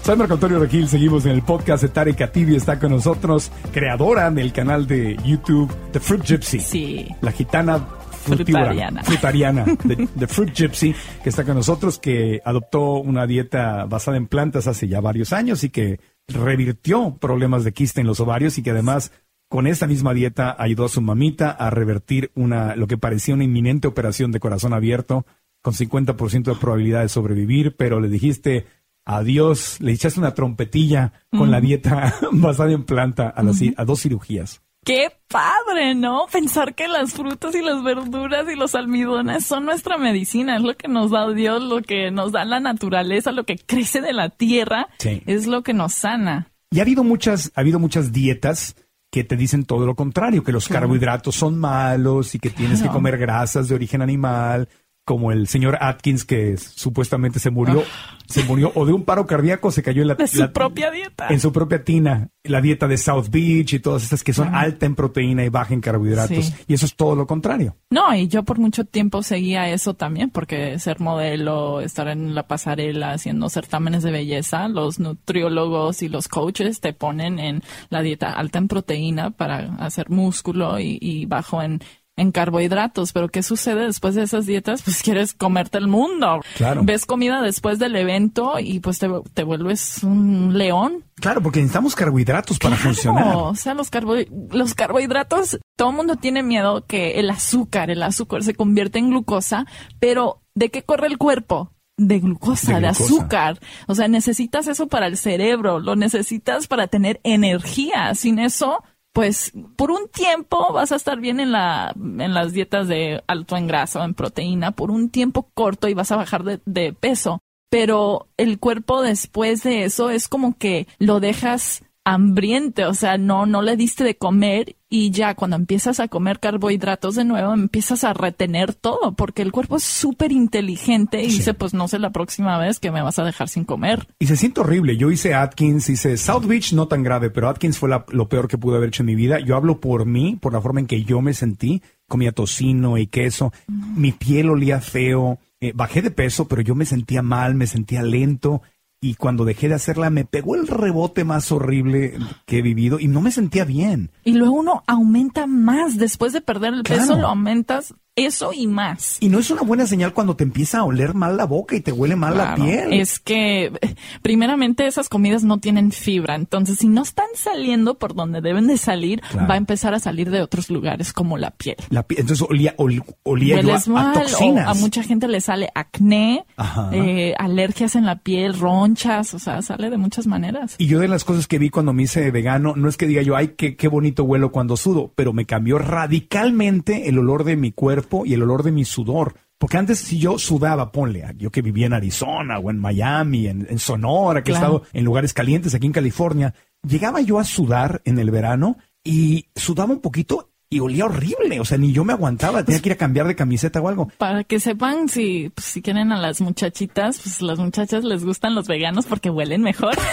Soy 0.02 0.16
Marco 0.16 0.34
Antonio 0.34 0.58
Regil, 0.58 0.88
seguimos 0.88 1.24
en 1.26 1.30
el 1.30 1.42
podcast 1.42 1.80
de 1.80 1.88
Tarek 1.88 2.18
Katibi, 2.18 2.56
está 2.56 2.80
con 2.80 2.90
nosotros, 2.90 3.52
creadora 3.72 4.32
del 4.32 4.52
canal 4.52 4.84
de 4.88 5.16
YouTube 5.24 5.72
The 5.92 6.00
Fruit 6.00 6.24
Gypsy. 6.24 6.58
Sí. 6.58 7.08
La 7.20 7.30
gitana 7.30 7.86
Frutariana. 8.10 9.04
frutariana, 9.04 9.64
de, 9.84 10.08
de 10.12 10.26
Fruit 10.26 10.52
Gypsy, 10.52 10.92
que 11.22 11.28
está 11.28 11.44
con 11.44 11.54
nosotros, 11.54 12.00
que 12.00 12.42
adoptó 12.44 12.94
una 12.94 13.28
dieta 13.28 13.84
basada 13.84 14.16
en 14.16 14.26
plantas 14.26 14.66
hace 14.66 14.88
ya 14.88 15.00
varios 15.00 15.32
años 15.32 15.62
y 15.62 15.70
que 15.70 16.00
revirtió 16.26 17.16
problemas 17.20 17.62
de 17.62 17.72
quiste 17.72 18.00
en 18.00 18.08
los 18.08 18.18
ovarios 18.18 18.58
y 18.58 18.64
que 18.64 18.72
además 18.72 19.12
con 19.48 19.68
esta 19.68 19.86
misma 19.86 20.14
dieta 20.14 20.56
ayudó 20.58 20.86
a 20.86 20.88
su 20.88 21.00
mamita 21.00 21.52
a 21.52 21.70
revertir 21.70 22.32
una, 22.34 22.74
lo 22.74 22.88
que 22.88 22.98
parecía 22.98 23.34
una 23.34 23.44
inminente 23.44 23.86
operación 23.86 24.32
de 24.32 24.40
corazón 24.40 24.72
abierto 24.72 25.26
con 25.62 25.74
50% 25.74 26.42
de 26.42 26.54
probabilidad 26.56 27.02
de 27.02 27.08
sobrevivir, 27.08 27.76
pero 27.76 28.00
le 28.00 28.08
dijiste 28.08 28.66
adiós, 29.04 29.80
le 29.80 29.92
echaste 29.92 30.20
una 30.20 30.34
trompetilla 30.34 31.12
con 31.30 31.50
la 31.50 31.60
dieta 31.60 32.14
basada 32.32 32.72
en 32.72 32.84
planta 32.84 33.28
a, 33.28 33.42
las, 33.42 33.60
a 33.76 33.84
dos 33.84 34.00
cirugías. 34.02 34.62
Qué 34.84 35.12
padre, 35.28 35.94
¿no? 35.94 36.26
Pensar 36.32 36.74
que 36.74 36.88
las 36.88 37.12
frutas 37.12 37.54
y 37.54 37.62
las 37.62 37.84
verduras 37.84 38.46
y 38.52 38.56
los 38.56 38.74
almidones 38.74 39.46
son 39.46 39.64
nuestra 39.64 39.96
medicina, 39.96 40.56
es 40.56 40.62
lo 40.62 40.76
que 40.76 40.88
nos 40.88 41.12
da 41.12 41.30
Dios, 41.32 41.62
lo 41.62 41.82
que 41.82 42.10
nos 42.10 42.32
da 42.32 42.44
la 42.44 42.58
naturaleza, 42.58 43.30
lo 43.30 43.44
que 43.44 43.56
crece 43.56 44.00
de 44.00 44.12
la 44.12 44.28
tierra, 44.30 44.88
Sí. 44.98 45.22
es 45.26 45.46
lo 45.46 45.62
que 45.62 45.72
nos 45.72 45.92
sana. 45.94 46.48
Y 46.72 46.80
ha 46.80 46.82
habido 46.82 47.04
muchas, 47.04 47.52
ha 47.54 47.60
habido 47.60 47.78
muchas 47.78 48.10
dietas 48.12 48.74
que 49.12 49.22
te 49.22 49.36
dicen 49.36 49.66
todo 49.66 49.86
lo 49.86 49.94
contrario, 49.94 50.42
que 50.42 50.52
los 50.52 50.66
carbohidratos 50.68 51.36
son 51.36 51.58
malos 51.60 52.34
y 52.34 52.38
que 52.40 52.48
tienes 52.50 52.82
que 52.82 52.88
comer 52.88 53.18
grasas 53.18 53.68
de 53.68 53.74
origen 53.74 54.00
animal, 54.02 54.68
como 55.04 55.32
el 55.32 55.48
señor 55.48 55.78
Atkins 55.80 56.24
que 56.24 56.56
supuestamente 56.56 57.38
se 57.40 57.50
murió, 57.50 57.82
se 58.26 58.44
murió 58.44 58.70
o 58.76 58.86
de 58.86 58.92
un 58.92 59.02
paro 59.04 59.26
cardíaco, 59.26 59.70
se 59.72 59.82
cayó 59.82 60.02
en 60.02 60.08
la. 60.08 60.14
De 60.14 60.26
su 60.28 60.38
la- 60.38 60.52
propia 60.52 60.90
dieta. 60.90 61.26
en 61.28 61.40
su 61.40 61.52
propia 61.52 61.82
tina, 61.84 62.28
la 62.44 62.60
dieta 62.60 62.86
de 62.86 62.96
South 62.96 63.26
Beach 63.30 63.72
y 63.72 63.80
todas 63.80 64.04
estas 64.04 64.22
que 64.22 64.32
son 64.32 64.54
alta 64.54 64.86
en 64.86 64.94
proteína 64.94 65.44
y 65.44 65.48
baja 65.48 65.74
en 65.74 65.80
carbohidratos. 65.80 66.46
Sí. 66.46 66.54
Y 66.68 66.74
eso 66.74 66.86
es 66.86 66.94
todo 66.94 67.16
lo 67.16 67.26
contrario. 67.26 67.76
No, 67.90 68.14
y 68.14 68.28
yo 68.28 68.44
por 68.44 68.58
mucho 68.58 68.84
tiempo 68.84 69.22
seguía 69.24 69.68
eso 69.68 69.94
también, 69.94 70.30
porque 70.30 70.78
ser 70.78 71.00
modelo, 71.00 71.80
estar 71.80 72.06
en 72.08 72.34
la 72.34 72.46
pasarela 72.46 73.12
haciendo 73.12 73.48
certámenes 73.48 74.02
de 74.04 74.12
belleza, 74.12 74.68
los 74.68 75.00
nutriólogos 75.00 76.02
y 76.02 76.08
los 76.08 76.28
coaches 76.28 76.80
te 76.80 76.92
ponen 76.92 77.38
en 77.38 77.62
la 77.90 78.02
dieta 78.02 78.32
alta 78.32 78.58
en 78.58 78.68
proteína 78.68 79.30
para 79.30 79.74
hacer 79.78 80.10
músculo 80.10 80.78
y, 80.78 80.98
y 81.00 81.26
bajo 81.26 81.62
en, 81.62 81.80
en 82.16 82.30
carbohidratos. 82.32 83.12
Pero 83.12 83.28
¿qué 83.28 83.42
sucede 83.42 83.86
después 83.86 84.14
de 84.14 84.22
esas 84.22 84.46
dietas? 84.46 84.82
Pues 84.82 85.02
quieres 85.02 85.32
comerte 85.32 85.78
el 85.78 85.88
mundo. 85.88 86.40
Claro. 86.56 86.82
Ves 86.84 87.06
comida 87.06 87.40
después 87.42 87.78
del 87.78 87.96
evento 87.96 88.58
y 88.58 88.80
pues 88.80 88.98
te, 88.98 89.08
te 89.34 89.44
vuelves 89.44 90.02
un 90.02 90.56
león. 90.56 91.04
Claro, 91.16 91.42
porque 91.42 91.60
necesitamos 91.60 91.94
carbohidratos 91.94 92.58
para 92.58 92.76
Claro, 92.76 92.90
funcionar. 92.94 93.36
O 93.36 93.54
sea, 93.54 93.74
los, 93.74 93.90
carbo- 93.90 94.26
los 94.52 94.74
carbohidratos, 94.74 95.58
todo 95.76 95.90
el 95.90 95.96
mundo 95.96 96.16
tiene 96.16 96.42
miedo 96.42 96.84
que 96.86 97.20
el 97.20 97.30
azúcar, 97.30 97.90
el 97.90 98.02
azúcar 98.02 98.42
se 98.42 98.54
convierte 98.54 98.98
en 98.98 99.10
glucosa, 99.10 99.66
pero 100.00 100.42
¿de 100.54 100.70
qué 100.70 100.82
corre 100.82 101.06
el 101.06 101.18
cuerpo? 101.18 101.72
De 101.96 102.18
glucosa, 102.18 102.74
De 102.74 102.80
de, 102.80 102.88
glucosa. 102.88 103.04
azúcar. 103.04 103.60
O 103.86 103.94
sea, 103.94 104.08
necesitas 104.08 104.66
eso 104.66 104.88
para 104.88 105.06
el 105.06 105.16
cerebro, 105.16 105.78
lo 105.78 105.94
necesitas 105.94 106.66
para 106.66 106.88
tener 106.88 107.20
energía. 107.22 108.14
Sin 108.14 108.38
eso, 108.38 108.82
pues 109.12 109.52
por 109.76 109.90
un 109.90 110.08
tiempo 110.08 110.72
vas 110.72 110.92
a 110.92 110.96
estar 110.96 111.20
bien 111.20 111.40
en 111.40 111.52
la 111.52 111.92
en 111.96 112.34
las 112.34 112.52
dietas 112.52 112.88
de 112.88 113.22
alto 113.26 113.56
en 113.56 113.66
grasa 113.66 114.00
o 114.00 114.04
en 114.04 114.14
proteína 114.14 114.72
por 114.72 114.90
un 114.90 115.10
tiempo 115.10 115.50
corto 115.54 115.88
y 115.88 115.94
vas 115.94 116.12
a 116.12 116.16
bajar 116.16 116.44
de, 116.44 116.60
de 116.64 116.92
peso. 116.92 117.40
Pero 117.70 118.28
el 118.36 118.58
cuerpo 118.58 119.02
después 119.02 119.62
de 119.62 119.84
eso 119.84 120.10
es 120.10 120.28
como 120.28 120.58
que 120.58 120.86
lo 120.98 121.20
dejas 121.20 121.82
hambriente, 122.04 122.84
o 122.86 122.94
sea, 122.94 123.16
no, 123.16 123.46
no 123.46 123.62
le 123.62 123.76
diste 123.76 124.04
de 124.04 124.16
comer 124.16 124.76
y 124.94 125.10
ya 125.10 125.34
cuando 125.34 125.56
empiezas 125.56 126.00
a 126.00 126.08
comer 126.08 126.38
carbohidratos 126.38 127.14
de 127.14 127.24
nuevo 127.24 127.54
empiezas 127.54 128.04
a 128.04 128.12
retener 128.12 128.74
todo, 128.74 129.14
porque 129.16 129.40
el 129.40 129.50
cuerpo 129.50 129.76
es 129.78 129.84
súper 129.84 130.32
inteligente 130.32 131.22
y 131.22 131.30
Sí. 131.30 131.38
dice, 131.38 131.54
pues 131.54 131.72
no 131.72 131.88
sé 131.88 131.98
la 131.98 132.10
próxima 132.10 132.58
vez 132.58 132.78
que 132.78 132.90
me 132.90 133.00
vas 133.00 133.18
a 133.18 133.24
dejar 133.24 133.48
sin 133.48 133.64
comer. 133.64 134.06
Y 134.18 134.26
se 134.26 134.36
siente 134.36 134.60
horrible. 134.60 134.98
Yo 134.98 135.10
hice 135.10 135.32
Atkins, 135.32 135.88
hice 135.88 136.18
South 136.18 136.44
Beach, 136.46 136.74
no 136.74 136.88
tan 136.88 137.02
grave, 137.02 137.30
pero 137.30 137.48
Atkins 137.48 137.78
fue 137.78 137.88
la- 137.88 138.04
lo 138.10 138.28
peor 138.28 138.48
que 138.48 138.58
pude 138.58 138.76
haber 138.76 138.88
hecho 138.90 139.02
en 139.02 139.06
mi 139.06 139.14
vida. 139.14 139.40
Yo 139.40 139.56
hablo 139.56 139.80
por 139.80 140.04
mí, 140.04 140.36
por 140.40 140.52
la 140.52 140.60
forma 140.60 140.80
en 140.80 140.86
que 140.86 141.02
yo 141.04 141.22
me 141.22 141.32
sentí. 141.32 141.80
Comía 142.06 142.32
tocino 142.32 142.98
y 142.98 143.06
queso. 143.06 143.50
Mi 143.96 144.12
piel 144.12 144.50
olía 144.50 144.80
feo. 144.82 145.38
Eh, 145.60 145.72
bajé 145.74 146.02
de 146.02 146.10
peso, 146.10 146.46
pero 146.48 146.60
yo 146.60 146.74
me 146.74 146.84
sentía 146.84 147.22
mal, 147.22 147.54
me 147.54 147.66
sentía 147.66 148.02
lento. 148.02 148.60
Y 149.04 149.16
cuando 149.16 149.44
dejé 149.44 149.68
de 149.68 149.74
hacerla, 149.74 150.10
me 150.10 150.24
pegó 150.24 150.54
el 150.54 150.68
rebote 150.68 151.24
más 151.24 151.50
horrible 151.50 152.16
que 152.46 152.58
he 152.58 152.62
vivido 152.62 153.00
y 153.00 153.08
no 153.08 153.20
me 153.20 153.32
sentía 153.32 153.64
bien. 153.64 154.12
Y 154.22 154.34
luego 154.34 154.54
uno 154.54 154.84
aumenta 154.86 155.48
más, 155.48 155.98
después 155.98 156.32
de 156.32 156.40
perder 156.40 156.72
el 156.72 156.84
peso 156.84 157.16
lo 157.16 157.26
aumentas 157.26 157.94
eso 158.14 158.52
y 158.52 158.66
más. 158.66 159.16
Y 159.20 159.28
no 159.30 159.38
es 159.38 159.50
una 159.50 159.62
buena 159.62 159.86
señal 159.86 160.12
cuando 160.12 160.36
te 160.36 160.44
empieza 160.44 160.80
a 160.80 160.84
oler 160.84 161.14
mal 161.14 161.36
la 161.38 161.46
boca 161.46 161.74
y 161.76 161.80
te 161.80 161.92
huele 161.92 162.14
mal 162.14 162.36
la 162.36 162.54
piel. 162.56 162.92
Es 162.92 163.18
que 163.18 163.72
primeramente 164.22 164.86
esas 164.86 165.08
comidas 165.08 165.44
no 165.44 165.58
tienen 165.58 165.92
fibra, 165.92 166.34
entonces 166.34 166.78
si 166.78 166.88
no 166.88 167.02
están 167.02 167.26
saliendo 167.34 167.94
por 167.98 168.14
donde 168.14 168.40
deben 168.42 168.66
de 168.66 168.76
salir, 168.76 169.22
Claro. 169.30 169.48
va 169.48 169.54
a 169.54 169.56
empezar 169.56 169.94
a 169.94 169.98
salir 169.98 170.30
de 170.30 170.42
otros 170.42 170.68
lugares 170.68 171.12
como 171.14 171.38
la 171.38 171.52
piel. 171.52 171.76
La 171.88 172.06
piel- 172.06 172.20
entonces 172.20 172.46
olía, 172.48 172.74
ol- 172.76 173.02
olía 173.22 173.60
yo 173.62 173.74
a, 173.74 173.80
mal, 173.90 174.12
toxinas. 174.14 174.68
a 174.68 174.74
mucha 174.74 175.02
gente 175.02 175.26
le 175.26 175.40
sale 175.40 175.70
acné, 175.74 176.44
eh, 176.92 177.34
alergias 177.38 177.96
en 177.96 178.04
la 178.04 178.16
piel, 178.18 178.58
ronchas, 178.58 179.32
o 179.32 179.38
sea, 179.38 179.62
sale 179.62 179.88
de 179.88 179.96
muchas 179.96 180.26
maneras. 180.26 180.74
Y 180.76 180.86
yo 180.86 181.00
de 181.00 181.08
las 181.08 181.24
cosas 181.24 181.46
que 181.48 181.58
vi 181.58 181.70
cuando 181.70 181.92
me 181.94 182.02
hice 182.02 182.30
vegano, 182.30 182.74
no 182.76 182.88
es 182.90 182.96
que 182.98 183.06
diga 183.06 183.22
yo, 183.22 183.36
ay, 183.36 183.54
qué, 183.56 183.74
qué 183.76 183.88
bonito 183.88 184.24
huelo 184.24 184.52
cuando 184.52 184.76
sudo, 184.76 185.12
pero 185.14 185.32
me 185.32 185.46
cambió 185.46 185.78
radicalmente 185.78 187.08
el 187.08 187.18
olor 187.18 187.44
de 187.44 187.56
mi 187.56 187.72
cuerpo 187.72 188.01
y 188.24 188.34
el 188.34 188.42
olor 188.42 188.62
de 188.62 188.72
mi 188.72 188.84
sudor. 188.84 189.34
Porque 189.58 189.78
antes 189.78 190.00
si 190.00 190.18
yo 190.18 190.38
sudaba, 190.38 190.90
ponle, 190.90 191.24
yo 191.36 191.50
que 191.50 191.62
vivía 191.62 191.86
en 191.86 191.92
Arizona 191.92 192.58
o 192.58 192.70
en 192.70 192.78
Miami, 192.78 193.46
en, 193.46 193.66
en 193.70 193.78
Sonora, 193.78 194.42
que 194.42 194.50
he 194.50 194.54
estado 194.54 194.82
en 194.92 195.04
lugares 195.04 195.32
calientes 195.32 195.74
aquí 195.74 195.86
en 195.86 195.92
California, 195.92 196.54
llegaba 196.86 197.20
yo 197.20 197.38
a 197.38 197.44
sudar 197.44 198.02
en 198.04 198.18
el 198.18 198.30
verano 198.30 198.76
y 199.04 199.46
sudaba 199.54 199.92
un 199.92 200.00
poquito 200.00 200.51
y 200.72 200.80
olía 200.80 201.04
horrible. 201.04 201.60
O 201.60 201.64
sea, 201.64 201.76
ni 201.76 201.92
yo 201.92 202.02
me 202.02 202.14
aguantaba, 202.14 202.64
tenía 202.64 202.80
que 202.80 202.88
ir 202.88 202.92
a 202.94 202.96
cambiar 202.96 203.26
de 203.26 203.36
camiseta 203.36 203.80
o 203.80 203.88
algo. 203.88 204.08
Para 204.16 204.42
que 204.42 204.58
sepan 204.58 205.08
si, 205.08 205.50
pues, 205.54 205.66
si 205.66 205.82
quieren 205.82 206.12
a 206.12 206.18
las 206.18 206.40
muchachitas, 206.40 207.20
pues 207.20 207.42
las 207.42 207.58
muchachas 207.58 208.04
les 208.04 208.24
gustan 208.24 208.54
los 208.54 208.66
veganos 208.66 209.04
porque 209.06 209.28
huelen 209.30 209.62
mejor. 209.62 209.94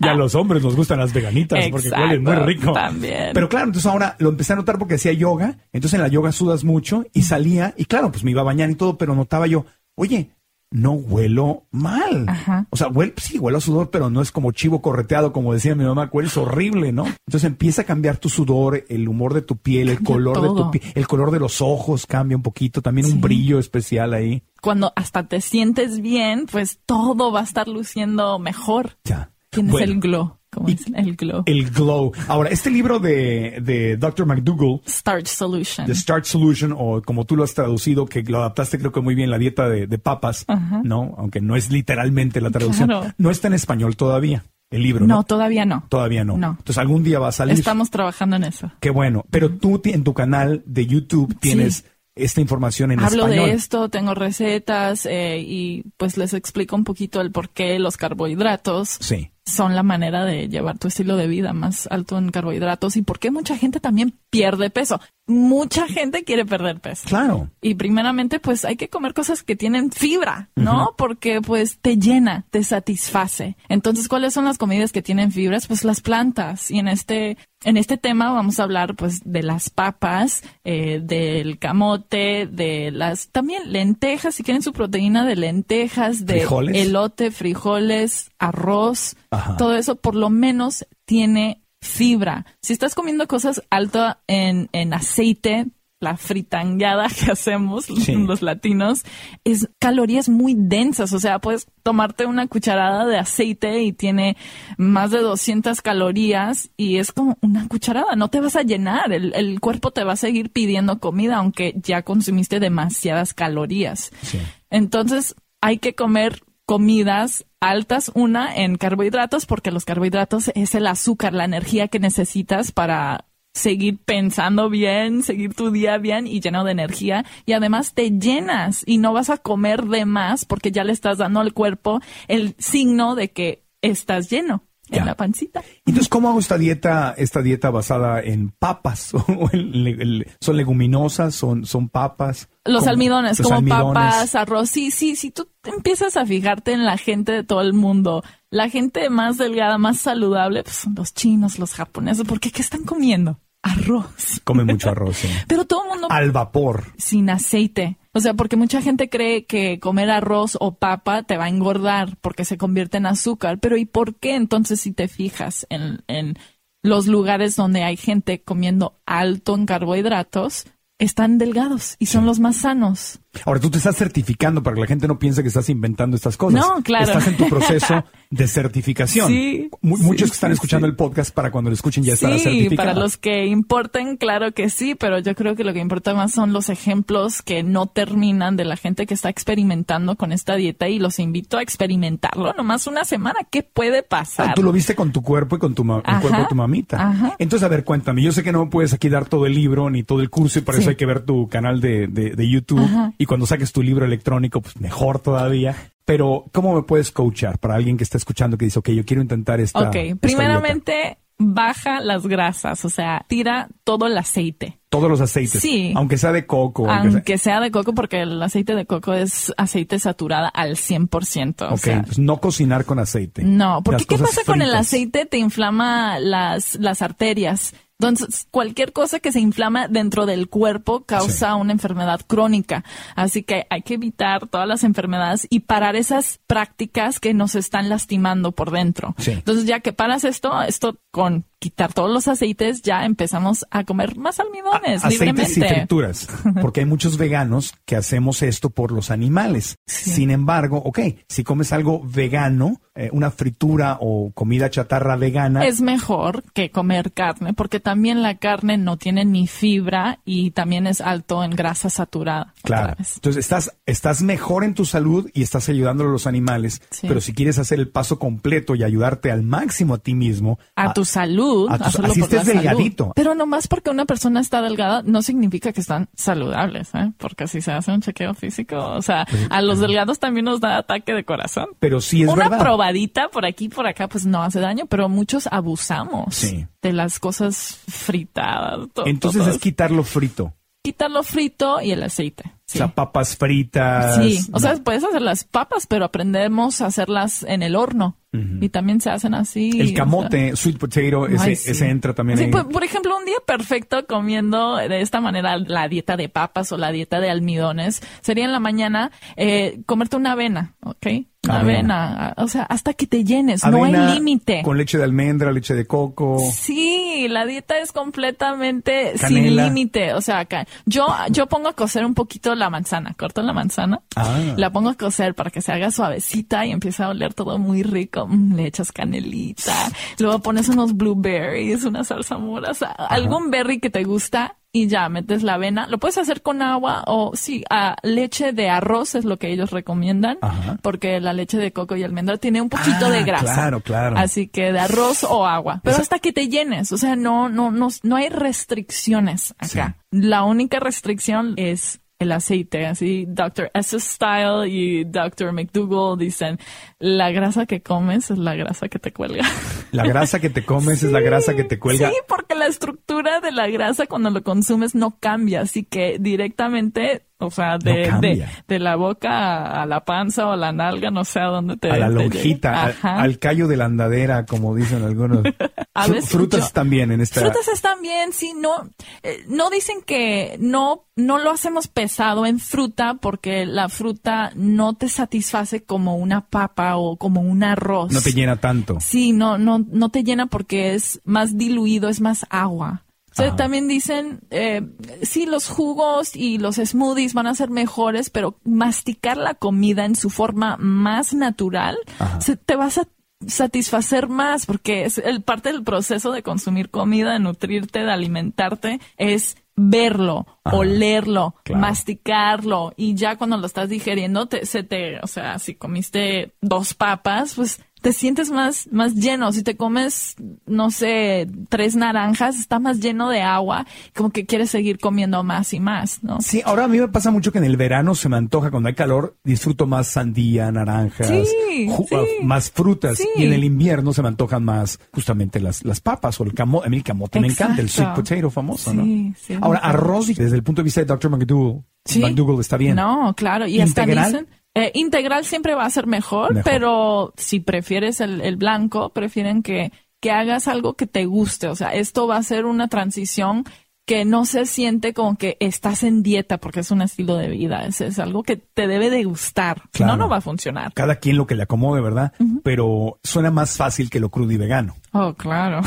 Y 0.00 0.06
a 0.06 0.14
los 0.14 0.34
hombres 0.34 0.62
nos 0.62 0.76
gustan 0.76 0.98
las 0.98 1.12
veganitas 1.12 1.68
porque 1.70 1.88
huelen 1.88 2.22
muy 2.22 2.34
rico. 2.34 2.72
también. 2.72 3.30
Pero 3.32 3.48
claro, 3.48 3.66
entonces 3.66 3.90
ahora 3.90 4.16
lo 4.18 4.28
empecé 4.30 4.52
a 4.52 4.56
notar 4.56 4.78
porque 4.78 4.94
hacía 4.96 5.12
yoga. 5.12 5.56
Entonces 5.72 5.94
en 5.94 6.02
la 6.02 6.08
yoga 6.08 6.32
sudas 6.32 6.64
mucho 6.64 7.04
y 7.14 7.22
salía 7.22 7.72
y 7.76 7.86
claro, 7.86 8.10
pues 8.10 8.24
me 8.24 8.32
iba 8.32 8.42
a 8.42 8.44
bañar 8.44 8.70
y 8.70 8.74
todo, 8.74 8.98
pero 8.98 9.14
notaba 9.14 9.46
yo, 9.46 9.64
oye, 9.94 10.30
no 10.72 10.92
huelo 10.92 11.66
mal. 11.70 12.26
Ajá. 12.28 12.66
O 12.70 12.76
sea, 12.76 12.88
huele, 12.88 13.14
sí, 13.16 13.38
huelo 13.38 13.58
a 13.58 13.60
sudor, 13.60 13.90
pero 13.90 14.10
no 14.10 14.22
es 14.22 14.32
como 14.32 14.52
chivo 14.52 14.82
correteado, 14.82 15.32
como 15.32 15.52
decía 15.52 15.74
mi 15.74 15.84
mamá, 15.84 16.08
hueles 16.12 16.36
horrible, 16.36 16.92
¿no? 16.92 17.04
Entonces 17.26 17.44
empieza 17.44 17.82
a 17.82 17.84
cambiar 17.84 18.16
tu 18.16 18.28
sudor, 18.28 18.84
el 18.88 19.08
humor 19.08 19.34
de 19.34 19.42
tu 19.42 19.56
piel, 19.56 19.88
el 19.88 19.96
Cambia 19.96 20.14
color 20.14 20.42
de 20.42 20.48
tu 20.48 20.70
piel, 20.70 20.92
el 20.94 21.06
color 21.06 21.30
de 21.30 21.38
los 21.38 21.60
ojos 21.60 22.06
cambia 22.06 22.36
un 22.36 22.42
poquito, 22.42 22.82
también 22.82 23.06
un 23.06 23.20
brillo 23.20 23.58
especial 23.58 24.14
ahí. 24.14 24.42
Cuando 24.60 24.92
hasta 24.96 25.26
te 25.26 25.40
sientes 25.40 26.00
bien, 26.00 26.46
pues 26.50 26.80
todo 26.86 27.32
va 27.32 27.40
a 27.40 27.44
estar 27.44 27.68
luciendo 27.68 28.38
mejor. 28.38 28.96
Ya. 29.04 29.30
Tienes 29.50 29.72
Bueno, 29.72 29.92
el 29.92 30.00
glow, 30.00 30.38
como 30.52 30.68
y- 30.68 30.74
dicen, 30.74 30.94
el 30.96 31.16
glow. 31.16 31.42
el 31.46 31.70
glow. 31.70 32.12
Ahora, 32.28 32.50
este 32.50 32.70
libro 32.70 32.98
de, 32.98 33.60
de 33.62 33.96
Dr. 33.96 34.26
McDougall, 34.26 34.80
Starch 34.86 35.26
Solution. 35.26 35.86
The 35.86 35.94
Start 35.94 36.24
Solution, 36.26 36.74
o 36.76 37.00
como 37.02 37.24
tú 37.24 37.36
lo 37.36 37.44
has 37.44 37.54
traducido, 37.54 38.06
que 38.06 38.22
lo 38.22 38.38
adaptaste 38.38 38.78
creo 38.78 38.92
que 38.92 39.00
muy 39.00 39.14
bien, 39.14 39.30
la 39.30 39.38
dieta 39.38 39.68
de, 39.68 39.86
de 39.86 39.98
papas, 39.98 40.44
¿no? 40.84 41.14
Aunque 41.18 41.40
no 41.40 41.56
es 41.56 41.70
literalmente 41.70 42.40
la 42.40 42.50
traducción. 42.50 42.88
Claro. 42.88 43.12
No 43.18 43.30
está 43.30 43.48
en 43.48 43.54
español 43.54 43.96
todavía, 43.96 44.44
el 44.70 44.82
libro, 44.82 45.06
¿no? 45.06 45.16
no, 45.16 45.22
todavía 45.24 45.64
no. 45.64 45.84
Todavía 45.88 46.24
no. 46.24 46.36
No. 46.36 46.50
Entonces 46.50 46.78
algún 46.78 47.02
día 47.02 47.18
va 47.18 47.28
a 47.28 47.32
salir. 47.32 47.54
Estamos 47.54 47.90
trabajando 47.90 48.36
en 48.36 48.44
eso. 48.44 48.70
Qué 48.80 48.90
bueno. 48.90 49.24
Pero 49.30 49.50
tú 49.50 49.80
en 49.84 50.04
tu 50.04 50.12
canal 50.14 50.62
de 50.66 50.86
YouTube 50.86 51.34
tienes 51.40 51.84
esta 52.14 52.42
información 52.42 52.92
en 52.92 53.00
Hablo 53.00 53.24
español. 53.24 53.46
de 53.46 53.52
esto, 53.54 53.88
tengo 53.88 54.14
recetas 54.14 55.06
eh, 55.06 55.38
y 55.40 55.84
pues 55.96 56.18
les 56.18 56.34
explico 56.34 56.76
un 56.76 56.84
poquito 56.84 57.22
el 57.22 57.30
por 57.32 57.48
qué 57.48 57.78
los 57.78 57.96
carbohidratos 57.96 58.98
Sí. 59.00 59.30
Son 59.44 59.74
la 59.74 59.82
manera 59.82 60.24
de 60.24 60.48
llevar 60.48 60.78
tu 60.78 60.88
estilo 60.88 61.16
de 61.16 61.26
vida 61.26 61.52
más 61.52 61.88
alto 61.90 62.16
en 62.18 62.30
carbohidratos 62.30 62.96
y 62.96 63.02
por 63.02 63.18
qué 63.18 63.30
mucha 63.30 63.56
gente 63.56 63.80
también 63.80 64.14
pierde 64.30 64.70
peso. 64.70 65.00
Mucha 65.26 65.86
gente 65.86 66.24
quiere 66.24 66.44
perder 66.44 66.80
peso. 66.80 67.08
Claro. 67.08 67.48
Y 67.60 67.76
primeramente, 67.76 68.40
pues 68.40 68.64
hay 68.64 68.76
que 68.76 68.88
comer 68.88 69.14
cosas 69.14 69.44
que 69.44 69.54
tienen 69.54 69.92
fibra, 69.92 70.50
¿no? 70.56 70.94
Porque 70.98 71.40
pues 71.40 71.78
te 71.78 71.96
llena, 71.96 72.44
te 72.50 72.64
satisface. 72.64 73.56
Entonces, 73.68 74.08
¿cuáles 74.08 74.34
son 74.34 74.44
las 74.44 74.58
comidas 74.58 74.90
que 74.90 75.00
tienen 75.00 75.30
fibras? 75.30 75.68
Pues 75.68 75.84
las 75.84 76.00
plantas. 76.00 76.72
Y 76.72 76.80
en 76.80 76.88
este, 76.88 77.36
en 77.62 77.76
este 77.76 77.96
tema 77.98 78.32
vamos 78.32 78.58
a 78.58 78.64
hablar 78.64 78.96
pues 78.96 79.20
de 79.24 79.44
las 79.44 79.70
papas, 79.70 80.42
eh, 80.64 81.00
del 81.00 81.60
camote, 81.60 82.48
de 82.50 82.90
las 82.90 83.28
también 83.28 83.72
lentejas, 83.72 84.34
si 84.34 84.42
quieren 84.42 84.62
su 84.62 84.72
proteína 84.72 85.24
de 85.24 85.36
lentejas, 85.36 86.26
de 86.26 86.40
Frijoles. 86.40 86.76
elote, 86.76 87.30
frijoles, 87.30 88.31
arroz, 88.42 89.16
Ajá. 89.30 89.56
todo 89.56 89.74
eso 89.76 89.96
por 89.96 90.14
lo 90.14 90.30
menos 90.30 90.86
tiene 91.04 91.62
fibra. 91.80 92.46
Si 92.60 92.72
estás 92.72 92.94
comiendo 92.94 93.26
cosas 93.26 93.62
altas 93.70 94.16
en, 94.26 94.68
en 94.72 94.94
aceite, 94.94 95.66
la 96.00 96.16
fritangueada 96.16 97.06
que 97.08 97.30
hacemos 97.30 97.84
Sí. 97.84 98.14
los 98.26 98.42
latinos, 98.42 99.04
es 99.44 99.68
calorías 99.78 100.28
muy 100.28 100.54
densas. 100.56 101.12
O 101.12 101.20
sea, 101.20 101.38
puedes 101.38 101.68
tomarte 101.84 102.26
una 102.26 102.48
cucharada 102.48 103.06
de 103.06 103.18
aceite 103.18 103.82
y 103.82 103.92
tiene 103.92 104.36
más 104.76 105.12
de 105.12 105.18
200 105.20 105.80
calorías 105.80 106.70
y 106.76 106.96
es 106.96 107.12
como 107.12 107.38
una 107.40 107.68
cucharada. 107.68 108.16
No 108.16 108.28
te 108.28 108.40
vas 108.40 108.56
a 108.56 108.62
llenar. 108.62 109.12
El, 109.12 109.32
el 109.34 109.60
cuerpo 109.60 109.92
te 109.92 110.02
va 110.02 110.14
a 110.14 110.16
seguir 110.16 110.50
pidiendo 110.50 110.98
comida 110.98 111.36
aunque 111.36 111.74
ya 111.80 112.02
consumiste 112.02 112.58
demasiadas 112.58 113.32
calorías. 113.32 114.10
Sí. 114.22 114.38
Entonces, 114.70 115.36
hay 115.60 115.78
que 115.78 115.94
comer 115.94 116.42
comidas 116.66 117.46
altas, 117.60 118.10
una 118.14 118.54
en 118.54 118.76
carbohidratos, 118.76 119.46
porque 119.46 119.70
los 119.70 119.84
carbohidratos 119.84 120.50
es 120.54 120.74
el 120.74 120.86
azúcar, 120.86 121.32
la 121.32 121.44
energía 121.44 121.88
que 121.88 121.98
necesitas 121.98 122.72
para 122.72 123.26
seguir 123.54 123.98
pensando 124.04 124.70
bien, 124.70 125.22
seguir 125.22 125.54
tu 125.54 125.70
día 125.70 125.98
bien 125.98 126.26
y 126.26 126.40
lleno 126.40 126.64
de 126.64 126.72
energía. 126.72 127.24
Y 127.46 127.52
además 127.52 127.94
te 127.94 128.10
llenas 128.10 128.82
y 128.86 128.98
no 128.98 129.12
vas 129.12 129.30
a 129.30 129.38
comer 129.38 129.84
de 129.84 130.06
más 130.06 130.44
porque 130.44 130.72
ya 130.72 130.84
le 130.84 130.92
estás 130.92 131.18
dando 131.18 131.40
al 131.40 131.52
cuerpo 131.52 132.00
el 132.28 132.54
signo 132.58 133.14
de 133.14 133.30
que 133.30 133.64
estás 133.82 134.30
lleno 134.30 134.62
Ya. 134.92 135.00
en 135.00 135.06
la 135.06 135.16
pancita. 135.16 135.62
Entonces, 135.86 136.08
¿cómo 136.08 136.28
hago 136.28 136.38
esta 136.38 136.58
dieta, 136.58 137.14
esta 137.16 137.42
dieta 137.42 137.70
basada 137.70 138.20
en 138.20 138.50
papas? 138.50 139.14
¿O 139.14 139.48
en 139.52 139.84
le- 139.84 139.90
el- 140.02 140.26
¿Son 140.40 140.56
leguminosas? 140.56 141.34
¿Son, 141.34 141.64
son 141.66 141.88
papas? 141.88 142.48
Los 142.64 142.80
¿Cómo? 142.80 142.90
almidones, 142.90 143.38
Los 143.38 143.46
como 143.48 143.58
almidones. 143.58 143.84
papas, 143.94 144.34
arroz. 144.34 144.70
Sí, 144.70 144.90
sí, 144.90 145.16
si 145.16 145.30
tú 145.30 145.48
te 145.62 145.70
empiezas 145.70 146.16
a 146.16 146.24
fijarte 146.26 146.72
en 146.72 146.84
la 146.84 146.96
gente 146.98 147.32
de 147.32 147.42
todo 147.44 147.60
el 147.62 147.72
mundo, 147.72 148.22
la 148.50 148.68
gente 148.68 149.10
más 149.10 149.38
delgada, 149.38 149.78
más 149.78 149.98
saludable, 149.98 150.62
pues 150.62 150.76
son 150.76 150.94
los 150.94 151.14
chinos, 151.14 151.58
los 151.58 151.72
japoneses, 151.74 152.24
porque 152.26 152.50
¿qué 152.50 152.62
están 152.62 152.84
comiendo? 152.84 153.40
Arroz. 153.62 154.40
Come 154.44 154.64
mucho 154.64 154.90
arroz. 154.90 155.16
sí. 155.18 155.28
Pero 155.46 155.64
todo 155.66 155.84
el 155.84 155.88
mundo 155.90 156.08
Al 156.10 156.30
vapor. 156.32 156.84
sin 156.98 157.30
aceite. 157.30 157.96
O 158.14 158.20
sea, 158.20 158.34
porque 158.34 158.56
mucha 158.56 158.82
gente 158.82 159.08
cree 159.08 159.46
que 159.46 159.80
comer 159.80 160.10
arroz 160.10 160.58
o 160.60 160.74
papa 160.74 161.22
te 161.22 161.38
va 161.38 161.44
a 161.44 161.48
engordar 161.48 162.18
porque 162.20 162.44
se 162.44 162.58
convierte 162.58 162.98
en 162.98 163.06
azúcar. 163.06 163.58
Pero 163.58 163.78
¿y 163.78 163.86
por 163.86 164.16
qué 164.16 164.34
entonces 164.34 164.80
si 164.80 164.92
te 164.92 165.08
fijas 165.08 165.66
en, 165.70 166.02
en 166.08 166.34
los 166.82 167.06
lugares 167.06 167.56
donde 167.56 167.84
hay 167.84 167.96
gente 167.96 168.42
comiendo 168.42 169.00
alto 169.06 169.54
en 169.54 169.64
carbohidratos, 169.64 170.66
están 170.98 171.38
delgados 171.38 171.96
y 171.98 172.06
son 172.06 172.26
los 172.26 172.38
más 172.38 172.56
sanos? 172.56 173.21
Ahora, 173.46 173.60
tú 173.60 173.70
te 173.70 173.78
estás 173.78 173.96
certificando 173.96 174.62
para 174.62 174.74
que 174.74 174.80
la 174.82 174.86
gente 174.86 175.08
no 175.08 175.18
piense 175.18 175.42
que 175.42 175.48
estás 175.48 175.68
inventando 175.70 176.16
estas 176.16 176.36
cosas. 176.36 176.60
No, 176.60 176.82
claro. 176.82 177.06
Estás 177.06 177.28
en 177.28 177.36
tu 177.38 177.48
proceso 177.48 178.04
de 178.30 178.46
certificación. 178.46 179.28
Sí, 179.28 179.70
Mu- 179.80 179.96
sí, 179.96 180.02
Muchos 180.04 180.30
que 180.30 180.34
están 180.34 180.50
sí, 180.50 180.54
escuchando 180.54 180.86
sí. 180.86 180.90
el 180.90 180.96
podcast 180.96 181.34
para 181.34 181.50
cuando 181.50 181.70
lo 181.70 181.74
escuchen 181.74 182.04
ya 182.04 182.12
estará 182.12 182.34
Sí, 182.36 182.44
certificado. 182.44 182.76
para 182.76 182.94
los 182.94 183.16
que 183.16 183.46
importen, 183.46 184.16
claro 184.18 184.52
que 184.52 184.68
sí, 184.68 184.94
pero 184.94 185.18
yo 185.18 185.34
creo 185.34 185.56
que 185.56 185.64
lo 185.64 185.72
que 185.72 185.80
importa 185.80 186.12
más 186.14 186.32
son 186.32 186.52
los 186.52 186.68
ejemplos 186.68 187.40
que 187.42 187.62
no 187.62 187.86
terminan 187.86 188.56
de 188.56 188.64
la 188.66 188.76
gente 188.76 189.06
que 189.06 189.14
está 189.14 189.30
experimentando 189.30 190.16
con 190.16 190.30
esta 190.32 190.54
dieta 190.56 190.88
y 190.88 190.98
los 190.98 191.18
invito 191.18 191.56
a 191.56 191.62
experimentarlo 191.62 192.52
nomás 192.52 192.86
una 192.86 193.04
semana. 193.04 193.40
¿Qué 193.50 193.62
puede 193.62 194.02
pasar? 194.02 194.50
Ah, 194.50 194.54
tú 194.54 194.62
lo 194.62 194.72
viste 194.72 194.94
con 194.94 195.10
tu 195.10 195.22
cuerpo 195.22 195.56
y 195.56 195.58
con 195.58 195.74
tu 195.74 195.84
ma- 195.84 195.96
el 195.96 196.02
Ajá, 196.04 196.20
cuerpo 196.20 196.38
de 196.38 196.46
tu 196.48 196.54
mamita. 196.54 196.96
ajá. 197.08 197.36
Entonces, 197.38 197.64
a 197.64 197.68
ver, 197.68 197.82
cuéntame. 197.84 198.22
Yo 198.22 198.32
sé 198.32 198.42
que 198.42 198.52
no 198.52 198.68
puedes 198.68 198.92
aquí 198.92 199.08
dar 199.08 199.24
todo 199.26 199.46
el 199.46 199.54
libro 199.54 199.88
ni 199.90 200.02
todo 200.02 200.20
el 200.20 200.28
curso 200.30 200.58
y 200.58 200.62
por 200.62 200.74
eso 200.74 200.82
Sí. 200.84 200.88
hay 200.90 200.96
que 200.96 201.06
ver 201.06 201.20
tu 201.24 201.48
canal 201.48 201.80
de, 201.80 202.06
de- 202.08 202.30
de 202.36 202.48
YouTube. 202.50 202.80
Ajá. 202.84 203.12
Y 203.22 203.26
cuando 203.26 203.46
saques 203.46 203.70
tu 203.72 203.82
libro 203.84 204.04
electrónico, 204.04 204.60
pues 204.60 204.76
mejor 204.80 205.20
todavía. 205.20 205.76
Pero, 206.04 206.46
¿cómo 206.50 206.74
me 206.74 206.82
puedes 206.82 207.12
coachar 207.12 207.60
para 207.60 207.76
alguien 207.76 207.96
que 207.96 208.02
está 208.02 208.18
escuchando 208.18 208.58
que 208.58 208.64
dice, 208.64 208.80
ok, 208.80 208.88
yo 208.90 209.04
quiero 209.04 209.22
intentar 209.22 209.60
esta. 209.60 209.78
Ok, 209.78 209.94
esta 209.94 210.16
primeramente 210.20 211.18
baja 211.38 212.00
las 212.00 212.26
grasas, 212.26 212.84
o 212.84 212.88
sea, 212.90 213.24
tira 213.28 213.68
todo 213.84 214.06
el 214.08 214.18
aceite. 214.18 214.80
Todos 214.90 215.08
los 215.08 215.20
aceites. 215.20 215.60
Sí. 215.60 215.92
Aunque 215.96 216.18
sea 216.18 216.32
de 216.32 216.46
coco. 216.46 216.88
aunque 216.90 217.08
sea- 217.10 217.16
Aunque 217.18 217.38
sea 217.38 217.60
de 217.60 217.70
coco, 217.70 217.94
porque 217.94 218.22
el 218.22 218.42
aceite 218.42 218.74
de 218.74 218.86
coco 218.86 219.12
es 219.14 219.52
aceite 219.56 219.98
saturada 220.00 220.48
al 220.48 220.76
100%. 220.76 221.62
o 221.68 221.74
Ok, 221.74 221.78
sea, 221.78 222.02
pues 222.02 222.18
no 222.18 222.38
cocinar 222.40 222.84
con 222.84 222.98
aceite. 222.98 223.42
No, 223.44 223.82
porque 223.84 224.04
¿qué 224.04 224.18
pasa 224.18 224.42
con 224.44 224.62
el 224.62 224.74
aceite? 224.74 225.26
Te 225.26 225.38
inflama 225.38 226.18
las, 226.18 226.74
las 226.76 227.02
arterias. 227.02 227.72
Entonces, 228.02 228.48
cualquier 228.50 228.92
cosa 228.92 229.20
que 229.20 229.30
se 229.30 229.38
inflama 229.38 229.86
dentro 229.86 230.26
del 230.26 230.48
cuerpo 230.48 231.04
causa 231.04 231.54
una 231.54 231.70
enfermedad 231.70 232.20
crónica. 232.26 232.82
Así 233.14 233.44
que 233.44 233.66
hay 233.70 233.82
que 233.82 233.94
evitar 233.94 234.48
todas 234.48 234.66
las 234.66 234.82
enfermedades 234.82 235.46
y 235.50 235.60
parar 235.60 235.94
esas 235.94 236.40
prácticas 236.48 237.20
que 237.20 237.32
nos 237.32 237.54
están 237.54 237.88
lastimando 237.88 238.50
por 238.50 238.72
dentro. 238.72 239.14
Sí. 239.18 239.30
Entonces, 239.30 239.66
ya 239.66 239.78
que 239.78 239.92
paras 239.92 240.24
esto, 240.24 240.62
esto 240.62 240.96
con 241.12 241.44
quitar 241.60 241.92
todos 241.92 242.10
los 242.10 242.26
aceites, 242.26 242.82
ya 242.82 243.04
empezamos 243.04 243.64
a 243.70 243.84
comer 243.84 244.16
más 244.16 244.40
almidones 244.40 245.04
A- 245.04 245.06
aceites 245.08 245.56
y 245.56 245.60
frituras, 245.60 246.26
porque 246.60 246.80
hay 246.80 246.86
muchos 246.86 247.16
veganos 247.18 247.74
que 247.84 247.94
hacemos 247.94 248.42
esto 248.42 248.70
por 248.70 248.90
los 248.90 249.12
animales. 249.12 249.76
Sin 249.86 250.32
embargo, 250.32 250.78
ok, 250.84 250.98
si 251.28 251.44
comes 251.44 251.72
algo 251.72 252.02
vegano, 252.04 252.80
eh, 252.96 253.10
una 253.12 253.30
fritura 253.30 253.96
o 254.00 254.32
comida 254.34 254.70
chatarra 254.70 255.14
vegana, 255.16 255.64
Es 255.64 255.80
mejor 255.80 256.42
que 256.52 256.72
comer 256.72 257.12
carne 257.12 257.52
porque 257.54 257.78
también 257.78 258.22
la 258.22 258.38
carne 258.38 258.76
no 258.76 258.96
tiene 258.96 259.24
ni 259.24 259.46
fibra 259.46 260.18
y 260.24 260.50
también 260.50 260.88
es 260.88 261.00
alto 261.00 261.44
en 261.44 261.52
grasa 261.52 261.90
saturada. 261.90 262.54
claro. 262.62 262.96
Entonces 262.98 263.36
estás, 263.36 263.76
estás 263.86 264.20
mejor 264.22 264.64
en 264.64 264.74
tu 264.74 264.84
salud 264.84 265.30
y 265.32 265.42
estás 265.42 265.68
ayudando 265.68 266.02
a 266.02 266.08
los 266.08 266.26
animales, 266.26 266.82
Sí. 266.90 267.06
pero 267.06 267.20
si 267.20 267.32
quieres 267.34 267.58
hacer 267.60 267.78
el 267.78 267.88
paso 267.88 268.18
completo 268.18 268.74
y 268.74 268.82
ayudarte 268.82 269.30
al 269.30 269.42
máximo 269.44 269.94
a 269.94 269.98
ti 269.98 270.14
mismo, 270.14 270.58
A 270.74 270.92
tu 270.92 271.01
salud, 271.04 271.68
a 271.70 271.78
tu- 271.78 271.84
así 271.84 272.20
estés 272.20 272.44
salud. 272.44 272.52
delgadito. 272.60 273.12
Pero 273.14 273.34
nomás 273.34 273.68
porque 273.68 273.90
una 273.90 274.04
persona 274.04 274.40
está 274.40 274.62
delgada 274.62 275.02
no 275.04 275.22
significa 275.22 275.72
que 275.72 275.80
están 275.80 276.08
saludables, 276.14 276.94
¿eh? 276.94 277.12
Porque 277.18 277.46
si 277.46 277.60
se 277.60 277.72
hace 277.72 277.92
un 277.92 278.00
chequeo 278.00 278.34
físico, 278.34 278.76
o 278.78 279.02
sea, 279.02 279.26
a 279.50 279.62
los 279.62 279.78
delgados 279.80 280.18
también 280.18 280.44
nos 280.44 280.60
da 280.60 280.78
ataque 280.78 281.12
de 281.14 281.24
corazón. 281.24 281.66
pero 281.78 282.00
sí 282.00 282.22
es 282.22 282.28
una 282.28 282.48
verdad. 282.48 282.58
probadita 282.64 283.28
por 283.28 283.44
aquí 283.46 283.68
por 283.68 283.86
acá 283.86 284.08
pues 284.08 284.24
no 284.26 284.42
hace 284.42 284.60
daño, 284.60 284.86
pero 284.86 285.08
muchos 285.08 285.46
abusamos 285.50 286.34
Sí. 286.34 286.66
de 286.82 286.92
las 286.92 287.18
cosas 287.18 287.78
fritadas. 287.88 288.88
to- 288.92 289.06
Entonces 289.06 289.42
todo 289.42 289.50
es 289.52 289.58
quitar 289.58 289.90
lo 289.90 290.02
frito. 290.04 290.52
quitar 290.82 291.10
lo 291.10 291.22
frito 291.22 291.80
y 291.80 291.92
el 291.92 292.02
aceite. 292.02 292.52
Sí. 292.72 292.78
O 292.78 292.78
sea, 292.78 292.88
papas 292.88 293.36
fritas. 293.36 294.16
Sí, 294.16 294.38
o 294.52 294.58
sea, 294.58 294.74
puedes 294.76 295.04
hacer 295.04 295.20
las 295.22 295.44
papas, 295.44 295.86
pero 295.86 296.04
aprendemos 296.06 296.80
a 296.80 296.86
hacerlas 296.86 297.42
en 297.42 297.62
el 297.62 297.76
horno. 297.76 298.16
Y 298.62 298.70
también 298.70 298.98
se 299.02 299.10
hacen 299.10 299.34
así. 299.34 299.78
el 299.78 299.90
o 299.90 299.94
camote, 299.94 300.56
sweet 300.56 300.78
potato, 300.78 301.26
ese, 301.26 301.50
Ay, 301.50 301.54
sí. 301.56 301.70
ese 301.72 301.90
entra 301.90 302.14
también 302.14 302.38
Sí, 302.38 302.44
ahí. 302.44 302.50
por, 302.50 302.66
por 302.70 302.82
ejemplo, 302.82 303.14
un 303.18 303.26
día 303.26 303.36
perfecto 303.46 304.06
comiendo 304.06 304.76
de 304.76 305.02
esta 305.02 305.20
manera 305.20 305.58
la 305.58 305.86
dieta 305.86 306.16
de 306.16 306.30
papas 306.30 306.72
o 306.72 306.78
la 306.78 306.92
dieta 306.92 307.20
de 307.20 307.28
almidones 307.28 308.00
sería 308.22 308.46
en 308.46 308.52
la 308.52 308.58
mañana 308.58 309.10
eh, 309.36 309.82
comerte 309.84 310.16
una 310.16 310.32
avena, 310.32 310.76
¿ok? 310.82 311.06
Avena. 311.48 312.04
avena, 312.04 312.34
o 312.36 312.46
sea, 312.46 312.62
hasta 312.62 312.94
que 312.94 313.06
te 313.08 313.24
llenes, 313.24 313.64
no 313.64 313.82
hay 313.84 313.92
límite. 314.14 314.62
Con 314.62 314.78
leche 314.78 314.96
de 314.96 315.04
almendra, 315.04 315.50
leche 315.50 315.74
de 315.74 315.86
coco. 315.86 316.38
Sí, 316.52 317.26
la 317.28 317.44
dieta 317.46 317.78
es 317.78 317.90
completamente 317.92 319.18
sin 319.18 319.56
límite. 319.56 320.14
O 320.14 320.20
sea, 320.20 320.38
acá, 320.40 320.66
yo, 320.86 321.06
yo 321.30 321.46
pongo 321.48 321.68
a 321.68 321.72
cocer 321.74 322.04
un 322.04 322.14
poquito 322.14 322.54
la 322.54 322.70
manzana, 322.70 323.14
corto 323.18 323.42
la 323.42 323.52
manzana, 323.52 324.00
Ah. 324.14 324.54
la 324.56 324.70
pongo 324.70 324.90
a 324.90 324.94
cocer 324.94 325.34
para 325.34 325.50
que 325.50 325.60
se 325.62 325.72
haga 325.72 325.90
suavecita 325.90 326.64
y 326.64 326.70
empieza 326.70 327.06
a 327.06 327.08
oler 327.08 327.34
todo 327.34 327.58
muy 327.58 327.82
rico. 327.82 328.26
Mm, 328.28 328.54
le 328.54 328.66
echas 328.66 328.92
canelita, 328.92 329.72
luego 330.18 330.38
pones 330.40 330.68
unos 330.68 330.94
blueberries, 330.96 331.84
una 331.84 332.04
salsa 332.04 332.38
mora, 332.38 332.70
o 332.70 332.74
sea, 332.74 332.88
algún 332.90 333.50
berry 333.50 333.80
que 333.80 333.90
te 333.90 334.04
gusta 334.04 334.56
y 334.74 334.86
ya 334.88 335.08
metes 335.10 335.42
la 335.42 335.54
avena. 335.54 335.86
Lo 335.86 335.98
puedes 335.98 336.16
hacer 336.18 336.40
con 336.42 336.62
agua 336.62 337.04
o 337.06 337.32
sí, 337.34 337.62
a 337.68 337.96
leche 338.02 338.52
de 338.52 338.70
arroz 338.70 339.14
es 339.14 339.24
lo 339.26 339.38
que 339.38 339.52
ellos 339.52 339.70
recomiendan, 339.70 340.38
Ajá. 340.40 340.78
porque 340.82 341.20
la 341.20 341.32
leche 341.34 341.58
de 341.58 341.72
coco 341.72 341.94
y 341.96 342.02
almendra 342.04 342.38
tiene 342.38 342.60
un 342.62 342.68
poquito 342.70 343.06
Ah, 343.06 343.10
de 343.10 343.22
grasa. 343.24 343.54
claro, 343.54 343.80
claro. 343.80 344.16
Así 344.18 344.48
que 344.48 344.72
de 344.72 344.78
arroz 344.80 345.24
o 345.24 345.46
agua. 345.46 345.80
Pero 345.84 345.98
hasta 345.98 346.18
que 346.18 346.32
te 346.32 346.48
llenes. 346.48 346.90
O 346.92 346.98
sea, 346.98 347.16
no, 347.16 347.48
no, 347.48 347.70
no, 347.70 347.88
no 348.02 348.16
hay 348.16 348.28
restricciones 348.30 349.54
acá. 349.58 349.96
La 350.10 350.44
única 350.44 350.80
restricción 350.80 351.54
es 351.56 352.00
el 352.22 352.32
aceite, 352.32 352.86
así 352.86 353.26
Dr. 353.28 353.70
S. 353.74 353.98
Style 353.98 354.68
y 354.68 355.04
Dr. 355.04 355.52
McDougall 355.52 356.18
dicen, 356.18 356.58
la 356.98 357.30
grasa 357.30 357.66
que 357.66 357.82
comes 357.82 358.30
es 358.30 358.38
la 358.38 358.54
grasa 358.54 358.88
que 358.88 358.98
te 358.98 359.12
cuelga. 359.12 359.44
La 359.92 360.06
grasa 360.06 360.40
que 360.40 360.48
te 360.48 360.64
comes 360.64 361.02
es 361.02 361.12
la 361.12 361.20
grasa 361.20 361.54
que 361.54 361.64
te 361.64 361.78
cuelga. 361.78 362.08
Sí, 362.08 362.16
porque 362.26 362.54
la 362.54 362.66
estructura 362.66 363.40
de 363.40 363.52
la 363.52 363.68
grasa 363.68 364.06
cuando 364.06 364.30
lo 364.30 364.42
consumes 364.42 364.94
no 364.94 365.18
cambia, 365.20 365.60
así 365.60 365.84
que 365.84 366.16
directamente, 366.18 367.26
o 367.46 367.50
sea, 367.50 367.78
de, 367.78 368.08
No 368.10 368.20
de, 368.20 368.46
de 368.68 368.78
la 368.78 368.96
boca 368.96 369.80
a 369.82 369.86
la 369.86 370.04
panza 370.04 370.46
o 370.46 370.52
a 370.52 370.56
la 370.56 370.72
nalga, 370.72 371.10
no 371.10 371.24
sé 371.24 371.40
a 371.40 371.46
dónde 371.46 371.76
te 371.76 371.90
a 371.90 371.96
la 371.98 372.08
lonjita, 372.08 372.94
al, 373.02 373.38
callo 373.38 373.68
de 373.68 373.76
la 373.76 373.86
andadera, 373.86 374.46
como 374.46 374.74
dicen 374.74 375.02
algunos. 375.04 375.42
A 375.94 376.06
veces 376.06 376.30
frutas 376.30 376.68
yo- 376.68 376.72
también 376.72 377.12
en 377.12 377.20
esta. 377.20 377.42
Frutas 377.42 377.68
están 377.68 378.00
bien, 378.00 378.32
sí, 378.32 378.54
no, 378.58 378.88
eh, 379.22 379.44
no 379.46 379.68
dicen 379.68 379.98
que 380.06 380.56
no, 380.58 381.04
no 381.16 381.36
lo 381.36 381.50
hacemos 381.50 381.86
pesado 381.86 382.46
en 382.46 382.58
fruta 382.60 383.14
porque 383.20 383.66
la 383.66 383.90
fruta 383.90 384.52
no 384.56 384.94
te 384.94 385.08
satisface 385.10 385.82
como 385.84 386.16
una 386.16 386.40
papa 386.46 386.96
o 386.96 387.16
como 387.16 387.42
un 387.42 387.62
arroz. 387.62 388.10
No 388.10 388.22
te 388.22 388.32
llena 388.32 388.56
tanto. 388.56 388.98
Sí, 389.00 389.32
no, 389.32 389.58
no, 389.58 389.84
no 389.86 390.08
te 390.08 390.24
llena 390.24 390.46
porque 390.46 390.94
es 390.94 391.20
más 391.24 391.58
diluido, 391.58 392.08
es 392.08 392.22
más 392.22 392.46
agua. 392.48 393.02
Ajá. 393.38 393.56
también 393.56 393.88
dicen, 393.88 394.40
eh, 394.50 394.82
sí, 395.22 395.46
los 395.46 395.68
jugos 395.68 396.36
y 396.36 396.58
los 396.58 396.76
smoothies 396.76 397.34
van 397.34 397.46
a 397.46 397.54
ser 397.54 397.70
mejores, 397.70 398.30
pero 398.30 398.58
masticar 398.64 399.36
la 399.36 399.54
comida 399.54 400.04
en 400.04 400.16
su 400.16 400.30
forma 400.30 400.76
más 400.78 401.34
natural, 401.34 401.96
se, 402.40 402.56
te 402.56 402.76
vas 402.76 402.98
a 402.98 403.08
satisfacer 403.46 404.28
más 404.28 404.66
porque 404.66 405.04
es 405.04 405.18
el 405.18 405.42
parte 405.42 405.72
del 405.72 405.82
proceso 405.82 406.32
de 406.32 406.42
consumir 406.42 406.90
comida, 406.90 407.32
de 407.32 407.38
nutrirte, 407.40 408.00
de 408.00 408.10
alimentarte, 408.12 409.00
es 409.16 409.56
verlo, 409.74 410.46
Ajá. 410.64 410.76
olerlo, 410.76 411.54
Claro. 411.64 411.80
masticarlo 411.80 412.92
y 412.96 413.14
ya 413.14 413.36
cuando 413.36 413.56
lo 413.56 413.66
estás 413.66 413.88
digeriendo 413.88 414.46
te, 414.46 414.66
se 414.66 414.82
te, 414.82 415.18
o 415.20 415.26
sea, 415.26 415.58
si 415.58 415.74
comiste 415.74 416.52
dos 416.60 416.94
papas, 416.94 417.54
pues 417.54 417.80
te 418.02 418.12
sientes 418.12 418.50
más, 418.50 418.88
más 418.92 419.14
lleno. 419.14 419.52
Si 419.52 419.62
te 419.62 419.76
comes, 419.76 420.34
no 420.66 420.90
sé, 420.90 421.48
tres 421.68 421.96
naranjas, 421.96 422.56
está 422.56 422.78
más 422.78 422.98
lleno 423.00 423.30
de 423.30 423.40
agua, 423.42 423.86
como 424.14 424.30
que 424.30 424.44
quieres 424.44 424.70
seguir 424.70 424.98
comiendo 424.98 425.42
más 425.44 425.72
y 425.72 425.80
más, 425.80 426.22
¿no? 426.22 426.40
Sí, 426.40 426.60
ahora 426.64 426.84
a 426.84 426.88
mí 426.88 426.98
me 426.98 427.08
pasa 427.08 427.30
mucho 427.30 427.52
que 427.52 427.58
en 427.58 427.64
el 427.64 427.76
verano 427.76 428.14
se 428.14 428.28
me 428.28 428.36
antoja, 428.36 428.70
cuando 428.70 428.88
hay 428.88 428.94
calor, 428.94 429.36
disfruto 429.44 429.86
más 429.86 430.08
sandía, 430.08 430.70
naranjas, 430.72 431.28
Sí, 431.28 431.86
ju- 431.88 432.06
sí. 432.08 432.14
ah, 432.14 432.44
más 432.44 432.70
frutas. 432.70 433.16
Sí. 433.18 433.28
Y 433.36 433.44
en 433.46 433.52
el 433.52 433.64
invierno 433.64 434.12
se 434.12 434.20
me 434.20 434.28
antojan 434.28 434.64
más 434.64 434.98
justamente 435.12 435.60
las, 435.60 435.84
las 435.84 436.00
papas 436.00 436.40
o 436.40 436.44
el 436.44 436.52
camote. 436.54 436.88
A 436.88 436.90
mí 436.90 436.96
el 436.98 437.04
camote 437.04 437.40
me 437.40 437.46
encanta, 437.48 437.80
el 437.80 437.88
sweet 437.88 438.14
potato 438.14 438.50
famoso, 438.50 438.92
¿no? 438.92 439.04
sí, 439.38 439.56
ahora, 439.60 439.78
arroz, 439.78 440.26
desde 440.26 440.56
el 440.56 440.62
punto 440.62 440.82
de 440.82 440.84
vista 440.84 441.00
de 441.00 441.06
Dr. 441.06 441.30
McDougall. 441.30 441.82
McDougall 442.20 442.60
está 442.60 442.76
bien. 442.76 442.96
No, 442.96 443.32
claro. 443.36 443.66
Y 443.68 443.80
hasta 443.80 444.02
¿Integral? 444.02 444.32
dicen, 444.32 444.46
eh, 444.74 444.90
integral 444.94 445.44
siempre 445.44 445.74
va 445.74 445.84
a 445.84 445.90
ser 445.90 446.06
mejor, 446.06 446.54
Mejor. 446.54 446.70
pero 446.70 447.34
si 447.36 447.60
prefieres 447.60 448.20
el, 448.20 448.40
el 448.40 448.56
blanco, 448.56 449.10
prefieren 449.10 449.62
que, 449.62 449.92
que 450.20 450.30
hagas 450.30 450.68
algo 450.68 450.94
que 450.94 451.06
te 451.06 451.24
guste. 451.26 451.68
O 451.68 451.76
sea, 451.76 451.94
esto 451.94 452.26
va 452.26 452.36
a 452.36 452.42
ser 452.42 452.64
una 452.64 452.88
transición 452.88 453.64
que 454.04 454.24
no 454.24 454.44
se 454.46 454.66
siente 454.66 455.14
como 455.14 455.36
que 455.36 455.56
estás 455.60 456.02
en 456.02 456.24
dieta 456.24 456.58
porque 456.58 456.80
es 456.80 456.90
un 456.90 457.02
estilo 457.02 457.36
de 457.36 457.48
vida. 457.48 457.86
Es, 457.86 458.00
es 458.00 458.18
algo 458.18 458.42
que 458.42 458.56
te 458.56 458.88
debe 458.88 459.10
de 459.10 459.22
gustar. 459.24 459.82
Si 459.92 459.98
Claro. 459.98 460.16
no, 460.16 460.24
no 460.24 460.28
va 460.28 460.38
a 460.38 460.40
funcionar. 460.40 460.92
Cada 460.92 461.16
quien 461.16 461.36
lo 461.36 461.46
que 461.46 461.54
le 461.54 461.62
acomode, 461.62 462.00
¿verdad? 462.00 462.32
Pero 462.64 463.20
suena 463.22 463.50
más 463.52 463.76
fácil 463.76 464.10
que 464.10 464.18
lo 464.20 464.30
crudo 464.30 464.50
y 464.52 464.56
vegano. 464.56 464.96
Oh, 465.14 465.34
claro. 465.34 465.82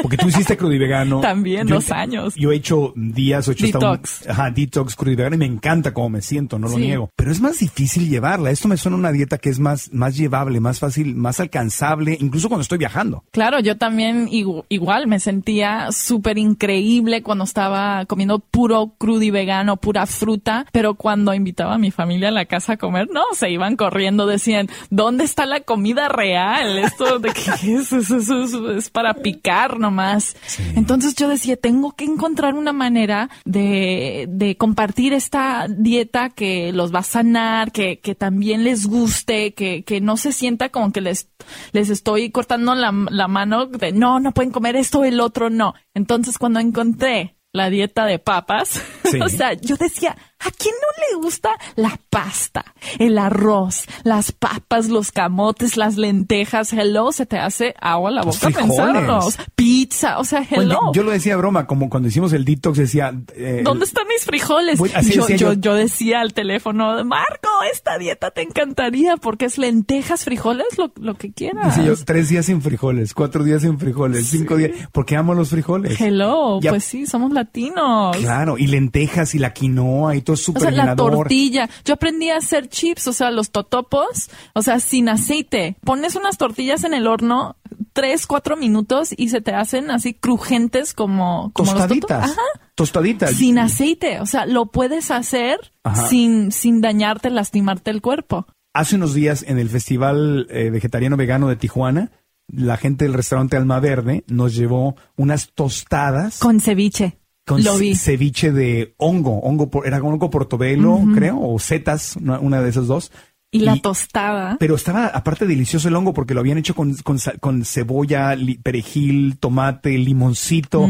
Porque 0.00 0.16
tú 0.16 0.28
hiciste 0.28 0.56
crudo 0.56 0.72
y 0.72 0.78
vegano. 0.78 1.20
También, 1.22 1.66
Yo- 1.68 1.74
dos 1.76 1.90
años. 1.90 2.34
Yo 2.34 2.50
he 2.52 2.56
hecho 2.56 2.92
días, 2.96 3.46
he 3.48 3.52
hecho 3.52 3.66
hasta 3.66 3.78
un- 3.78 3.84
Detox. 3.92 4.28
ajá, 4.28 4.50
detox 4.50 4.96
crudo 4.96 5.12
y 5.12 5.16
vegano 5.16 5.36
y 5.36 5.38
me 5.38 5.44
encanta 5.46 5.92
cómo 5.92 6.08
me 6.08 6.22
siento, 6.22 6.58
no 6.58 6.68
lo 6.68 6.78
niego. 6.78 7.10
Pero 7.16 7.30
es 7.30 7.40
más 7.40 7.58
difícil 7.58 8.08
llevarla. 8.08 8.50
Esto 8.50 8.68
me 8.68 8.76
suena 8.78 8.96
una 8.96 9.12
dieta 9.12 9.36
que 9.38 9.50
es 9.50 9.58
más, 9.58 9.92
más 9.92 10.16
llevable, 10.16 10.60
más 10.60 10.78
fácil, 10.80 11.14
más 11.14 11.40
alcanzable, 11.40 12.16
incluso 12.20 12.48
cuando 12.48 12.62
estoy 12.62 12.78
viajando. 12.78 13.22
Claro, 13.32 13.60
yo 13.60 13.76
también 13.76 14.28
igu- 14.28 14.64
igual 14.70 15.06
me 15.06 15.20
sentía 15.20 15.92
súper 15.92 16.38
increíble 16.38 17.22
cuando 17.22 17.44
estaba 17.44 18.04
comiendo 18.06 18.38
puro 18.38 18.94
crudo 18.98 19.22
y 19.22 19.30
vegano, 19.30 19.76
pura 19.76 20.06
fruta, 20.06 20.66
pero 20.72 20.94
cuando 20.94 21.34
invitaba 21.34 21.74
a 21.74 21.78
mi 21.78 21.90
familia 21.90 22.28
a 22.28 22.32
la 22.32 22.46
casa 22.46 22.74
a 22.74 22.76
comer, 22.78 23.08
no, 23.12 23.22
se 23.34 23.50
iban 23.50 23.76
corriendo, 23.76 24.26
decían, 24.26 24.68
¿dónde 24.90 25.24
está 25.24 25.44
la 25.46 25.60
comida 25.60 26.08
real? 26.08 26.78
Esto 26.78 27.18
de 27.18 27.30
que 27.32 27.40
es, 27.74 27.92
Eso- 27.92 28.16
eso- 28.16 28.42
eso 28.44 28.69
es 28.70 28.90
para 28.90 29.14
picar 29.14 29.78
nomás. 29.78 30.36
Entonces 30.76 31.14
yo 31.14 31.28
decía, 31.28 31.56
tengo 31.56 31.92
que 31.92 32.04
encontrar 32.04 32.54
una 32.54 32.72
manera 32.72 33.30
de, 33.44 34.26
de 34.28 34.56
compartir 34.56 35.12
esta 35.12 35.66
dieta 35.68 36.30
que 36.30 36.72
los 36.72 36.94
va 36.94 37.00
a 37.00 37.04
sanar, 37.04 37.72
que, 37.72 38.00
que 38.00 38.14
también 38.14 38.64
les 38.64 38.86
guste, 38.86 39.54
que, 39.54 39.82
que 39.84 40.00
no 40.00 40.16
se 40.16 40.32
sienta 40.32 40.68
como 40.68 40.92
que 40.92 41.00
les, 41.00 41.28
les 41.72 41.90
estoy 41.90 42.30
cortando 42.30 42.74
la, 42.74 42.92
la 43.10 43.28
mano 43.28 43.66
de 43.66 43.92
no, 43.92 44.20
no 44.20 44.32
pueden 44.32 44.52
comer 44.52 44.76
esto 44.76 45.00
o 45.00 45.04
el 45.04 45.20
otro, 45.20 45.50
no. 45.50 45.74
Entonces 45.94 46.38
cuando 46.38 46.60
encontré 46.60 47.36
la 47.52 47.68
dieta 47.70 48.04
de 48.06 48.18
papas, 48.18 48.80
Sí. 49.10 49.20
o 49.20 49.28
sea, 49.28 49.54
yo 49.54 49.76
decía, 49.76 50.16
¿a 50.40 50.50
quién 50.50 50.74
no 50.74 51.18
le 51.18 51.22
gusta 51.24 51.50
la 51.76 51.98
pasta, 52.10 52.64
el 52.98 53.18
arroz, 53.18 53.84
las 54.04 54.32
papas, 54.32 54.88
los 54.88 55.12
camotes, 55.12 55.76
las 55.76 55.96
lentejas? 55.96 56.72
Hello, 56.72 57.12
se 57.12 57.26
te 57.26 57.38
hace 57.38 57.74
agua 57.80 58.10
a 58.10 58.12
la 58.12 58.22
boca 58.22 58.38
frijoles. 58.38 58.68
pensarlos. 58.68 59.38
Pizza, 59.54 60.18
o 60.18 60.24
sea, 60.24 60.40
hello. 60.48 60.56
Bueno, 60.80 60.92
yo 60.94 61.02
lo 61.02 61.10
decía 61.10 61.32
de 61.34 61.38
broma, 61.38 61.66
como 61.66 61.88
cuando 61.90 62.08
hicimos 62.08 62.32
el 62.32 62.44
detox 62.44 62.78
decía... 62.78 63.12
eh, 63.34 63.62
¿Dónde 63.64 63.84
están 63.84 64.06
mis 64.08 64.24
frijoles? 64.24 64.78
Voy- 64.78 64.90
yo, 64.90 65.22
decía 65.26 65.36
yo, 65.36 65.52
yo. 65.54 65.74
decía 65.74 66.20
al 66.20 66.32
teléfono, 66.32 67.04
Marco, 67.04 67.48
esta 67.72 67.98
dieta 67.98 68.30
te 68.30 68.42
encantaría 68.42 69.16
porque 69.16 69.44
es 69.46 69.58
lentejas, 69.58 70.24
frijoles, 70.24 70.66
lo, 70.78 70.92
lo 70.96 71.14
que 71.14 71.32
quieras. 71.32 71.76
Decía 71.76 71.92
yo, 71.94 72.04
tres 72.04 72.28
días 72.28 72.46
sin 72.46 72.62
frijoles, 72.62 73.14
cuatro 73.14 73.44
días 73.44 73.62
sin 73.62 73.78
frijoles, 73.78 74.26
cinco 74.28 74.56
días, 74.56 74.70
porque 74.92 75.16
amo 75.16 75.34
los 75.34 75.50
frijoles. 75.50 76.00
Hello, 76.00 76.60
Ya- 76.60 76.70
pues 76.70 76.84
sí, 76.84 77.06
somos 77.06 77.32
latinos. 77.32 78.16
Claro, 78.16 78.56
y 78.58 78.66
lentejas 78.66 79.34
y 79.34 79.38
la 79.38 79.52
quinoa 79.52 80.16
y 80.16 80.22
todo 80.22 80.29
es 80.34 80.48
O 80.48 80.58
sea, 80.58 80.70
la 80.70 80.96
tortilla. 80.96 81.68
Yo 81.84 81.94
aprendí 81.94 82.30
a 82.30 82.36
hacer 82.36 82.68
chips, 82.68 83.08
o 83.08 83.12
sea, 83.12 83.30
los 83.30 83.50
totopos, 83.50 84.30
o 84.54 84.62
sea, 84.62 84.80
sin 84.80 85.08
aceite. 85.08 85.76
Pones 85.84 86.16
unas 86.16 86.38
tortillas 86.38 86.84
en 86.84 86.94
el 86.94 87.06
horno 87.06 87.56
tres, 87.92 88.26
cuatro 88.26 88.56
minutos 88.56 89.10
y 89.16 89.28
se 89.28 89.40
te 89.40 89.52
hacen 89.52 89.90
así 89.90 90.14
crujientes 90.14 90.94
como, 90.94 91.50
como 91.52 91.72
los 91.72 91.82
totopos. 91.82 92.00
Tostaditas. 92.00 92.30
Ajá. 92.30 92.70
Tostaditas. 92.74 93.30
Sin 93.32 93.58
aceite. 93.58 94.20
O 94.20 94.26
sea, 94.26 94.46
lo 94.46 94.66
puedes 94.66 95.10
hacer 95.10 95.58
Ajá. 95.82 96.06
sin, 96.08 96.52
sin 96.52 96.80
dañarte, 96.80 97.30
lastimarte 97.30 97.90
el 97.90 98.00
cuerpo. 98.00 98.46
Hace 98.72 98.96
unos 98.96 99.14
días 99.14 99.44
en 99.46 99.58
el 99.58 99.68
Festival 99.68 100.46
eh, 100.50 100.70
Vegetariano 100.70 101.16
Vegano 101.16 101.48
de 101.48 101.56
Tijuana, 101.56 102.12
la 102.46 102.76
gente 102.76 103.04
del 103.04 103.14
restaurante 103.14 103.56
Alma 103.56 103.80
Verde 103.80 104.24
nos 104.28 104.54
llevó 104.54 104.96
unas 105.16 105.50
tostadas 105.52 106.38
Con 106.38 106.60
ceviche. 106.60 107.19
Con 107.50 107.62
lo 107.64 107.76
vi. 107.78 107.94
ceviche 107.94 108.52
de 108.52 108.94
hongo, 108.96 109.38
hongo 109.40 109.70
por- 109.70 109.86
era 109.86 109.98
hongo 109.98 110.30
portobelo, 110.30 111.00
creo, 111.14 111.38
o 111.40 111.58
setas, 111.58 112.16
una, 112.16 112.38
una 112.40 112.60
de 112.62 112.70
esas 112.70 112.86
dos, 112.86 113.12
Y 113.52 113.60
la 113.60 113.76
tostada. 113.76 114.56
Pero 114.60 114.76
estaba 114.76 115.06
aparte 115.06 115.44
delicioso 115.46 115.88
el 115.88 115.96
hongo 115.96 116.14
porque 116.14 116.34
lo 116.34 116.40
habían 116.40 116.58
hecho 116.58 116.74
con, 116.74 116.94
con, 117.40 117.64
cebolla, 117.64 118.36
li- 118.36 118.58
perejil, 118.58 119.38
tomate, 119.40 119.98
limoncito. 119.98 120.88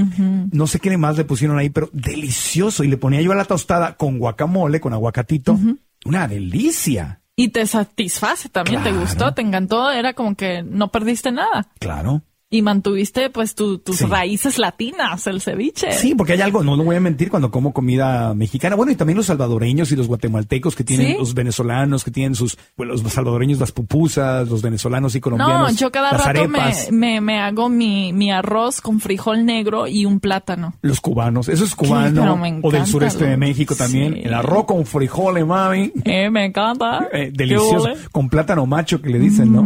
No 0.52 0.66
sé 0.66 0.78
qué 0.78 0.96
más 0.98 1.16
le 1.16 1.24
pusieron 1.24 1.58
ahí, 1.58 1.70
pero 1.70 1.88
delicioso. 1.92 2.84
Y 2.84 2.88
le 2.88 2.96
ponía 2.98 3.22
yo 3.22 3.32
a 3.32 3.34
la 3.34 3.46
tostada 3.46 3.96
con 3.96 4.18
guacamole, 4.18 4.78
con 4.80 4.92
aguacatito. 4.92 5.58
Una 6.04 6.28
delicia. 6.28 7.20
Y 7.36 7.48
te 7.48 7.66
satisface 7.66 8.50
también, 8.50 8.82
te 8.82 8.92
gustó, 8.92 9.32
te 9.32 9.40
encantó, 9.40 9.90
era 9.90 10.12
como 10.12 10.34
que 10.34 10.62
no 10.62 10.88
perdiste 10.92 11.32
nada. 11.32 11.68
Claro. 11.78 12.22
Y 12.52 12.62
mantuviste 12.62 13.30
pues 13.30 13.54
tu- 13.54 13.78
tus 13.78 13.98
Sí. 13.98 14.06
raíces 14.06 14.58
latinas, 14.58 15.24
el 15.28 15.40
ceviche. 15.40 15.92
Sí, 15.92 16.16
porque 16.16 16.32
hay 16.32 16.40
algo, 16.40 16.64
no 16.64 16.74
lo 16.74 16.82
voy 16.82 16.96
a 16.96 17.00
mentir, 17.00 17.30
cuando 17.30 17.52
como 17.52 17.72
comida 17.72 18.34
mexicana. 18.34 18.74
Bueno, 18.74 18.90
y 18.90 18.96
también 18.96 19.16
los 19.16 19.26
salvadoreños 19.26 19.92
y 19.92 19.96
los 19.96 20.08
guatemaltecos 20.08 20.74
que 20.74 20.82
tienen, 20.82 21.12
¿Sí? 21.12 21.16
los 21.16 21.32
venezolanos 21.32 22.02
que 22.02 22.10
tienen 22.10 22.34
sus, 22.34 22.58
bueno, 22.76 22.92
los 22.94 23.02
salvadoreños 23.12 23.60
las 23.60 23.70
pupusas, 23.70 24.48
los 24.48 24.62
venezolanos 24.62 25.14
y 25.14 25.20
colombianos. 25.20 25.70
No, 25.74 25.78
yo 25.78 25.92
cada 25.92 26.10
las 26.10 26.24
rato 26.26 26.48
me, 26.48 26.60
me, 26.90 27.20
me 27.20 27.38
hago 27.38 27.68
mi, 27.68 28.12
mi 28.12 28.32
arroz 28.32 28.80
con 28.80 28.98
frijol 28.98 29.46
negro 29.46 29.86
y 29.86 30.04
un 30.04 30.18
plátano. 30.18 30.74
Los 30.82 31.00
cubanos, 31.00 31.48
eso 31.48 31.62
es 31.64 31.76
cubano, 31.76 32.36
o 32.64 32.72
del 32.72 32.84
sureste 32.84 33.26
de 33.28 33.36
México 33.36 33.76
también. 33.76 34.14
sí. 34.14 34.20
El 34.24 34.34
arroz 34.34 34.64
con 34.64 34.84
frijoles, 34.86 35.46
mami. 35.46 35.92
Eh, 36.04 36.28
me 36.30 36.46
encanta. 36.46 37.06
Eh, 37.12 37.26
¿Qué 37.30 37.44
delicioso. 37.44 37.90
Con 38.10 38.28
plátano 38.28 38.66
macho 38.66 39.00
que 39.00 39.08
le 39.10 39.20
dicen, 39.20 39.52
¿no? 39.52 39.62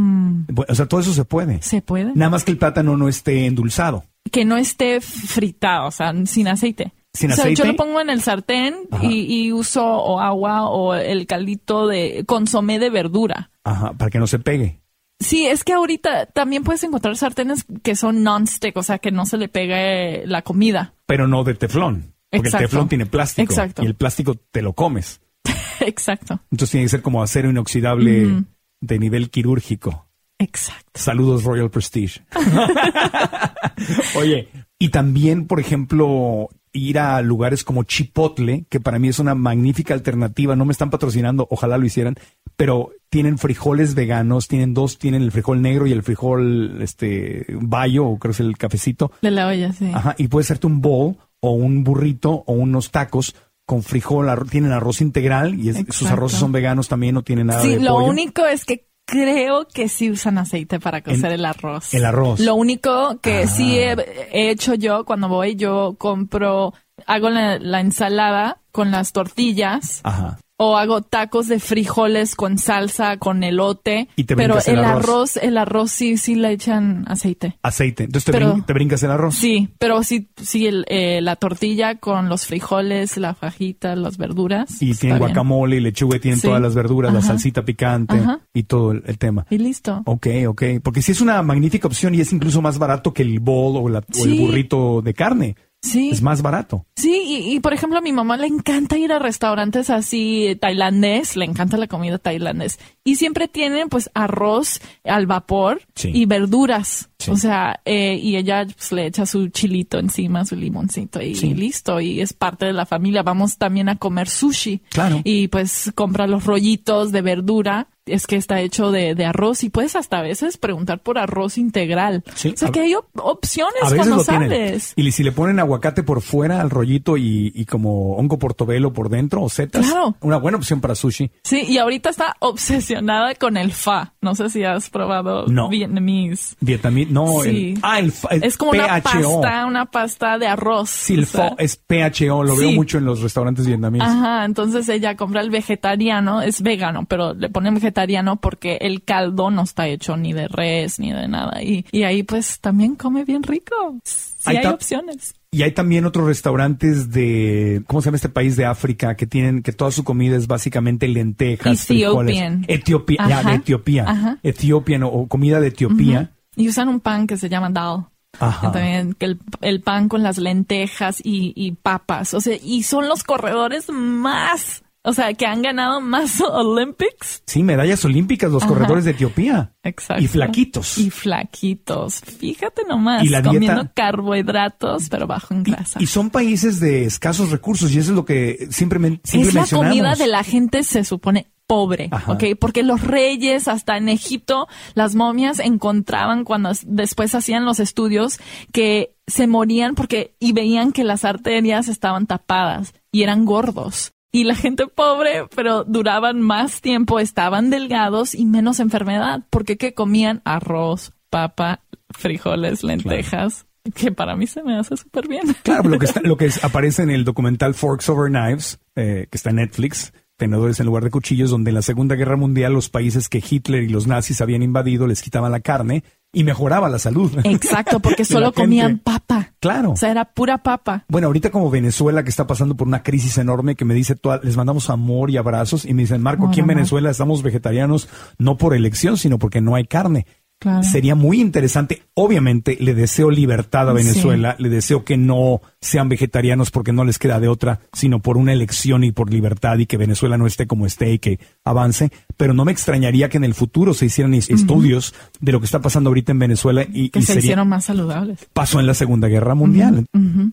Bu- 0.52 0.66
O 0.68 0.74
sea, 0.74 0.84
todo 0.84 1.00
eso 1.00 1.14
se 1.14 1.24
puede. 1.24 1.62
¿Se 1.62 1.80
puede? 1.80 2.12
Nada 2.14 2.28
más 2.28 2.44
que 2.44 2.50
el 2.50 2.58
plátano 2.58 2.73
no 2.82 3.08
esté 3.08 3.46
endulzado. 3.46 4.04
Que 4.30 4.44
no 4.44 4.56
esté 4.56 5.00
fritado, 5.00 5.88
o 5.88 5.90
sea, 5.90 6.12
sin 6.26 6.48
aceite. 6.48 6.92
¿Sin 7.12 7.30
o 7.30 7.34
sea, 7.34 7.44
aceite? 7.44 7.62
yo 7.62 7.66
lo 7.66 7.76
pongo 7.76 8.00
en 8.00 8.10
el 8.10 8.22
sartén 8.22 8.74
y, 9.02 9.46
y 9.46 9.52
uso 9.52 9.86
o 9.86 10.18
agua 10.18 10.68
o 10.68 10.94
el 10.94 11.26
caldito 11.26 11.86
de 11.86 12.24
consomé 12.26 12.78
de 12.78 12.90
verdura. 12.90 13.50
Ajá, 13.62 13.92
para 13.92 14.10
que 14.10 14.18
no 14.18 14.26
se 14.26 14.38
pegue. 14.38 14.80
Sí, 15.20 15.46
es 15.46 15.64
que 15.64 15.72
ahorita 15.72 16.26
también 16.26 16.64
puedes 16.64 16.82
encontrar 16.82 17.16
sartenes 17.16 17.64
que 17.82 17.94
son 17.94 18.22
non-stick, 18.22 18.76
o 18.76 18.82
sea, 18.82 18.98
que 18.98 19.12
no 19.12 19.26
se 19.26 19.36
le 19.36 19.48
pegue 19.48 20.26
la 20.26 20.42
comida. 20.42 20.94
Pero 21.06 21.28
no 21.28 21.44
de 21.44 21.54
teflón. 21.54 22.14
Porque 22.30 22.48
Exacto. 22.48 22.64
el 22.64 22.70
teflón 22.70 22.88
tiene 22.88 23.06
plástico. 23.06 23.52
Exacto. 23.52 23.82
Y 23.82 23.86
el 23.86 23.94
plástico 23.94 24.34
te 24.34 24.60
lo 24.60 24.72
comes. 24.72 25.20
Exacto, 25.80 26.40
Entonces 26.50 26.70
tiene 26.70 26.84
que 26.86 26.90
ser 26.90 27.02
como 27.02 27.22
acero 27.22 27.50
inoxidable 27.50 28.44
de 28.80 28.98
nivel 28.98 29.30
quirúrgico. 29.30 30.06
Exacto. 30.38 30.90
Saludos 30.94 31.44
Royal 31.44 31.70
Prestige. 31.70 32.22
Oye, 34.16 34.48
y 34.78 34.88
también, 34.90 35.46
por 35.46 35.60
ejemplo, 35.60 36.48
ir 36.72 36.98
a 36.98 37.20
lugares 37.22 37.64
como 37.64 37.84
Chipotle, 37.84 38.66
que 38.68 38.80
para 38.80 38.98
mí 38.98 39.08
es 39.08 39.18
una 39.18 39.34
magnífica 39.34 39.94
alternativa. 39.94 40.56
No 40.56 40.64
me 40.64 40.72
están 40.72 40.90
patrocinando, 40.90 41.46
ojalá 41.50 41.78
lo 41.78 41.86
hicieran, 41.86 42.16
pero 42.56 42.90
tienen 43.08 43.38
frijoles 43.38 43.94
veganos, 43.94 44.48
tienen 44.48 44.74
dos, 44.74 44.98
tienen 44.98 45.22
el 45.22 45.32
frijol 45.32 45.62
negro 45.62 45.86
y 45.86 45.92
el 45.92 46.02
frijol 46.02 46.82
este 46.82 47.46
bayo, 47.60 48.06
o 48.06 48.18
creo 48.18 48.30
que 48.32 48.34
es 48.36 48.40
el 48.40 48.56
cafecito. 48.56 49.12
De 49.22 49.30
la 49.30 49.46
olla, 49.48 49.72
sí. 49.72 49.90
Ajá, 49.92 50.14
y 50.18 50.28
puedes 50.28 50.46
hacerte 50.46 50.66
un 50.66 50.80
bowl 50.80 51.16
o 51.40 51.52
un 51.52 51.84
burrito 51.84 52.42
o 52.46 52.52
unos 52.54 52.90
tacos 52.90 53.34
con 53.66 53.82
frijol, 53.82 54.28
arro- 54.28 54.48
tienen 54.48 54.72
arroz 54.72 55.00
integral 55.00 55.58
y 55.58 55.70
es- 55.70 55.84
sus 55.90 56.10
arroces 56.10 56.38
son 56.38 56.52
veganos 56.52 56.88
también, 56.88 57.14
no 57.14 57.22
tienen 57.22 57.46
nada 57.46 57.62
Sí, 57.62 57.76
de 57.76 57.80
lo 57.80 57.94
pollo. 57.94 58.06
único 58.08 58.44
es 58.44 58.64
que 58.64 58.88
creo 59.06 59.66
que 59.68 59.88
sí 59.88 60.10
usan 60.10 60.38
aceite 60.38 60.80
para 60.80 61.02
cocer 61.02 61.32
el 61.32 61.44
arroz. 61.44 61.92
el 61.94 62.04
arroz. 62.04 62.40
Lo 62.40 62.54
único 62.54 63.18
que 63.20 63.42
Ah. 63.42 63.46
sí 63.46 63.78
he, 63.78 63.92
he 64.32 64.50
hecho 64.50 64.74
yo 64.74 65.04
cuando 65.04 65.28
voy, 65.28 65.56
yo 65.56 65.96
compro, 65.98 66.72
hago 67.06 67.30
la, 67.30 67.58
la 67.58 67.80
ensalada 67.80 68.58
con 68.72 68.90
las 68.90 69.12
tortillas 69.12 70.00
Ajá. 70.04 70.38
O 70.56 70.76
hago 70.76 71.02
tacos 71.02 71.48
de 71.48 71.58
frijoles 71.58 72.36
con 72.36 72.58
salsa, 72.58 73.16
con 73.16 73.42
elote. 73.42 74.08
Y 74.16 74.24
te 74.24 74.36
pero 74.36 74.58
el 74.66 74.74
el 74.78 74.84
arroz. 74.84 75.04
arroz, 75.04 75.36
el 75.38 75.58
arroz 75.58 75.90
sí, 75.90 76.16
sí 76.16 76.36
le 76.36 76.52
echan 76.52 77.04
aceite. 77.08 77.58
Aceite. 77.62 78.04
Entonces 78.04 78.26
te, 78.26 78.32
Pero- 78.32 78.54
brin- 78.54 78.64
te 78.66 78.72
brincas 78.72 79.02
el 79.02 79.10
arroz. 79.10 79.34
Sí, 79.34 79.68
pero 79.78 80.02
sí, 80.04 80.28
sí 80.40 80.66
el, 80.66 80.84
eh, 80.88 81.20
la 81.22 81.36
tortilla 81.36 81.96
con 81.96 82.28
los 82.28 82.46
frijoles, 82.46 83.16
la 83.16 83.34
fajita, 83.34 83.96
las 83.96 84.16
verduras. 84.16 84.80
Y 84.80 84.94
tienen 84.94 85.18
guacamole 85.18 85.76
y 85.76 85.80
lechuga, 85.80 86.16
y 86.18 86.20
tienen 86.20 86.38
Sí. 86.40 86.46
todas 86.46 86.62
las 86.62 86.74
verduras, 86.74 87.12
la 87.12 87.20
salsita 87.22 87.64
picante 87.64 88.14
Ajá. 88.16 88.40
y 88.54 88.62
todo 88.62 88.92
el, 88.92 89.02
el 89.06 89.18
tema. 89.18 89.46
Y 89.50 89.58
listo. 89.58 90.02
Ok, 90.06 90.28
ok. 90.48 90.62
Porque 90.82 91.02
sí 91.02 91.10
es 91.12 91.20
una 91.20 91.42
magnífica 91.42 91.88
opción 91.88 92.14
y 92.14 92.20
es 92.20 92.32
incluso 92.32 92.62
más 92.62 92.78
barato 92.78 93.12
que 93.12 93.22
el 93.22 93.40
bowl 93.40 93.76
o, 93.76 93.88
la- 93.88 93.98
o 94.00 94.24
el 94.24 94.38
burrito 94.38 95.02
de 95.02 95.14
carne. 95.14 95.56
Sí. 95.84 96.10
Es 96.10 96.22
más 96.22 96.40
barato. 96.40 96.86
Sí, 96.96 97.22
y, 97.26 97.54
y, 97.54 97.60
por 97.60 97.74
ejemplo 97.74 97.98
a 97.98 98.02
mi 98.02 98.12
mamá 98.12 98.36
le 98.38 98.46
encanta 98.46 98.96
ir 98.96 99.12
a 99.12 99.18
restaurantes 99.18 99.90
así 99.90 100.56
tailandés, 100.60 101.36
le 101.36 101.44
encanta 101.44 101.76
la 101.76 101.86
comida 101.88 102.16
tailandés 102.18 102.78
y 103.04 103.16
siempre 103.16 103.48
tienen 103.48 103.88
pues 103.90 104.10
arroz 104.14 104.80
al 105.04 105.26
vapor 105.26 105.82
Sí. 105.94 106.10
y 106.14 106.24
verduras, 106.26 107.10
Sí. 107.18 107.30
o 107.30 107.36
sea, 107.36 107.80
eh, 107.84 108.18
y 108.20 108.36
ella 108.36 108.66
pues 108.66 108.92
le 108.92 109.06
echa 109.06 109.26
su 109.26 109.48
chilito 109.48 109.98
encima, 109.98 110.44
su 110.46 110.56
limoncito 110.56 111.20
y 111.20 111.34
Sí. 111.34 111.52
listo 111.54 112.00
y 112.00 112.20
es 112.20 112.32
parte 112.32 112.64
de 112.66 112.72
la 112.72 112.86
familia. 112.86 113.22
Vamos 113.22 113.58
también 113.58 113.88
a 113.90 113.96
comer 113.96 114.28
sushi 114.28 114.80
Claro. 114.90 115.20
y 115.24 115.48
pues 115.48 115.92
compra 115.94 116.26
los 116.26 116.44
rollitos 116.46 117.12
de 117.12 117.20
verdura. 117.22 117.88
Es 118.06 118.26
que 118.26 118.36
está 118.36 118.60
hecho 118.60 118.90
de, 118.90 119.14
de 119.14 119.24
arroz 119.24 119.64
y 119.64 119.70
puedes 119.70 119.96
hasta 119.96 120.18
a 120.18 120.22
veces 120.22 120.58
preguntar 120.58 120.98
por 121.00 121.16
arroz 121.18 121.56
integral. 121.56 122.22
Sí, 122.34 122.50
O 122.50 122.56
sea 122.56 122.68
a- 122.68 122.72
que 122.72 122.80
hay 122.80 122.94
op- 122.94 123.06
opciones 123.14 123.72
A 123.82 123.86
veces 123.86 123.96
cuando 123.98 124.16
lo 124.16 124.24
tienen. 124.24 124.50
sales. 124.50 124.92
Y 124.94 125.10
si 125.12 125.22
le 125.24 125.32
ponen 125.32 125.58
aguacate 125.58 126.02
por 126.02 126.20
fuera 126.20 126.60
al 126.60 126.68
rollito 126.68 127.16
y, 127.16 127.50
y 127.54 127.64
como 127.64 128.16
hongo 128.16 128.38
portobelo 128.38 128.92
por 128.92 129.08
dentro 129.08 129.40
o 129.42 129.48
setas, 129.48 129.86
Claro. 129.86 130.16
una 130.20 130.36
buena 130.36 130.58
opción 130.58 130.82
para 130.82 130.94
sushi. 130.94 131.30
Sí, 131.44 131.62
y 131.66 131.78
ahorita 131.78 132.10
está 132.10 132.36
obsesionada 132.40 133.34
con 133.36 133.56
el 133.56 133.72
fa. 133.72 134.12
No 134.20 134.34
sé 134.34 134.50
si 134.50 134.64
has 134.64 134.90
probado 134.90 135.46
No. 135.46 135.70
vietnamese. 135.70 136.56
Vietnamita, 136.60 137.10
no, 137.10 137.40
Sí. 137.42 137.48
el, 137.74 137.78
ah, 137.82 137.98
el, 138.00 138.12
fa- 138.12 138.28
el 138.32 138.44
Es 138.44 138.58
como 138.58 138.72
una 138.72 139.00
pasta, 139.02 139.64
una 139.66 139.86
pasta 139.86 140.36
de 140.38 140.46
arroz. 140.46 140.90
Sí, 140.90 141.14
el 141.14 141.24
pho 141.24 141.54
es 141.56 141.76
PHO, 141.76 142.42
lo 142.44 142.54
Sí. 142.54 142.60
veo 142.66 142.72
mucho 142.72 142.98
en 142.98 143.06
los 143.06 143.22
restaurantes 143.22 143.66
vietnamitas. 143.66 144.10
Ajá, 144.10 144.44
entonces 144.44 144.86
ella 144.90 145.16
compra 145.16 145.40
el 145.40 145.48
vegetariano, 145.48 146.42
es 146.42 146.60
vegano, 146.60 147.06
pero 147.08 147.32
le 147.32 147.48
ponen 147.48 147.72
vegetariano 147.72 147.93
porque 148.36 148.78
el 148.80 149.02
caldo 149.04 149.50
no 149.50 149.62
está 149.62 149.88
hecho 149.88 150.16
ni 150.16 150.32
de 150.32 150.48
res 150.48 150.98
ni 150.98 151.12
de 151.12 151.28
nada. 151.28 151.62
Y, 151.62 151.86
y 151.92 152.02
ahí 152.02 152.22
pues 152.22 152.60
también 152.60 152.96
come 152.96 153.24
bien 153.24 153.42
rico. 153.42 153.74
Sí 154.04 154.34
hay 154.44 154.66
opciones. 154.66 155.34
Y 155.50 155.62
hay 155.62 155.70
también 155.70 156.04
otros 156.04 156.26
restaurantes 156.26 157.12
de, 157.12 157.84
¿cómo 157.86 158.02
se 158.02 158.06
llama 158.06 158.16
este 158.16 158.28
país 158.28 158.56
de 158.56 158.66
África? 158.66 159.14
Que 159.14 159.26
tienen, 159.26 159.62
que 159.62 159.72
toda 159.72 159.92
su 159.92 160.02
comida 160.02 160.36
es 160.36 160.48
básicamente 160.48 161.06
lentejas, 161.06 161.86
frijoles. 161.86 162.36
Ethiopian. 162.36 162.64
Etiopía, 162.66 163.28
ya, 163.28 163.38
Ajá. 163.38 163.50
de 163.50 163.56
Etiopía. 163.56 164.04
Ajá. 164.06 164.38
Ethiopian 164.42 165.04
o, 165.04 165.08
o 165.08 165.28
comida 165.28 165.60
de 165.60 165.68
Etiopía. 165.68 166.32
Y 166.56 166.68
usan 166.68 166.88
un 166.88 166.98
pan 166.98 167.28
que 167.28 167.36
se 167.36 167.48
llama 167.48 167.70
dal. 167.70 168.06
Ajá. 168.40 168.72
También 168.72 169.14
que 169.14 169.26
el, 169.26 169.40
el 169.60 169.80
pan 169.80 170.08
con 170.08 170.24
las 170.24 170.38
lentejas 170.38 171.20
y, 171.22 171.52
y 171.54 171.70
papas. 171.72 172.34
O 172.34 172.40
sea, 172.40 172.56
y 172.60 172.82
son 172.82 173.08
los 173.08 173.22
corredores 173.22 173.88
más, 173.90 174.82
o 175.04 175.12
sea, 175.12 175.32
que 175.34 175.46
han 175.46 175.62
ganado 175.62 176.00
más 176.00 176.40
Olympics. 176.50 177.42
Sí, 177.46 177.62
medallas 177.62 178.04
olímpicas, 178.04 178.50
los 178.50 178.62
Ajá. 178.62 178.72
corredores 178.72 179.04
de 179.04 179.12
Etiopía. 179.12 179.72
Exacto. 179.82 180.22
Y 180.22 180.26
flaquitos. 180.28 180.98
Y 180.98 181.10
flaquitos. 181.10 182.20
Fíjate 182.20 182.82
nomás. 182.88 183.22
Y 183.24 183.28
la 183.28 183.40
dieta- 183.42 183.52
comiendo 183.54 183.90
carbohidratos, 183.94 185.08
pero 185.08 185.26
bajo 185.26 185.54
en 185.54 185.62
grasa. 185.62 186.00
Y 186.02 186.06
son 186.06 186.30
países 186.30 186.80
de 186.80 187.04
escasos 187.04 187.50
recursos 187.50 187.92
y 187.92 187.98
eso 187.98 188.10
es 188.10 188.16
lo 188.16 188.24
que 188.24 188.66
siempre, 188.70 188.98
men- 188.98 189.20
siempre 189.24 189.48
es 189.50 189.54
la 189.54 189.66
comida 189.78 190.14
de 190.14 190.26
la 190.26 190.42
gente, 190.42 190.82
se 190.82 191.04
supone 191.04 191.46
pobre, 191.66 192.08
Ajá. 192.10 192.32
¿ok? 192.32 192.44
Porque 192.60 192.82
los 192.82 193.00
reyes, 193.00 193.68
hasta 193.68 193.96
en 193.96 194.08
Egipto, 194.10 194.68
las 194.94 195.14
momias 195.14 195.58
encontraban 195.60 196.44
cuando 196.44 196.70
después 196.86 197.34
hacían 197.34 197.64
los 197.64 197.80
estudios 197.80 198.38
que 198.72 199.14
se 199.26 199.46
morían 199.46 199.94
porque 199.94 200.34
y 200.38 200.52
veían 200.52 200.92
que 200.92 201.04
las 201.04 201.24
arterias 201.24 201.88
estaban 201.88 202.26
tapadas 202.26 202.92
y 203.12 203.22
eran 203.22 203.44
gordos. 203.46 204.12
Y 204.34 204.44
la 204.44 204.56
gente 204.56 204.86
pobre, 204.88 205.44
pero 205.54 205.84
duraban 205.84 206.40
más 206.40 206.80
tiempo, 206.80 207.20
estaban 207.20 207.70
delgados 207.70 208.34
y 208.34 208.46
menos 208.46 208.80
enfermedad, 208.80 209.44
porque 209.50 209.76
que 209.76 209.94
comían 209.94 210.42
arroz, 210.44 211.12
papa, 211.30 211.80
frijoles, 212.10 212.82
lentejas, 212.82 213.66
que 213.94 214.10
para 214.10 214.34
mí 214.34 214.46
se 214.46 214.62
me 214.62 214.76
hace 214.76 214.96
súper 214.96 215.28
bien. 215.28 215.42
Claro, 215.62 215.88
lo 215.88 215.98
que, 215.98 216.06
está- 216.06 216.20
lo 216.22 216.36
que 216.36 216.46
es- 216.46 216.64
aparece 216.64 217.02
en 217.02 217.10
el 217.10 217.24
documental 217.24 217.74
Forks 217.74 218.08
Over 218.08 218.30
Knives, 218.30 218.80
eh, 218.96 219.28
que 219.30 219.36
está 219.36 219.50
en 219.50 219.56
Netflix, 219.56 220.12
tenedores 220.36 220.80
en 220.80 220.86
lugar 220.86 221.04
de 221.04 221.10
cuchillos, 221.10 221.50
donde 221.50 221.70
en 221.70 221.76
la 221.76 221.82
Segunda 221.82 222.16
Guerra 222.16 222.36
Mundial 222.36 222.72
los 222.72 222.88
países 222.88 223.28
que 223.28 223.42
Hitler 223.48 223.84
y 223.84 223.88
los 223.88 224.06
nazis 224.08 224.40
habían 224.40 224.62
invadido 224.62 225.06
les 225.06 225.22
quitaban 225.22 225.52
la 225.52 225.60
carne 225.60 226.02
y 226.34 226.44
mejoraba 226.44 226.88
la 226.88 226.98
salud. 226.98 227.30
Exacto, 227.44 228.00
porque 228.00 228.24
solo 228.24 228.52
comían 228.52 228.98
papa. 228.98 229.52
Claro. 229.60 229.92
O 229.92 229.96
sea, 229.96 230.10
era 230.10 230.24
pura 230.24 230.58
papa. 230.62 231.04
Bueno, 231.08 231.28
ahorita 231.28 231.50
como 231.50 231.70
Venezuela 231.70 232.22
que 232.24 232.30
está 232.30 232.46
pasando 232.46 232.76
por 232.76 232.86
una 232.86 233.02
crisis 233.02 233.38
enorme 233.38 233.74
que 233.74 233.84
me 233.84 233.94
dice, 233.94 234.16
toda- 234.16 234.40
les 234.42 234.56
mandamos 234.56 234.90
amor 234.90 235.30
y 235.30 235.36
abrazos 235.36 235.84
y 235.84 235.94
me 235.94 236.02
dicen, 236.02 236.20
Marco, 236.22 236.48
aquí 236.48 236.60
en. 236.60 236.66
Venezuela 236.66 237.10
estamos 237.10 237.42
vegetarianos 237.42 238.08
no 238.38 238.56
por 238.56 238.74
elección, 238.74 239.16
sino 239.16 239.38
porque 239.38 239.60
no 239.60 239.74
hay 239.74 239.84
carne. 239.84 240.26
Claro. 240.58 240.82
Sería 240.84 241.14
muy 241.14 241.40
interesante 241.40 242.04
Obviamente 242.16 242.76
le 242.80 242.94
deseo 242.94 243.28
libertad 243.28 243.90
a 243.90 243.92
Venezuela, 243.92 244.54
le 244.60 244.68
deseo 244.68 245.04
que 245.04 245.16
no 245.16 245.60
sean 245.80 246.08
vegetarianos 246.08 246.70
porque 246.70 246.92
no 246.92 247.04
les 247.04 247.18
queda 247.18 247.40
de 247.40 247.48
otra, 247.48 247.80
sino 247.92 248.20
por 248.20 248.36
una 248.36 248.52
elección 248.52 249.02
y 249.02 249.10
por 249.10 249.32
libertad 249.32 249.78
y 249.78 249.86
que 249.86 249.96
Venezuela 249.96 250.38
no 250.38 250.46
esté 250.46 250.68
como 250.68 250.86
esté 250.86 251.12
y 251.12 251.18
que 251.18 251.40
avance, 251.64 252.12
pero 252.36 252.54
no 252.54 252.64
me 252.64 252.72
extrañaría 252.72 253.28
que 253.28 253.36
en 253.36 253.44
el 253.44 253.54
futuro 253.54 253.94
se 253.94 254.06
hicieran 254.06 254.34
estudios 254.34 255.14
de 255.40 255.52
lo 255.52 255.60
que 255.60 255.66
está 255.66 255.80
pasando 255.80 256.10
ahorita 256.10 256.32
en 256.32 256.38
Venezuela 256.38 256.84
y, 256.92 257.10
Que 257.10 257.18
y 257.20 257.22
se 257.22 257.26
sería- 257.34 257.40
hicieron 257.40 257.68
más 257.68 257.84
saludables. 257.84 258.46
pasó 258.52 258.80
en 258.80 258.86
la 258.86 258.94
Segunda 258.94 259.28
Guerra 259.28 259.54
Mundial. 259.54 260.06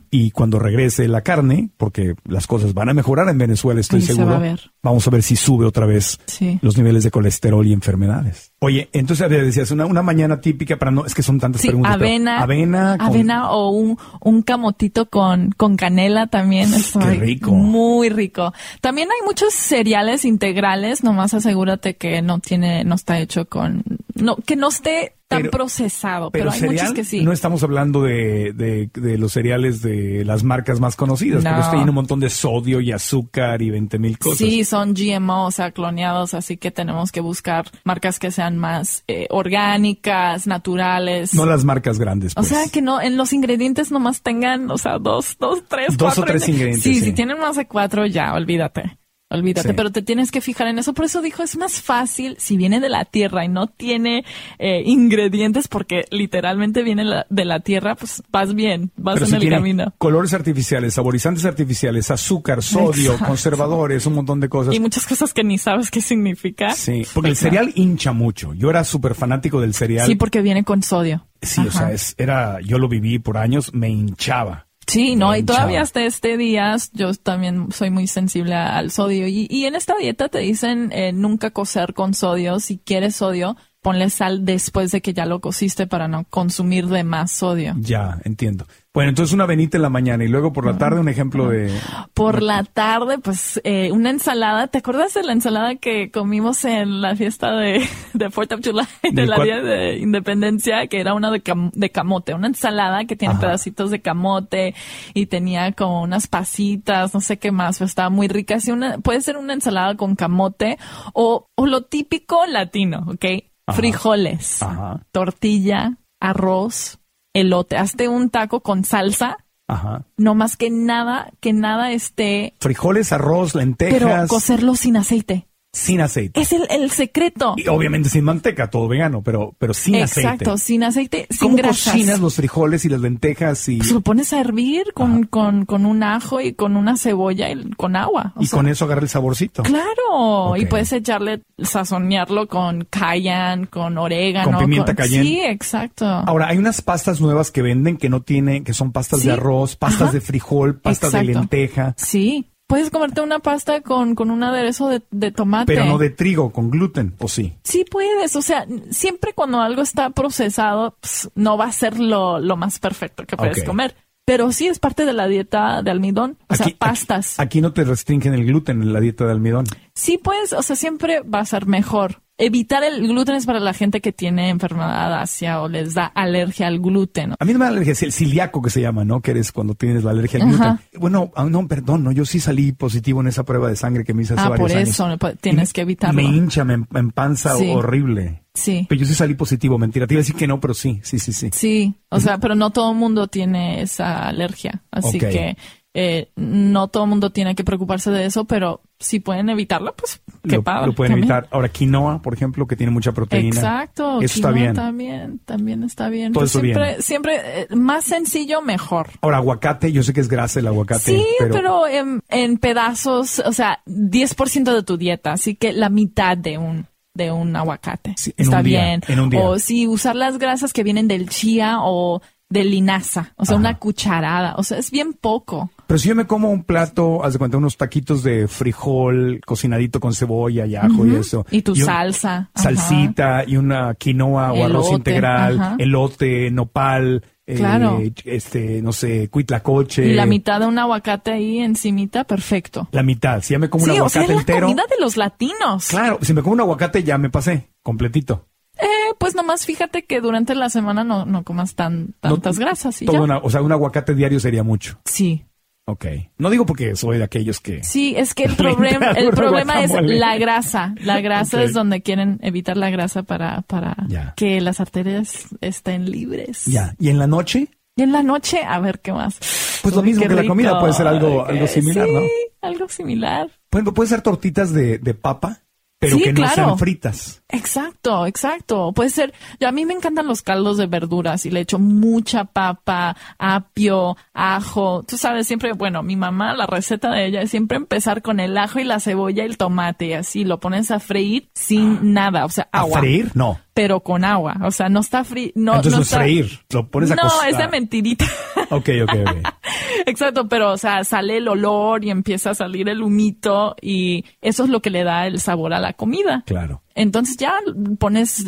Y 0.10 0.32
cuando 0.32 0.60
regrese 0.60 1.08
la 1.08 1.22
carne, 1.22 1.70
porque 1.78 2.16
las 2.28 2.48
cosas 2.48 2.74
van 2.74 2.90
a 2.90 2.94
mejorar 2.94 3.30
en 3.30 3.38
Venezuela, 3.38 3.80
estoy 3.82 4.02
se 4.02 4.08
seguro, 4.14 4.32
va 4.32 4.36
a 4.38 4.40
ver. 4.40 4.72
vamos 4.84 5.08
a 5.08 5.12
ver 5.12 5.24
si 5.24 5.36
sube 5.36 5.66
otra 5.66 5.86
vez 5.86 6.20
Sí. 6.26 6.60
los 6.62 6.78
niveles 6.78 7.04
de 7.04 7.12
colesterol 7.12 7.66
y 7.66 7.74
enfermedades. 7.74 8.52
Oye, 8.60 8.90
entonces 8.94 9.30
decías 9.30 9.72
una, 9.72 9.86
una 9.86 10.04
mañana 10.04 10.40
típica 10.40 10.78
para 10.78 10.92
no, 10.92 11.06
es 11.06 11.16
que 11.16 11.24
son 11.24 11.40
tantas 11.40 11.62
Sí, 11.62 11.68
preguntas. 11.70 11.94
avena, 11.96 12.42
avena, 12.42 12.98
con- 12.98 13.08
avena 13.08 13.52
o 13.52 13.70
un, 13.72 13.98
un 14.22 14.42
camotito 14.44 15.08
con, 15.08 15.52
con 15.58 15.76
canela 15.78 16.28
también. 16.28 16.72
Es 16.74 16.94
rico. 17.20 17.52
Muy 17.52 18.10
rico. 18.10 18.54
También 18.82 19.10
hay 19.10 19.26
muchos 19.26 19.54
cereales 19.54 20.26
integrales, 20.26 21.04
nomás 21.04 21.34
asegúrate 21.74 21.96
que 21.96 22.22
no 22.22 22.40
tiene, 22.40 22.84
no 22.84 22.96
está 22.96 23.20
hecho 23.20 23.46
con, 23.48 23.84
no, 24.16 24.36
que 24.38 24.56
no 24.56 24.70
esté 24.70 25.16
tan 25.28 25.44
Pero- 25.44 25.52
procesado, 25.52 26.30
pero, 26.30 26.44
Pero 26.44 26.52
hay 26.52 26.60
cereal, 26.60 26.76
muchos 26.88 26.94
que 26.94 27.04
sí. 27.06 27.24
no 27.24 27.32
estamos 27.32 27.64
hablando 27.64 28.02
de, 28.04 28.52
de, 28.52 28.90
de 28.94 29.18
los 29.18 29.32
cereales 29.32 29.82
de 29.82 30.26
las 30.26 30.44
marcas 30.44 30.82
más 30.82 30.98
conocidas, 30.98 31.42
porque 31.42 31.56
No. 31.56 31.62
esto 31.62 31.72
tiene 31.72 31.90
un 31.90 31.96
montón 31.96 32.20
de 32.20 32.30
sodio 32.30 32.82
y 32.82 32.92
azúcar 32.92 33.62
y 33.62 33.70
20 33.70 33.98
mil 33.98 34.18
cosas. 34.20 34.40
Sí, 34.40 34.66
son 34.66 34.94
GMO, 34.94 35.46
o 35.46 35.52
sea, 35.52 35.72
cloneados, 35.72 36.34
así 36.34 36.58
que 36.58 36.70
tenemos 36.70 37.14
que 37.14 37.22
buscar 37.22 37.66
marcas 37.86 38.20
que 38.20 38.30
sean 38.30 38.58
más 38.58 39.06
eh, 39.08 39.28
orgánicas, 39.30 40.48
naturales. 40.48 41.34
No 41.34 41.46
las 41.46 41.64
marcas 41.64 41.98
grandes. 41.98 42.34
O 42.34 42.36
pues. 42.36 42.48
sea, 42.50 42.64
que 42.72 42.82
no, 42.82 43.02
en 43.02 43.16
los 43.16 43.32
ingredientes 43.32 43.90
nomás 43.90 44.22
tengan, 44.22 44.70
o 44.70 44.78
sea, 44.78 45.00
dos, 45.00 45.38
dos, 45.40 45.64
tres, 45.70 45.96
Dos 45.98 46.14
o 46.14 46.16
cuatro. 46.22 46.26
tres 46.26 46.50
ingredientes, 46.50 46.84
Sí, 46.84 46.96
sí. 46.96 47.06
si 47.06 47.14
tienen 47.14 47.40
más 47.40 47.56
de 47.56 47.68
cuatro, 47.68 48.06
ya, 48.06 48.34
olvídate. 48.34 48.98
Olvídate, 49.32 49.70
Sí. 49.70 49.74
pero 49.76 49.92
te 49.92 50.02
tienes 50.02 50.30
que 50.30 50.42
fijar 50.42 50.68
en 50.68 50.78
eso. 50.78 50.94
Por 50.94 51.06
eso 51.06 51.22
dijo, 51.22 51.42
es 51.42 51.58
más 51.58 51.82
fácil 51.82 52.36
si 52.38 52.58
viene 52.58 52.80
de 52.80 52.90
la 52.90 53.06
tierra 53.06 53.46
y 53.46 53.48
no 53.48 53.68
tiene 53.68 54.26
eh, 54.60 54.84
ingredientes, 54.86 55.68
porque 55.68 56.06
literalmente 56.12 56.84
viene 56.84 57.04
la- 57.06 57.26
de 57.30 57.46
la 57.46 57.62
tierra, 57.62 57.96
pues 57.96 58.22
vas 58.32 58.54
bien, 58.54 58.92
vas 58.98 59.16
Pero 59.16 59.26
en 59.26 59.30
si 59.30 59.36
el 59.36 59.42
tiene 59.42 59.56
camino. 59.56 59.94
colores 59.98 60.34
artificiales, 60.34 60.94
saborizantes 60.94 61.46
artificiales, 61.46 62.12
azúcar, 62.12 62.62
sodio, 62.62 63.12
Exacto. 63.14 63.26
conservadores, 63.28 64.06
un 64.06 64.14
montón 64.16 64.40
de 64.40 64.50
cosas. 64.50 64.74
Y 64.76 64.80
muchas 64.80 65.08
cosas 65.08 65.34
que 65.34 65.44
ni 65.44 65.58
sabes 65.58 65.90
qué 65.90 66.02
significa. 66.02 66.72
Sí, 66.74 67.04
porque 67.14 67.30
el 67.30 67.36
cereal 67.38 67.72
hincha 67.76 68.12
mucho. 68.12 68.54
Yo 68.54 68.70
era 68.70 68.84
súper 68.84 69.16
fanático 69.16 69.62
del 69.62 69.74
cereal. 69.74 70.06
Sí, 70.08 70.16
porque 70.16 70.42
viene 70.42 70.64
con 70.64 70.84
sodio. 70.84 71.26
Sí, 71.42 71.62
o 71.68 71.72
sea, 71.72 71.92
es, 71.92 72.14
era, 72.18 72.60
yo 72.62 72.78
lo 72.78 72.88
viví 72.88 73.18
por 73.18 73.38
años, 73.38 73.74
me 73.74 73.90
hinchaba. 73.90 74.68
Sí, 74.92 75.16
no, 75.16 75.34
y 75.36 75.44
todavía 75.44 75.82
hasta 75.82 76.04
este 76.04 76.36
día 76.36 76.76
yo 76.92 77.14
también 77.14 77.72
soy 77.72 77.92
muy 77.92 78.08
sensible 78.08 78.56
al 78.56 78.92
sodio. 78.92 79.26
Y, 79.26 79.48
y 79.50 79.66
en 79.66 79.76
esta 79.76 79.96
dieta 79.96 80.28
te 80.28 80.40
dicen 80.40 80.92
eh, 80.92 81.14
nunca 81.14 81.52
cocer 81.52 81.94
con 81.94 82.14
sodio. 82.14 82.60
Si 82.60 82.78
quieres 82.78 83.16
sodio, 83.16 83.56
ponle 83.82 84.10
sal 84.10 84.44
después 84.44 84.92
de 84.92 85.02
que 85.02 85.14
ya 85.14 85.26
lo 85.26 85.40
cociste 85.40 85.88
para 85.88 86.10
no 86.10 86.26
consumir 86.26 86.88
de 86.88 87.06
más 87.06 87.32
sodio. 87.32 87.74
Ya, 87.80 88.20
entiendo. 88.26 88.66
Bueno, 88.94 89.08
entonces 89.10 89.34
una 89.34 89.46
avenita 89.46 89.78
en 89.78 89.84
la 89.84 89.90
mañana 89.90 90.26
y 90.26 90.28
luego 90.28 90.52
por 90.52 90.66
la 90.66 90.78
tarde 90.78 91.00
un 91.00 91.08
ejemplo 91.08 91.48
de... 91.48 91.72
Por 92.14 92.42
la 92.42 92.66
tarde, 92.66 93.20
pues 93.20 93.62
eh, 93.64 93.90
una 93.94 94.10
ensalada. 94.10 94.68
¿Te 94.68 94.80
acuerdas 94.80 95.14
de 95.14 95.24
la 95.24 95.32
ensalada 95.32 95.76
que 95.76 96.12
comimos 96.12 96.66
en 96.66 97.02
la 97.02 97.16
fiesta 97.16 97.56
de, 97.56 97.88
de 98.14 98.30
Fourth 98.30 98.52
of 98.52 98.60
July, 98.62 98.86
de 99.04 99.12
¿De 99.22 99.28
la? 99.28 99.42
Día 99.42 99.62
de 99.62 99.98
Independencia, 100.00 100.88
que 100.88 101.00
era 101.00 101.14
una 101.14 101.32
de, 101.32 101.42
cam- 101.42 101.72
de 101.72 101.90
camote? 101.90 102.34
Una 102.34 102.48
ensalada 102.48 103.06
que 103.06 103.16
tiene 103.16 103.34
Ajá. 103.36 103.42
pedacitos 103.42 103.92
de 103.92 104.02
camote 104.02 104.76
y 105.14 105.28
tenía 105.28 105.72
como 105.72 106.02
unas 106.02 106.28
pasitas, 106.28 107.14
no 107.14 107.22
sé 107.22 107.40
qué 107.40 107.54
más, 107.54 107.78
pero 107.78 107.86
estaba 107.88 108.10
muy 108.10 108.28
rica. 108.28 108.56
Así 108.56 108.72
una, 108.72 108.98
puede 108.98 109.22
ser 109.22 109.38
una 109.38 109.54
ensalada 109.54 109.96
con 109.96 110.18
camote 110.18 110.78
o, 111.14 111.46
o 111.56 111.66
lo 111.66 111.84
típico 111.84 112.46
latino, 112.46 113.06
¿ok? 113.08 113.24
Ajá. 113.68 113.78
Frijoles, 113.78 114.62
Ajá. 114.62 115.00
tortilla, 115.14 115.98
arroz, 116.20 117.00
elote. 117.34 117.78
Hazte 117.78 118.08
un 118.08 118.30
taco 118.30 118.62
con 118.62 118.84
salsa 118.84 119.38
Ajá. 119.68 120.06
no 120.18 120.36
más 120.36 120.58
que 120.58 120.70
nada, 120.70 121.32
que 121.40 121.54
nada 121.54 121.92
esté, 121.92 122.54
Frijoles, 122.60 123.14
arroz, 123.14 123.54
pero 123.54 123.66
lentejas, 123.66 124.30
cocerlo 124.30 124.76
sin 124.76 124.98
aceite. 124.98 125.48
Sin 125.74 126.02
aceite. 126.02 126.40
Es 126.42 126.52
el, 126.52 126.68
el 126.70 126.92
secreto. 126.92 127.54
Y 127.58 127.68
obviamente 127.68 128.10
sin 128.10 128.24
manteca, 128.26 128.70
todo 128.70 128.88
vegano, 128.88 129.22
pero, 129.22 129.56
pero 129.58 129.74
sin 129.74 129.96
Exacto, 129.96 130.52
aceite. 130.54 130.58
sin 130.58 130.84
aceite, 130.84 131.28
sin 131.30 131.40
¿Cómo 131.40 131.58
grasas. 131.58 131.94
cocinas 131.94 132.20
los 132.20 132.36
frijoles 132.36 132.84
y 132.86 132.90
las 132.90 133.00
lentejas 133.02 133.70
y, 133.70 133.78
Pues 133.78 133.92
lo 133.92 134.02
pones 134.02 134.34
a 134.34 134.40
hervir 134.42 134.92
con, 134.94 135.24
con, 135.24 135.66
con 135.66 135.86
un 135.86 136.04
ajo 136.04 136.42
y 136.42 136.54
con 136.54 136.76
una 136.76 136.98
cebolla 136.98 137.50
y 137.50 137.70
con 137.78 137.96
agua. 137.96 138.34
O 138.36 138.42
y 138.44 138.48
sea, 138.48 138.58
con 138.58 138.68
eso 138.68 138.86
agarra 138.86 139.02
el 139.02 139.10
saborcito? 139.10 139.64
Claro, 139.64 140.58
y 140.58 140.66
puedes 140.66 140.92
echarle, 140.92 141.42
sazonearlo 141.58 142.48
con 142.48 142.86
cayenne, 142.90 143.68
con 143.68 143.98
orégano. 143.98 144.52
Con 144.52 144.60
pimienta 144.66 144.94
cayenne. 144.96 145.24
Sí, 145.24 145.40
exacto. 145.42 146.06
Ahora, 146.06 146.48
hay 146.50 146.58
unas 146.58 146.82
pastas 146.82 147.22
nuevas 147.22 147.50
que 147.52 147.62
venden 147.62 147.98
que 147.98 148.10
no 148.10 148.22
tienen, 148.22 148.64
que 148.64 148.74
son 148.74 148.92
pastas 148.92 149.22
Sí. 149.22 149.28
de 149.28 149.34
arroz, 149.34 149.76
pastas 149.78 150.02
Ajá. 150.04 150.12
de 150.12 150.22
frijol, 150.22 150.80
pastas 150.80 151.12
de 151.14 151.20
Exacto. 151.20 151.40
lenteja, 151.40 151.94
Sí, 151.98 152.48
puedes 152.72 152.90
comerte 152.90 153.20
una 153.20 153.40
pasta 153.40 153.82
con, 153.82 154.16
con 154.16 154.32
un 154.32 154.44
aderezo 154.44 154.88
de, 154.88 155.02
de 155.12 155.34
tomate. 155.34 155.66
pero 155.74 155.84
no 155.84 155.98
de 155.98 156.10
trigo, 156.10 156.54
con 156.54 156.70
gluten, 156.70 157.14
¿o 157.20 157.28
sí? 157.28 157.54
Sí 157.66 157.84
puedes, 157.84 158.34
o 158.38 158.42
sea, 158.42 158.66
siempre 158.92 159.34
cuando 159.34 159.60
algo 159.60 159.82
está 159.82 160.10
procesado, 160.12 160.96
pues, 161.02 161.30
no 161.36 161.58
va 161.58 161.66
a 161.66 161.72
ser 161.74 162.00
lo, 162.00 162.40
lo 162.40 162.56
más 162.56 162.80
perfecto 162.80 163.26
que 163.26 163.36
puedes 163.36 163.66
comer. 163.66 163.94
Pero 164.24 164.54
sí 164.54 164.68
es 164.68 164.80
parte 164.80 165.04
de 165.04 165.12
la 165.12 165.28
dieta 165.28 165.82
de 165.82 165.92
almidón, 165.92 166.38
o 166.48 166.56
sea, 166.56 166.68
pastas. 166.78 167.38
Aquí, 167.40 167.46
aquí 167.46 167.62
no 167.62 167.74
te 167.74 167.84
restringen 167.84 168.34
el 168.34 168.46
gluten 168.46 168.82
en 168.82 168.94
la 168.94 169.02
dieta 169.02 169.26
de 169.26 169.32
almidón. 169.32 169.66
Sí 169.94 170.18
puedes, 170.18 170.54
o 170.54 170.62
sea, 170.62 170.78
siempre 170.78 171.20
va 171.24 171.40
a 171.40 171.46
ser 171.46 171.66
mejor. 171.66 172.22
Evitar 172.44 172.84
el 172.84 173.08
gluten 173.08 173.36
es 173.36 173.46
para 173.46 173.60
la 173.60 173.74
gente 173.74 174.02
que 174.02 174.12
tiene 174.12 174.50
enfermedad 174.50 175.22
ácea 175.22 175.62
o 175.62 175.68
les 175.70 175.94
da 175.94 176.06
alergia 176.08 176.68
al 176.68 176.80
gluten. 176.80 177.34
A 177.40 177.46
mí 177.46 177.54
no 177.54 177.60
me 177.60 177.66
da 177.66 177.70
alergia, 177.72 177.94
es 177.94 178.02
el 178.04 178.12
ciliaco 178.12 178.62
que 178.62 178.70
se 178.72 178.82
llama, 178.82 179.06
¿no? 179.06 179.22
Que 179.22 179.32
eres 179.32 179.52
cuando 179.52 179.76
tienes 179.76 180.04
la 180.04 180.12
alergia 180.12 180.40
al 180.42 180.48
gluten. 180.50 180.68
Ajá. 180.68 180.80
Bueno, 181.00 181.32
ah, 181.36 181.46
no, 181.46 181.68
perdón, 181.68 182.04
no, 182.04 182.12
yo 182.12 182.26
sí 182.26 182.40
salí 182.40 182.72
positivo 182.72 183.22
en 183.22 183.28
esa 183.28 183.44
prueba 183.44 183.70
de 183.70 183.76
sangre 183.76 184.04
que 184.04 184.14
me 184.14 184.24
hice 184.24 184.34
hace 184.34 184.42
Ah, 184.44 184.50
varios 184.50 184.70
por 184.72 184.78
años. 184.78 184.90
eso 184.90 185.08
no 185.08 185.18
pu- 185.20 185.38
tienes 185.40 185.70
Y 185.70 185.74
que 185.74 185.82
evitarlo. 185.82 186.16
Me 186.22 186.24
hincha, 186.24 186.64
me, 186.64 186.74
empanza 186.96 187.56
Sí. 187.56 187.70
horrible. 187.70 188.42
Sí. 188.54 188.86
Pero 188.90 189.00
yo 189.02 189.08
sí 189.08 189.14
salí 189.14 189.34
positivo, 189.36 189.78
mentira. 189.78 190.08
Te 190.08 190.14
iba 190.16 190.20
a 190.20 190.24
decir 190.24 190.36
que 190.36 190.48
no, 190.48 190.60
pero 190.60 190.74
sí, 190.74 191.00
sí, 191.04 191.20
sí, 191.20 191.32
sí. 191.32 191.50
Sí, 191.54 191.94
o 192.10 192.20
sea, 192.20 192.38
pero 192.40 192.54
no 192.56 192.72
todo 192.72 192.92
el 192.92 192.98
mundo 192.98 193.28
tiene 193.28 193.82
esa 193.82 194.28
alergia, 194.28 194.82
así 194.92 195.20
que 195.20 195.56
eh, 195.94 196.32
no 196.38 196.88
todo 196.88 197.04
el 197.04 197.10
mundo 197.10 197.32
tiene 197.32 197.54
que 197.54 197.66
preocuparse 197.66 198.12
de 198.12 198.26
eso, 198.26 198.46
pero 198.46 198.82
si 199.00 199.20
pueden 199.20 199.50
evitarlo, 199.50 199.94
pues 199.96 200.22
qué 200.48 200.56
lo, 200.56 200.64
padre. 200.64 200.88
lo 200.88 200.94
pueden 200.94 201.14
también. 201.14 201.32
evitar. 201.32 201.50
Ahora, 201.52 201.68
quinoa, 201.70 202.22
por 202.22 202.34
ejemplo, 202.34 202.66
que 202.66 202.78
tiene 202.78 202.92
mucha 202.92 203.12
proteína. 203.12 203.56
Exacto. 203.56 204.22
Eso 204.22 204.36
está 204.36 204.52
bien. 204.52 204.74
También, 204.74 205.40
también 205.40 205.84
está 205.84 206.08
bien. 206.08 206.32
Todo 206.32 206.46
eso 206.46 206.62
siempre, 206.62 206.86
bien. 206.86 207.02
siempre 207.02 207.42
eh, 207.44 207.68
más 207.76 208.06
sencillo, 208.06 208.62
mejor. 208.62 209.10
Ahora, 209.22 209.38
aguacate, 209.38 209.92
yo 209.92 210.02
sé 210.04 210.14
que 210.14 210.22
es 210.22 210.30
grasa 210.30 210.62
el 210.62 210.68
aguacate. 210.68 211.02
Sí, 211.02 211.26
pero, 211.38 211.88
en, 211.88 212.22
en 212.30 212.58
pedazos, 212.58 213.40
o 213.40 213.52
sea, 213.52 213.82
10% 213.86 214.74
de 214.74 214.84
tu 214.84 214.98
dieta, 214.98 215.34
así 215.34 215.56
que 215.56 215.74
la 215.74 215.90
mitad 215.90 216.38
de 216.38 216.58
un 216.58 216.88
de 217.14 217.32
un 217.32 217.54
aguacate. 217.56 218.14
Sí, 218.16 218.34
en 218.38 218.46
Está 218.46 218.60
un 218.60 218.64
día, 218.64 218.86
bien. 218.86 219.02
en 219.10 219.20
un 219.20 219.30
día. 219.30 219.42
O 219.42 219.60
si 219.60 219.88
usar 219.88 220.16
las 220.16 220.38
grasas 220.38 220.72
que 220.72 220.84
vienen 220.84 221.10
del 221.10 221.28
chía 221.28 221.80
o 221.82 222.22
de 222.50 222.64
linaza, 222.64 223.34
o 223.38 223.46
sea, 223.46 223.56
Ajá. 223.56 223.60
una 223.60 223.78
cucharada, 223.78 224.56
o 224.58 224.64
sea, 224.64 224.78
es 224.78 224.92
bien 224.92 225.14
poco. 225.14 225.72
Pero 225.92 226.00
si 226.00 226.08
yo 226.08 226.16
me 226.16 226.26
como 226.26 226.50
un 226.50 226.64
plato, 226.64 227.22
haz 227.22 227.34
de 227.34 227.40
cuenta, 227.40 227.58
unos 227.58 227.76
taquitos 227.76 228.24
de 228.24 228.48
frijol 228.48 229.42
cocinadito 229.46 230.00
con 230.00 230.14
cebolla 230.14 230.66
y 230.66 230.76
ajo 230.78 231.06
y 231.06 231.16
eso. 231.16 231.46
Y 231.52 231.64
tu 231.64 231.74
un- 231.74 231.80
salsa. 231.80 232.50
ajá. 232.54 232.64
Salsita 232.64 233.44
y 233.46 233.58
una 233.58 233.94
quinoa 233.96 234.54
o 234.54 234.64
arroz 234.66 234.90
integral, 234.94 235.60
ajá. 235.60 235.76
elote, 235.80 236.50
nopal, 236.50 237.24
eh, 237.46 237.56
Claro. 237.56 238.00
este, 238.24 238.82
no 238.82 238.94
sé, 238.94 239.28
cuitlacoche. 239.30 240.08
Y 240.08 240.14
la 240.14 240.26
mitad 240.26 240.62
de 240.62 240.68
un 240.68 240.80
aguacate 240.80 241.32
ahí 241.32 241.60
encimita, 241.60 242.24
perfecto. 242.24 242.88
La 242.94 243.04
mitad. 243.04 243.42
Si 243.42 243.54
ya 243.54 243.60
me 243.60 243.70
como 243.70 243.84
un 243.84 243.90
sí, 243.90 243.96
o 243.98 244.06
aguacate 244.06 244.28
sea, 244.28 244.36
es 244.38 244.48
la 244.48 244.60
comida 244.62 244.84
de 244.90 244.96
los 245.04 245.18
latinos. 245.18 245.88
Claro, 245.90 246.20
si 246.22 246.34
me 246.34 246.42
como 246.42 246.54
un 246.54 246.62
aguacate 246.62 247.04
ya 247.04 247.18
me 247.18 247.30
pasé, 247.30 247.68
completito. 247.84 248.48
Eh, 248.80 248.86
pues 249.20 249.36
nomás 249.36 249.66
fíjate 249.66 250.06
que 250.06 250.22
durante 250.22 250.56
la 250.56 250.70
semana 250.70 251.04
no, 251.04 251.26
no 251.26 251.44
comas 251.44 251.76
tan, 251.76 252.16
No, 252.24 252.30
tantas 252.32 252.58
grasas 252.58 253.02
y 253.02 253.06
todo 253.06 253.18
ya. 253.18 253.22
una- 253.24 253.38
o 253.40 253.50
sea, 253.50 253.62
un 253.62 253.74
aguacate 253.74 254.16
diario 254.16 254.40
sería 254.40 254.64
mucho. 254.64 254.98
Sí. 255.04 255.44
Ok. 255.92 256.06
No 256.38 256.50
digo 256.50 256.66
porque 256.66 256.96
soy 256.96 257.18
de 257.18 257.24
aquellos 257.26 257.60
que... 257.60 257.84
Sí, 257.84 258.14
es 258.18 258.34
que 258.34 258.46
el 258.46 258.52
el 259.18 259.30
problema 259.32 259.84
es 259.84 259.92
la 260.02 260.38
grasa. 260.38 260.96
La 261.04 261.20
grasa 261.22 261.62
es 261.64 261.74
donde 261.74 262.02
quieren 262.02 262.40
evitar 262.42 262.78
la 262.78 262.90
grasa 262.90 263.24
para, 263.24 263.62
para 263.64 263.96
Ya. 264.08 264.34
que 264.38 264.62
las 264.62 264.80
arterias 264.80 265.48
estén 265.60 266.10
libres. 266.10 266.66
Ya. 266.66 266.96
¿Y 267.00 267.10
en 267.10 267.20
la 267.20 267.28
noche? 267.28 267.68
Y 267.98 268.04
en 268.04 268.14
la 268.14 268.24
noche, 268.24 268.62
a 268.66 268.80
ver 268.80 269.00
qué 269.02 269.12
más. 269.12 269.38
Pues 269.82 269.94
lo 269.96 270.02
mismo 270.02 270.26
que 270.28 270.34
la 270.34 270.46
comida, 270.48 270.80
puede 270.80 270.94
ser 270.94 271.08
algo- 271.08 271.46
algo 271.46 271.68
similar, 271.68 272.08
sí, 272.08 272.14
¿no? 272.14 272.22
algo 272.62 272.88
similar. 272.88 273.50
Puede, 273.70 273.92
puede 273.92 274.10
ser 274.10 274.22
tortitas 274.22 274.72
de, 274.74 274.98
de 275.00 275.14
papa. 275.14 275.60
Pero 276.02 276.18
Sí, 276.18 276.24
que 276.24 276.34
no 276.34 276.38
claro. 276.42 276.56
sean 276.56 276.78
fritas. 276.80 277.44
Exacto, 277.48 278.26
exacto. 278.26 278.92
Puede 278.92 279.12
ser, 279.12 279.34
yo- 279.60 279.68
a 279.68 279.72
mí 279.72 279.86
me 279.86 279.94
encantan 279.94 280.26
los 280.26 280.42
caldos 280.42 280.78
de 280.78 280.88
verduras 280.88 281.46
y 281.46 281.52
le 281.52 281.60
echo 281.60 281.78
mucha 281.78 282.46
papa, 282.46 283.16
apio, 283.38 284.18
ajo. 284.34 285.04
Tú 285.08 285.16
sabes, 285.18 285.46
siempre, 285.46 285.74
bueno, 285.74 286.02
mi 286.02 286.16
mamá, 286.16 286.54
la 286.56 286.66
receta 286.66 287.12
de 287.12 287.28
ella 287.28 287.42
es 287.44 287.52
siempre 287.52 287.78
empezar 287.78 288.24
con 288.24 288.40
el 288.40 288.58
ajo 288.58 288.80
y 288.80 288.84
la 288.84 289.00
cebolla 289.00 289.44
y 289.44 289.46
el 289.46 289.58
tomate 289.58 290.08
y 290.08 290.14
así 290.14 290.44
lo 290.44 290.60
pones 290.60 290.90
a 290.90 291.00
freír 291.00 291.50
sin 291.54 292.14
nada, 292.14 292.46
o 292.46 292.50
sea, 292.50 292.68
¿A 292.72 292.80
agua. 292.80 293.00
freír? 293.00 293.30
No. 293.36 293.60
Pero 293.74 294.02
con 294.02 294.26
agua, 294.26 294.58
o 294.64 294.72
sea, 294.72 294.90
no 294.90 295.00
está 295.00 295.24
fri, 295.24 295.54
no, 295.56 295.76
Entonces 295.76 295.94
no 295.94 296.02
es 296.02 296.08
está- 296.08 296.18
freír, 296.20 296.60
lo 296.72 296.88
pones 296.90 297.12
a 297.12 297.16
No, 297.16 297.30
es 297.48 297.58
de 297.58 297.68
mentirita. 297.68 298.26
Ok, 298.74 298.90
ok, 299.04 299.14
ok. 299.28 299.54
Exacto, 300.06 300.48
pero 300.48 300.72
o 300.72 300.78
sea, 300.78 301.04
sale 301.04 301.38
el 301.38 301.48
olor 301.50 302.06
y 302.06 302.10
empieza 302.10 302.52
a 302.52 302.56
salir 302.56 302.88
el 302.88 303.02
humito 303.02 303.76
y 303.82 304.24
eso 304.42 304.64
es 304.64 304.70
lo 304.70 304.82
que 304.82 304.90
le 304.90 305.04
da 305.04 305.28
el 305.28 305.42
sabor 305.42 305.74
a 305.74 305.80
la 305.82 305.92
comida. 305.94 306.44
Claro. 306.46 306.82
Entonces 306.96 307.36
ya 307.38 307.54
pones 308.00 308.46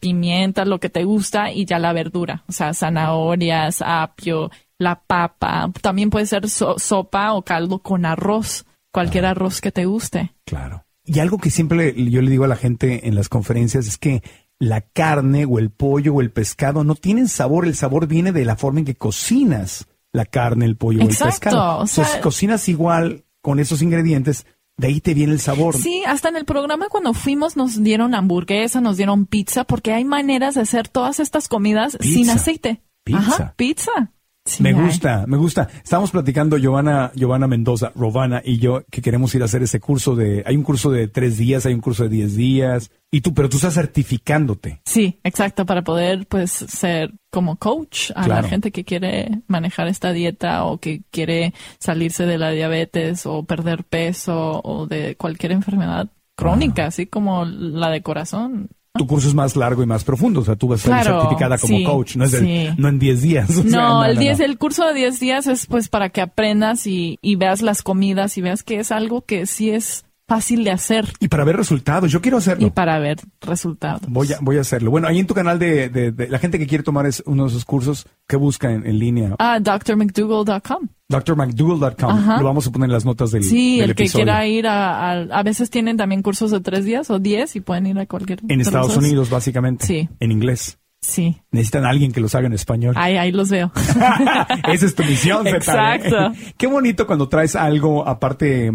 pimienta, 0.00 0.64
lo 0.64 0.78
que 0.80 0.88
te 0.88 1.04
gusta 1.04 1.52
y 1.52 1.64
ya 1.64 1.78
la 1.78 1.92
verdura, 1.92 2.44
o 2.48 2.52
sea, 2.52 2.72
zanahorias, 2.74 3.82
apio, 3.84 4.50
la 4.78 5.00
papa, 5.00 5.70
también 5.82 6.10
puede 6.10 6.26
ser 6.26 6.48
so- 6.48 6.78
sopa 6.78 7.32
o 7.34 7.42
caldo 7.42 7.80
con 7.80 8.06
arroz, 8.06 8.64
cualquier 8.92 9.26
arroz 9.26 9.60
que 9.60 9.72
te 9.72 9.84
guste. 9.84 10.32
Claro. 10.44 10.84
Y 11.04 11.18
algo 11.18 11.38
que 11.38 11.50
siempre 11.50 11.92
yo 12.10 12.22
le 12.22 12.30
digo 12.30 12.44
a 12.44 12.48
la 12.48 12.56
gente 12.56 13.08
en 13.08 13.14
las 13.14 13.28
conferencias 13.28 13.86
es 13.88 13.98
que 13.98 14.22
la 14.60 14.82
carne 14.82 15.44
o 15.46 15.58
el 15.58 15.70
pollo 15.70 16.14
o 16.14 16.20
el 16.20 16.30
pescado 16.30 16.84
no 16.84 16.94
tienen 16.94 17.26
sabor, 17.28 17.66
el 17.66 17.74
sabor 17.74 18.06
viene 18.06 18.30
de 18.30 18.44
la 18.44 18.56
forma 18.56 18.78
en 18.80 18.84
que 18.84 18.94
cocinas 18.94 19.88
la 20.12 20.24
carne, 20.26 20.66
el 20.66 20.76
pollo 20.76 21.00
o 21.00 21.08
el 21.08 21.16
pescado. 21.16 21.78
o 21.78 21.86
sea- 21.86 22.04
Entonces, 22.04 22.22
cocinas 22.22 22.68
igual 22.68 23.24
con 23.40 23.58
esos 23.58 23.80
ingredientes, 23.82 24.44
de 24.76 24.86
ahí 24.88 25.00
te 25.00 25.14
viene 25.14 25.32
el 25.32 25.40
sabor. 25.40 25.76
Sí, 25.76 26.02
hasta 26.06 26.28
en 26.28 26.36
el 26.36 26.44
programa 26.44 26.88
cuando 26.90 27.14
fuimos 27.14 27.56
nos 27.56 27.82
dieron 27.82 28.14
hamburguesa, 28.14 28.80
nos 28.80 28.96
dieron 28.98 29.26
pizza, 29.26 29.64
porque 29.64 29.92
hay 29.92 30.04
maneras 30.04 30.54
de 30.54 30.60
hacer 30.62 30.88
todas 30.88 31.20
estas 31.20 31.48
comidas 31.48 31.96
Pizza. 31.98 32.14
sin 32.14 32.30
aceite. 32.30 32.82
Pizza. 33.02 33.18
Ajá, 33.18 33.54
pizza. 33.56 34.12
Sí, 34.44 34.62
me 34.62 34.72
hay. 34.72 34.74
gusta, 34.74 35.24
me 35.26 35.36
gusta. 35.36 35.68
Estábamos 35.84 36.10
platicando 36.10 36.56
Giovanna, 36.56 37.12
Giovanna 37.14 37.46
Mendoza, 37.46 37.92
Robana 37.94 38.40
y 38.44 38.58
yo 38.58 38.82
que 38.90 39.02
queremos 39.02 39.34
ir 39.34 39.42
a 39.42 39.44
hacer 39.44 39.62
ese 39.62 39.80
curso 39.80 40.16
de, 40.16 40.42
hay 40.46 40.56
un 40.56 40.62
curso 40.62 40.90
de 40.90 41.08
tres 41.08 41.36
días, 41.36 41.66
hay 41.66 41.74
un 41.74 41.80
curso 41.80 42.04
de 42.04 42.08
diez 42.08 42.34
días, 42.36 42.90
y 43.12 43.20
tú, 43.20 43.34
pero 43.34 43.48
tú 43.48 43.56
estás 43.58 43.74
certificándote. 43.74 44.80
Sí, 44.86 45.20
exacto, 45.24 45.66
para 45.66 45.82
poder 45.82 46.26
pues 46.26 46.50
ser 46.52 47.12
como 47.30 47.56
coach 47.56 48.10
a 48.16 48.24
Claro. 48.24 48.42
la 48.42 48.48
gente 48.48 48.72
que 48.72 48.84
quiere 48.84 49.42
manejar 49.46 49.88
esta 49.88 50.12
dieta 50.12 50.64
o 50.64 50.78
que 50.78 51.02
quiere 51.10 51.52
salirse 51.78 52.24
de 52.26 52.38
la 52.38 52.50
diabetes 52.50 53.26
o 53.26 53.44
perder 53.44 53.84
peso 53.84 54.60
o 54.64 54.86
de 54.86 55.16
cualquier 55.16 55.52
enfermedad 55.52 56.08
crónica, 56.36 56.86
así 56.86 57.06
como 57.06 57.44
la 57.44 57.90
de 57.90 58.02
corazón. 58.02 58.70
Tu 59.00 59.06
curso 59.06 59.28
es 59.28 59.34
más 59.34 59.56
largo 59.56 59.82
y 59.82 59.86
más 59.86 60.04
profundo, 60.04 60.40
o 60.40 60.44
sea, 60.44 60.56
tú 60.56 60.68
vas 60.68 60.80
a 60.80 60.82
ser 60.82 60.90
Claro, 60.92 61.20
certificada 61.22 61.56
como 61.56 61.78
sí, 61.78 61.84
coach, 61.84 62.16
no 62.16 62.26
es 62.26 62.32
del- 62.32 62.44
sí. 62.44 62.68
no 62.76 62.88
en 62.88 62.98
10 62.98 63.22
días. 63.22 63.48
o 63.56 63.62
sea, 63.62 63.64
No, 63.64 64.04
el 64.04 64.16
no, 64.16 64.20
10, 64.20 64.38
no. 64.40 64.44
el 64.44 64.58
curso 64.58 64.84
de 64.86 64.92
10 64.92 65.18
días 65.20 65.46
es 65.46 65.64
pues 65.64 65.88
para 65.88 66.10
que 66.10 66.20
aprendas 66.20 66.86
y, 66.86 67.18
y 67.22 67.36
veas 67.36 67.62
las 67.62 67.80
comidas 67.80 68.36
y 68.36 68.42
veas 68.42 68.62
que 68.62 68.78
es 68.78 68.92
algo 68.92 69.22
que 69.22 69.46
sí 69.46 69.70
es 69.70 70.04
fácil 70.30 70.62
de 70.62 70.70
hacer 70.70 71.12
Y 71.18 71.26
para 71.26 71.42
ver 71.44 71.56
resultados, 71.56 72.10
yo 72.12 72.20
quiero 72.20 72.36
hacerlo. 72.38 72.64
y 72.66 72.70
para 72.70 72.98
ver 73.00 73.18
resultados. 73.40 74.02
Voy 74.08 74.32
a, 74.32 74.38
voy 74.40 74.58
a 74.58 74.60
hacerlo. 74.60 74.92
Bueno, 74.92 75.08
ahí 75.08 75.18
en 75.18 75.26
tu 75.26 75.34
canal 75.34 75.58
de, 75.58 75.88
de- 75.88 76.12
de- 76.12 76.28
la 76.28 76.38
gente 76.38 76.56
que 76.58 76.68
quiere 76.68 76.84
tomar 76.84 77.04
es 77.06 77.20
uno 77.26 77.42
de 77.44 77.48
esos 77.50 77.64
cursos, 77.64 78.06
¿qué 78.28 78.36
busca 78.36 78.70
en, 78.72 78.86
en 78.86 78.98
línea? 78.98 79.34
Ah, 79.40 79.58
drmcdougall.com. 79.58 80.88
drmcdougall.com. 81.08 82.38
Lo 82.38 82.44
vamos 82.44 82.66
a 82.66 82.70
poner 82.70 82.86
en 82.86 82.92
las 82.92 83.04
notas 83.04 83.30
del, 83.32 83.42
Sí, 83.44 83.80
del 83.80 83.90
el 83.90 83.96
que 83.96 84.08
quiera 84.08 84.46
ir 84.46 84.66
a, 84.66 85.10
a, 85.10 85.20
a 85.22 85.42
veces 85.42 85.68
tienen 85.70 85.96
también 85.96 86.22
cursos 86.22 86.50
de 86.52 86.60
tres 86.60 86.84
días 86.84 87.10
o 87.10 87.18
diez 87.18 87.56
y 87.56 87.60
pueden 87.60 87.86
ir 87.86 87.98
a 87.98 88.06
cualquier. 88.06 88.40
En 88.48 88.60
Estados. 88.60 88.96
Unidos, 88.96 89.30
básicamente. 89.30 89.86
Sí. 89.86 90.08
En 90.20 90.30
inglés. 90.32 90.78
Sí, 91.02 91.40
Necesitan 91.50 91.86
a 91.86 91.88
alguien 91.90 92.12
que 92.12 92.20
los 92.20 92.34
haga 92.34 92.46
en 92.46 92.52
español. 92.52 92.94
ahí, 92.98 93.16
ahí 93.16 93.32
los 93.32 93.48
veo. 93.48 93.72
Esa 94.72 94.86
es 94.86 94.94
tu 94.94 95.02
misión, 95.04 95.44
Zetane. 95.46 95.96
Exacto. 95.96 96.32
Qué 96.58 96.66
bonito 96.66 97.06
cuando 97.06 97.28
traes 97.28 97.56
algo, 97.56 98.06
aparte, 98.06 98.70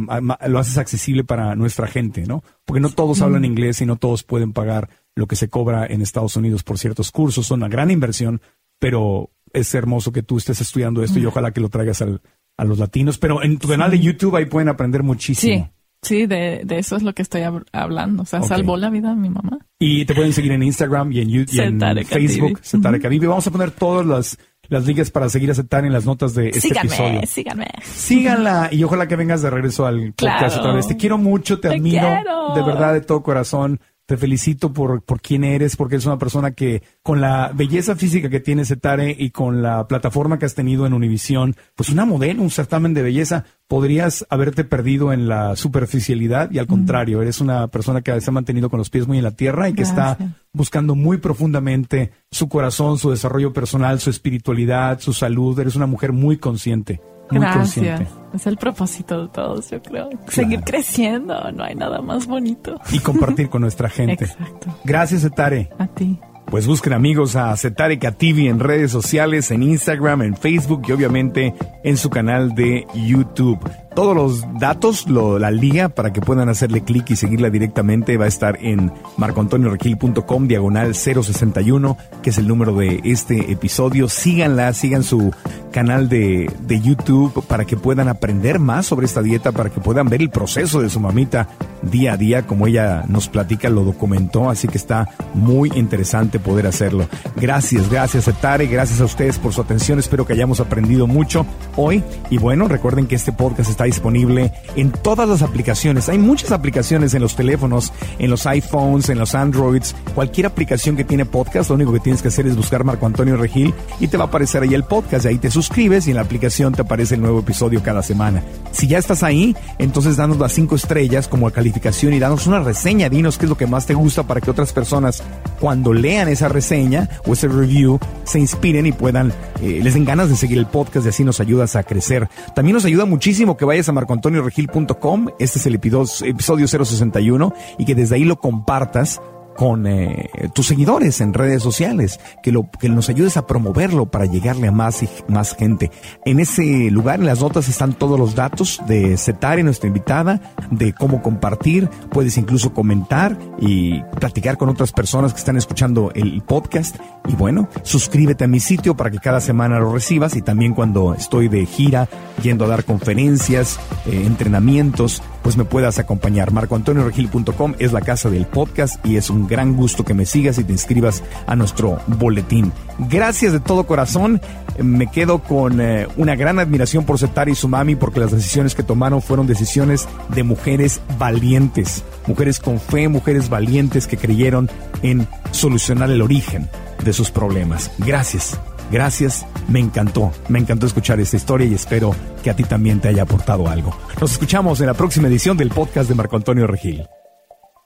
lo 0.48 0.60
haces 0.60 0.78
accesible 0.80 1.24
para 1.24 1.56
nuestra 1.56 1.86
gente, 1.88 2.26
¿no? 2.26 2.44
Porque 2.66 2.80
no 2.82 2.90
todos 2.90 3.22
hablan 3.22 3.46
inglés 3.46 3.80
y 3.82 3.86
no 3.86 3.96
todos 3.98 4.24
pueden 4.24 4.54
pagar 4.54 4.90
lo 5.16 5.28
que 5.28 5.36
se 5.36 5.50
cobra 5.50 5.86
en 5.86 6.02
Estados 6.02 6.36
Unidos 6.36 6.64
por 6.64 6.80
ciertos 6.80 7.12
cursos. 7.12 7.46
Son 7.46 7.60
una 7.60 7.70
gran 7.70 7.92
inversión, 7.92 8.42
pero 8.80 9.30
es 9.54 9.74
hermoso 9.76 10.12
que 10.12 10.24
tú 10.24 10.38
estés 10.38 10.60
estudiando 10.62 11.04
esto 11.04 11.20
y 11.20 11.26
ojalá 11.28 11.52
que 11.52 11.62
lo 11.62 11.70
traigas 11.70 12.02
al- 12.02 12.22
a 12.58 12.66
los 12.66 12.80
latinos. 12.80 13.18
Pero 13.20 13.44
en 13.44 13.60
tu 13.60 13.68
canal 13.68 13.92
de 13.92 14.00
YouTube 14.00 14.36
ahí 14.36 14.46
pueden 14.46 14.68
aprender 14.70 15.04
muchísimo. 15.04 15.66
Sí, 15.66 15.72
sí, 16.06 16.26
de, 16.26 16.62
de 16.64 16.80
eso 16.80 16.96
es 16.96 17.04
lo 17.04 17.14
que 17.14 17.22
estoy 17.22 17.42
hab- 17.42 17.66
hablando. 17.74 18.24
O 18.24 18.26
sea, 18.26 18.42
salvó 18.42 18.78
la 18.78 18.90
vida 18.90 19.10
de 19.10 19.16
mi 19.16 19.30
mamá. 19.30 19.58
Y 19.80 20.06
te 20.06 20.14
pueden 20.16 20.34
seguir 20.34 20.52
en 20.54 20.64
Instagram 20.64 21.12
y 21.12 21.20
en, 21.22 21.30
YouTube, 21.30 21.56
y 21.56 21.60
en 21.60 22.06
Facebook. 22.06 22.60
Zetare 22.64 23.00
Cadivi. 23.00 23.28
Vamos 23.28 23.46
a 23.48 23.52
poner 23.52 23.72
todas 23.72 24.06
las, 24.06 24.38
las 24.70 24.86
ligas 24.86 25.12
para 25.12 25.28
seguir 25.30 25.52
a 25.52 25.54
en 25.86 25.92
las 25.94 26.06
notas 26.06 26.34
de 26.34 26.50
este 26.50 26.70
episodio. 26.70 26.90
síganme, 27.22 27.26
síganme. 27.28 27.68
Síganla 27.84 28.70
y 28.72 28.84
ojalá 28.84 29.08
que 29.08 29.16
vengas 29.16 29.42
de 29.42 29.50
regreso 29.50 29.86
al 29.86 30.14
podcast 30.14 30.40
Claro. 30.56 30.60
otra 30.62 30.74
vez. 30.74 30.88
Te 30.88 30.96
quiero 30.98 31.18
mucho, 31.18 31.60
te, 31.60 31.70
Te 31.70 31.76
admiro 31.76 32.08
quiero. 32.08 32.54
de 32.56 32.62
verdad 32.64 32.94
de 32.94 33.02
todo 33.02 33.24
corazón. 33.24 33.80
Te 34.06 34.18
felicito 34.18 34.72
por, 34.72 35.02
por 35.04 35.20
quién 35.20 35.44
eres, 35.44 35.76
porque 35.76 35.96
eres 35.96 36.06
una 36.06 36.20
persona 36.20 36.52
que 36.52 36.84
con 37.02 37.22
la 37.22 37.52
belleza 37.54 37.96
física 37.96 38.30
que 38.30 38.40
tiene 38.40 38.64
Setare 38.64 39.16
y 39.18 39.32
con 39.32 39.64
la 39.64 39.88
plataforma 39.88 40.38
que 40.38 40.46
has 40.46 40.54
tenido 40.54 40.86
en 40.86 40.94
Univisión, 40.94 41.56
pues 41.76 41.90
una 41.90 42.06
modelo, 42.06 42.44
un 42.44 42.52
certamen 42.52 42.94
de 42.94 43.02
belleza, 43.02 43.46
podrías 43.68 44.26
haberte 44.30 44.64
perdido 44.64 45.12
en 45.12 45.28
la 45.28 45.56
superficialidad 45.56 46.52
y 46.52 46.60
al 46.60 46.68
contrario, 46.68 47.22
eres 47.22 47.42
una 47.42 47.68
persona 47.68 48.02
que 48.02 48.22
se 48.22 48.30
ha 48.30 48.34
mantenido 48.34 48.70
con 48.70 48.78
los 48.78 48.92
pies 48.92 49.08
muy 49.08 49.18
en 49.18 49.24
la 49.24 49.32
tierra 49.32 49.70
y 49.70 49.74
que 49.74 49.82
está 49.82 50.18
buscando 50.54 50.94
muy 50.94 51.18
profundamente 51.18 52.12
su 52.30 52.48
corazón, 52.48 53.00
su 53.00 53.10
desarrollo 53.10 53.54
personal, 53.54 54.00
su 54.00 54.12
espiritualidad, 54.12 55.00
su 55.00 55.14
salud. 55.14 55.60
Eres 55.60 55.76
una 55.76 55.88
mujer 55.88 56.12
muy 56.12 56.38
consciente. 56.38 57.02
Muy 57.32 57.46
consciente. 57.48 58.04
Gracias. 58.04 58.20
Es 58.34 58.48
el 58.48 58.58
propósito 58.58 59.24
de 59.24 59.28
todos, 59.30 59.70
yo 59.72 59.82
creo. 59.82 60.10
Seguir 60.28 60.62
creciendo, 60.62 61.52
no 61.52 61.64
hay 61.64 61.76
nada 61.76 62.02
más 62.02 62.28
bonito. 62.28 62.80
y 62.92 63.00
compartir 63.00 63.50
con 63.50 63.62
nuestra 63.62 63.90
gente. 63.90 64.26
Exacto. 64.26 64.68
Gracias, 64.84 65.24
Etare. 65.24 65.70
A 65.80 65.88
ti. 65.88 66.20
Pues 66.48 66.68
busquen 66.68 66.94
amigos 66.94 67.36
a 67.36 67.56
Setare 67.58 67.98
Cativi 67.98 68.48
en 68.48 68.60
redes 68.60 68.92
sociales, 68.92 69.50
en 69.50 69.64
Instagram, 69.64 70.22
en 70.22 70.36
Facebook 70.38 70.84
y 70.88 70.92
obviamente 70.92 71.56
en 71.84 71.98
su 71.98 72.12
canal 72.12 72.54
de 72.54 72.86
YouTube. 72.94 73.60
Todos 73.96 74.14
los 74.14 74.60
datos, 74.60 75.10
la 75.10 75.52
liga 75.52 75.88
para 75.88 76.12
que 76.12 76.20
puedan 76.20 76.50
hacerle 76.50 76.84
clic 76.84 77.12
y 77.12 77.16
seguirla 77.16 77.50
directamente 77.50 78.18
va 78.18 78.26
a 78.26 78.28
estar 78.28 78.58
en 78.62 78.92
marcoantonioregil.com 79.16 80.48
diagonal 80.50 80.94
061, 80.94 81.98
que 82.22 82.32
es 82.32 82.38
el 82.38 82.46
número 82.46 82.76
de 82.76 83.00
este 83.06 83.54
episodio. 83.54 84.10
Síganla, 84.10 84.74
sigan 84.74 85.04
su 85.04 85.32
canal 85.72 86.10
de, 86.10 86.52
de 86.68 86.82
YouTube 86.82 87.42
para 87.48 87.64
que 87.64 87.78
puedan 87.78 88.10
aprender 88.10 88.60
más 88.60 88.86
sobre 88.86 89.06
esta 89.06 89.22
dieta, 89.22 89.54
para 89.54 89.70
que 89.70 89.80
puedan 89.80 90.10
ver 90.10 90.22
el 90.22 90.30
proceso 90.30 90.82
de 90.82 90.90
su 90.90 91.00
mamita 91.00 91.48
día 91.82 92.14
a 92.14 92.18
día, 92.18 92.46
como 92.46 92.68
ella 92.68 93.04
nos 93.08 93.30
platica, 93.30 93.70
lo 93.70 93.84
documentó, 93.84 94.50
así 94.50 94.68
que 94.68 94.78
está 94.78 95.10
muy 95.34 95.72
interesante 95.76 96.40
poder 96.40 96.68
hacerlo. 96.68 97.08
Gracias, 97.36 97.90
gracias 97.90 98.28
Etare, 98.28 98.68
gracias 98.68 99.02
a 99.02 99.06
ustedes 99.06 99.40
por 99.40 99.54
su 99.54 99.62
atención, 99.62 100.00
espero 100.00 100.26
que 100.26 100.34
hayamos 100.34 100.60
aprendido 100.60 101.08
mucho 101.08 101.46
hoy 101.76 102.04
y 102.30 102.38
bueno, 102.38 102.68
recuerden 102.68 103.08
que 103.08 103.16
este 103.16 103.32
podcast 103.32 103.70
está 103.70 103.85
disponible 103.86 104.52
en 104.76 104.92
todas 104.92 105.28
las 105.28 105.42
aplicaciones, 105.42 106.10
hay 106.10 106.18
muchas 106.18 106.52
aplicaciones 106.52 107.14
en 107.14 107.22
los 107.22 107.36
teléfonos, 107.36 107.94
en 108.20 108.30
los 108.30 108.46
iPhones, 108.46 109.10
en 109.10 109.20
los 109.20 109.36
Androids, 109.36 109.96
cualquier 110.14 110.48
aplicación 110.48 110.96
que 110.96 111.04
tiene 111.04 111.26
podcast, 111.26 111.70
lo 111.70 111.76
único 111.76 111.94
que 111.94 112.00
tienes 112.00 112.22
que 112.22 112.28
hacer 112.28 112.48
es 112.48 112.56
buscar 112.56 112.84
Marco 112.84 113.06
Antonio 113.06 113.38
Regil 113.38 113.74
y 114.00 114.08
te 114.08 114.18
va 114.18 114.26
a 114.26 114.28
aparecer 114.28 114.64
ahí 114.64 114.74
el 114.74 114.84
podcast, 114.84 115.26
y 115.26 115.30
ahí 115.30 115.38
te 115.38 115.52
suscribes 115.52 116.08
y 116.08 116.12
en 116.12 116.18
la 116.18 116.24
aplicación 116.24 116.74
te 116.74 116.82
aparece 116.82 117.16
el 117.16 117.22
nuevo 117.22 117.40
episodio 117.40 117.82
cada 117.82 118.04
semana. 118.04 118.44
Si 118.72 118.88
ya 118.88 118.98
estás 118.98 119.24
ahí, 119.24 119.56
entonces 119.80 120.18
danos 120.18 120.38
las 120.38 120.52
cinco 120.52 120.76
estrellas 120.76 121.28
como 121.28 121.50
calificación 121.52 122.14
y 122.14 122.20
danos 122.20 122.48
una 122.48 122.60
reseña, 122.60 123.10
dinos 123.10 123.38
qué 123.38 123.46
es 123.46 123.50
lo 123.50 123.58
que 123.58 123.68
más 123.68 123.86
te 123.86 123.94
gusta 123.94 124.24
para 124.24 124.42
que 124.42 124.52
otras 124.52 124.74
personas 124.74 125.24
cuando 125.60 125.94
lean 125.94 126.28
esa 126.28 126.50
reseña 126.50 127.10
o 127.26 127.34
ese 127.34 127.48
review 127.48 128.00
se 128.24 128.40
inspiren 128.40 128.86
y 128.86 128.92
puedan, 128.92 129.34
eh, 129.62 129.80
les 129.82 129.94
den 129.94 130.06
ganas 130.06 130.30
de 130.30 130.36
seguir 130.36 130.58
el 130.58 130.68
podcast 130.68 131.06
y 131.06 131.10
así 131.10 131.24
nos 131.24 131.40
ayudas 131.40 131.76
a 131.76 131.84
crecer. 131.84 132.28
También 132.54 132.74
nos 132.74 132.86
ayuda 132.86 133.06
muchísimo 133.06 133.58
que 133.58 133.66
vayas 133.66 133.75
a 133.90 133.92
marcoantonioregil.com, 133.92 135.28
este 135.40 135.60
es 135.60 135.66
el 135.66 135.76
epido- 135.76 136.06
episodio 136.24 136.68
061 136.68 137.54
y 137.78 137.86
que 137.86 137.96
desde 137.96 138.16
ahí 138.16 138.24
lo 138.24 138.38
compartas 138.38 139.22
con 139.56 139.88
eh, 139.88 140.30
tus 140.54 140.68
seguidores 140.68 141.22
en 141.22 141.34
redes 141.34 141.64
sociales, 141.64 142.20
que, 142.44 142.52
lo, 142.52 142.70
que 142.70 142.90
nos 142.90 143.10
ayudes 143.10 143.38
a 143.38 143.48
promoverlo 143.48 144.06
para 144.06 144.26
llegarle 144.26 144.68
a 144.68 144.72
más 144.72 145.04
y 145.04 145.10
más 145.28 145.56
gente. 145.56 145.92
En 146.26 146.40
ese 146.40 146.92
lugar, 146.92 147.20
en 147.20 147.26
las 147.26 147.42
notas, 147.42 147.70
están 147.70 147.94
todos 147.94 148.20
los 148.20 148.36
datos 148.36 148.82
de 148.88 149.18
Setare, 149.18 149.64
nuestra 149.64 149.88
invitada, 149.88 150.42
de 150.72 150.94
cómo 150.94 151.22
compartir, 151.22 151.90
puedes 152.12 152.38
incluso 152.38 152.74
comentar 152.74 153.38
y 153.60 154.02
platicar 154.20 154.58
con 154.58 154.70
otras 154.70 154.92
personas 154.92 155.34
que 155.34 155.40
están 155.40 155.58
escuchando 155.58 156.12
el 156.14 156.42
podcast. 156.42 156.98
Y 157.28 157.36
bueno, 157.36 157.70
suscríbete 157.84 158.44
a 158.44 158.48
mi 158.48 158.60
sitio 158.60 158.96
para 158.96 159.10
que 159.12 159.20
cada 159.20 159.42
semana 159.42 159.80
lo 159.80 159.92
recibas 159.92 160.36
y 160.36 160.42
también 160.42 160.74
cuando 160.74 161.14
estoy 161.14 161.48
de 161.48 161.66
gira, 161.66 162.08
yendo 162.42 162.66
a 162.66 162.68
dar 162.68 162.84
conferencias, 162.84 163.80
eh, 164.06 164.24
entrenamientos, 164.26 165.22
pues 165.46 165.58
me 165.58 165.64
puedas 165.64 166.00
acompañar. 166.00 166.52
MarcoAntonioRegil.com 166.52 167.76
es 167.78 167.94
la 167.94 168.02
casa 168.02 168.32
del 168.32 168.48
podcast 168.48 169.06
y 169.06 169.18
es 169.18 169.30
un 169.30 169.46
gran 169.46 169.76
gusto 169.76 170.04
que 170.04 170.16
me 170.16 170.26
sigas 170.26 170.58
y 170.58 170.64
te 170.64 170.72
inscribas 170.72 171.22
a 171.46 171.56
nuestro 171.56 172.00
boletín. 172.08 172.74
Gracias 172.98 173.54
de 173.54 173.60
todo 173.60 173.86
corazón. 173.86 174.42
Me 174.80 175.06
quedo 175.06 175.44
con 175.44 175.80
eh, 175.82 176.08
una 176.18 176.36
gran 176.36 176.58
admiración 176.58 177.06
por 177.06 177.20
Setari 177.20 177.52
y 177.52 177.56
su 177.56 177.68
mami 177.68 177.96
porque 177.96 178.22
las 178.22 178.32
decisiones 178.32 178.74
que 178.74 178.82
tomaron 178.82 179.22
fueron 179.22 179.46
decisiones 179.46 180.08
de 180.30 180.42
mujeres 180.42 181.00
valientes, 181.20 182.04
mujeres 182.26 182.60
con 182.60 182.80
fe, 182.80 183.08
mujeres 183.08 183.48
valientes 183.48 184.08
que 184.08 184.18
creyeron 184.18 184.68
en 185.04 185.28
solucionar 185.52 186.10
el 186.10 186.24
origen 186.24 186.72
de 187.04 187.14
sus 187.14 187.30
problemas. 187.30 187.92
Gracias. 188.00 188.60
Gracias, 188.92 189.46
me 189.68 189.80
encantó, 189.80 190.32
me 190.48 190.60
encantó 190.60 190.86
escuchar 190.86 191.20
esta 191.20 191.38
historia 191.38 191.68
y 191.68 191.74
espero 191.74 192.16
que 192.44 192.50
a 192.50 192.56
ti 192.56 192.64
también 192.64 193.00
te 193.02 193.08
haya 193.08 193.24
aportado 193.24 193.68
algo. 193.68 193.98
Nos 194.22 194.34
escuchamos 194.34 194.80
en 194.82 194.88
la 194.88 194.94
próxima 194.94 195.28
edición 195.28 195.58
del 195.58 195.70
podcast 195.70 196.08
de 196.08 196.16
Marco 196.16 196.36
Antonio 196.36 196.68
Regil. 196.68 197.08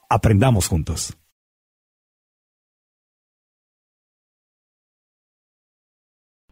Aprendamos 0.10 0.68
juntos. 0.68 1.16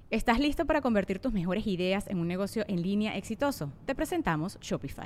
¿Estás 0.10 0.40
listo 0.40 0.66
para 0.66 0.80
convertir 0.80 1.20
tus 1.20 1.34
mejores 1.34 1.68
ideas 1.68 2.08
en 2.08 2.20
un 2.20 2.30
negocio 2.30 2.64
en 2.70 2.82
línea 2.82 3.18
exitoso? 3.18 3.74
Te 3.86 3.94
presentamos 3.94 4.58
Shopify. 4.62 5.06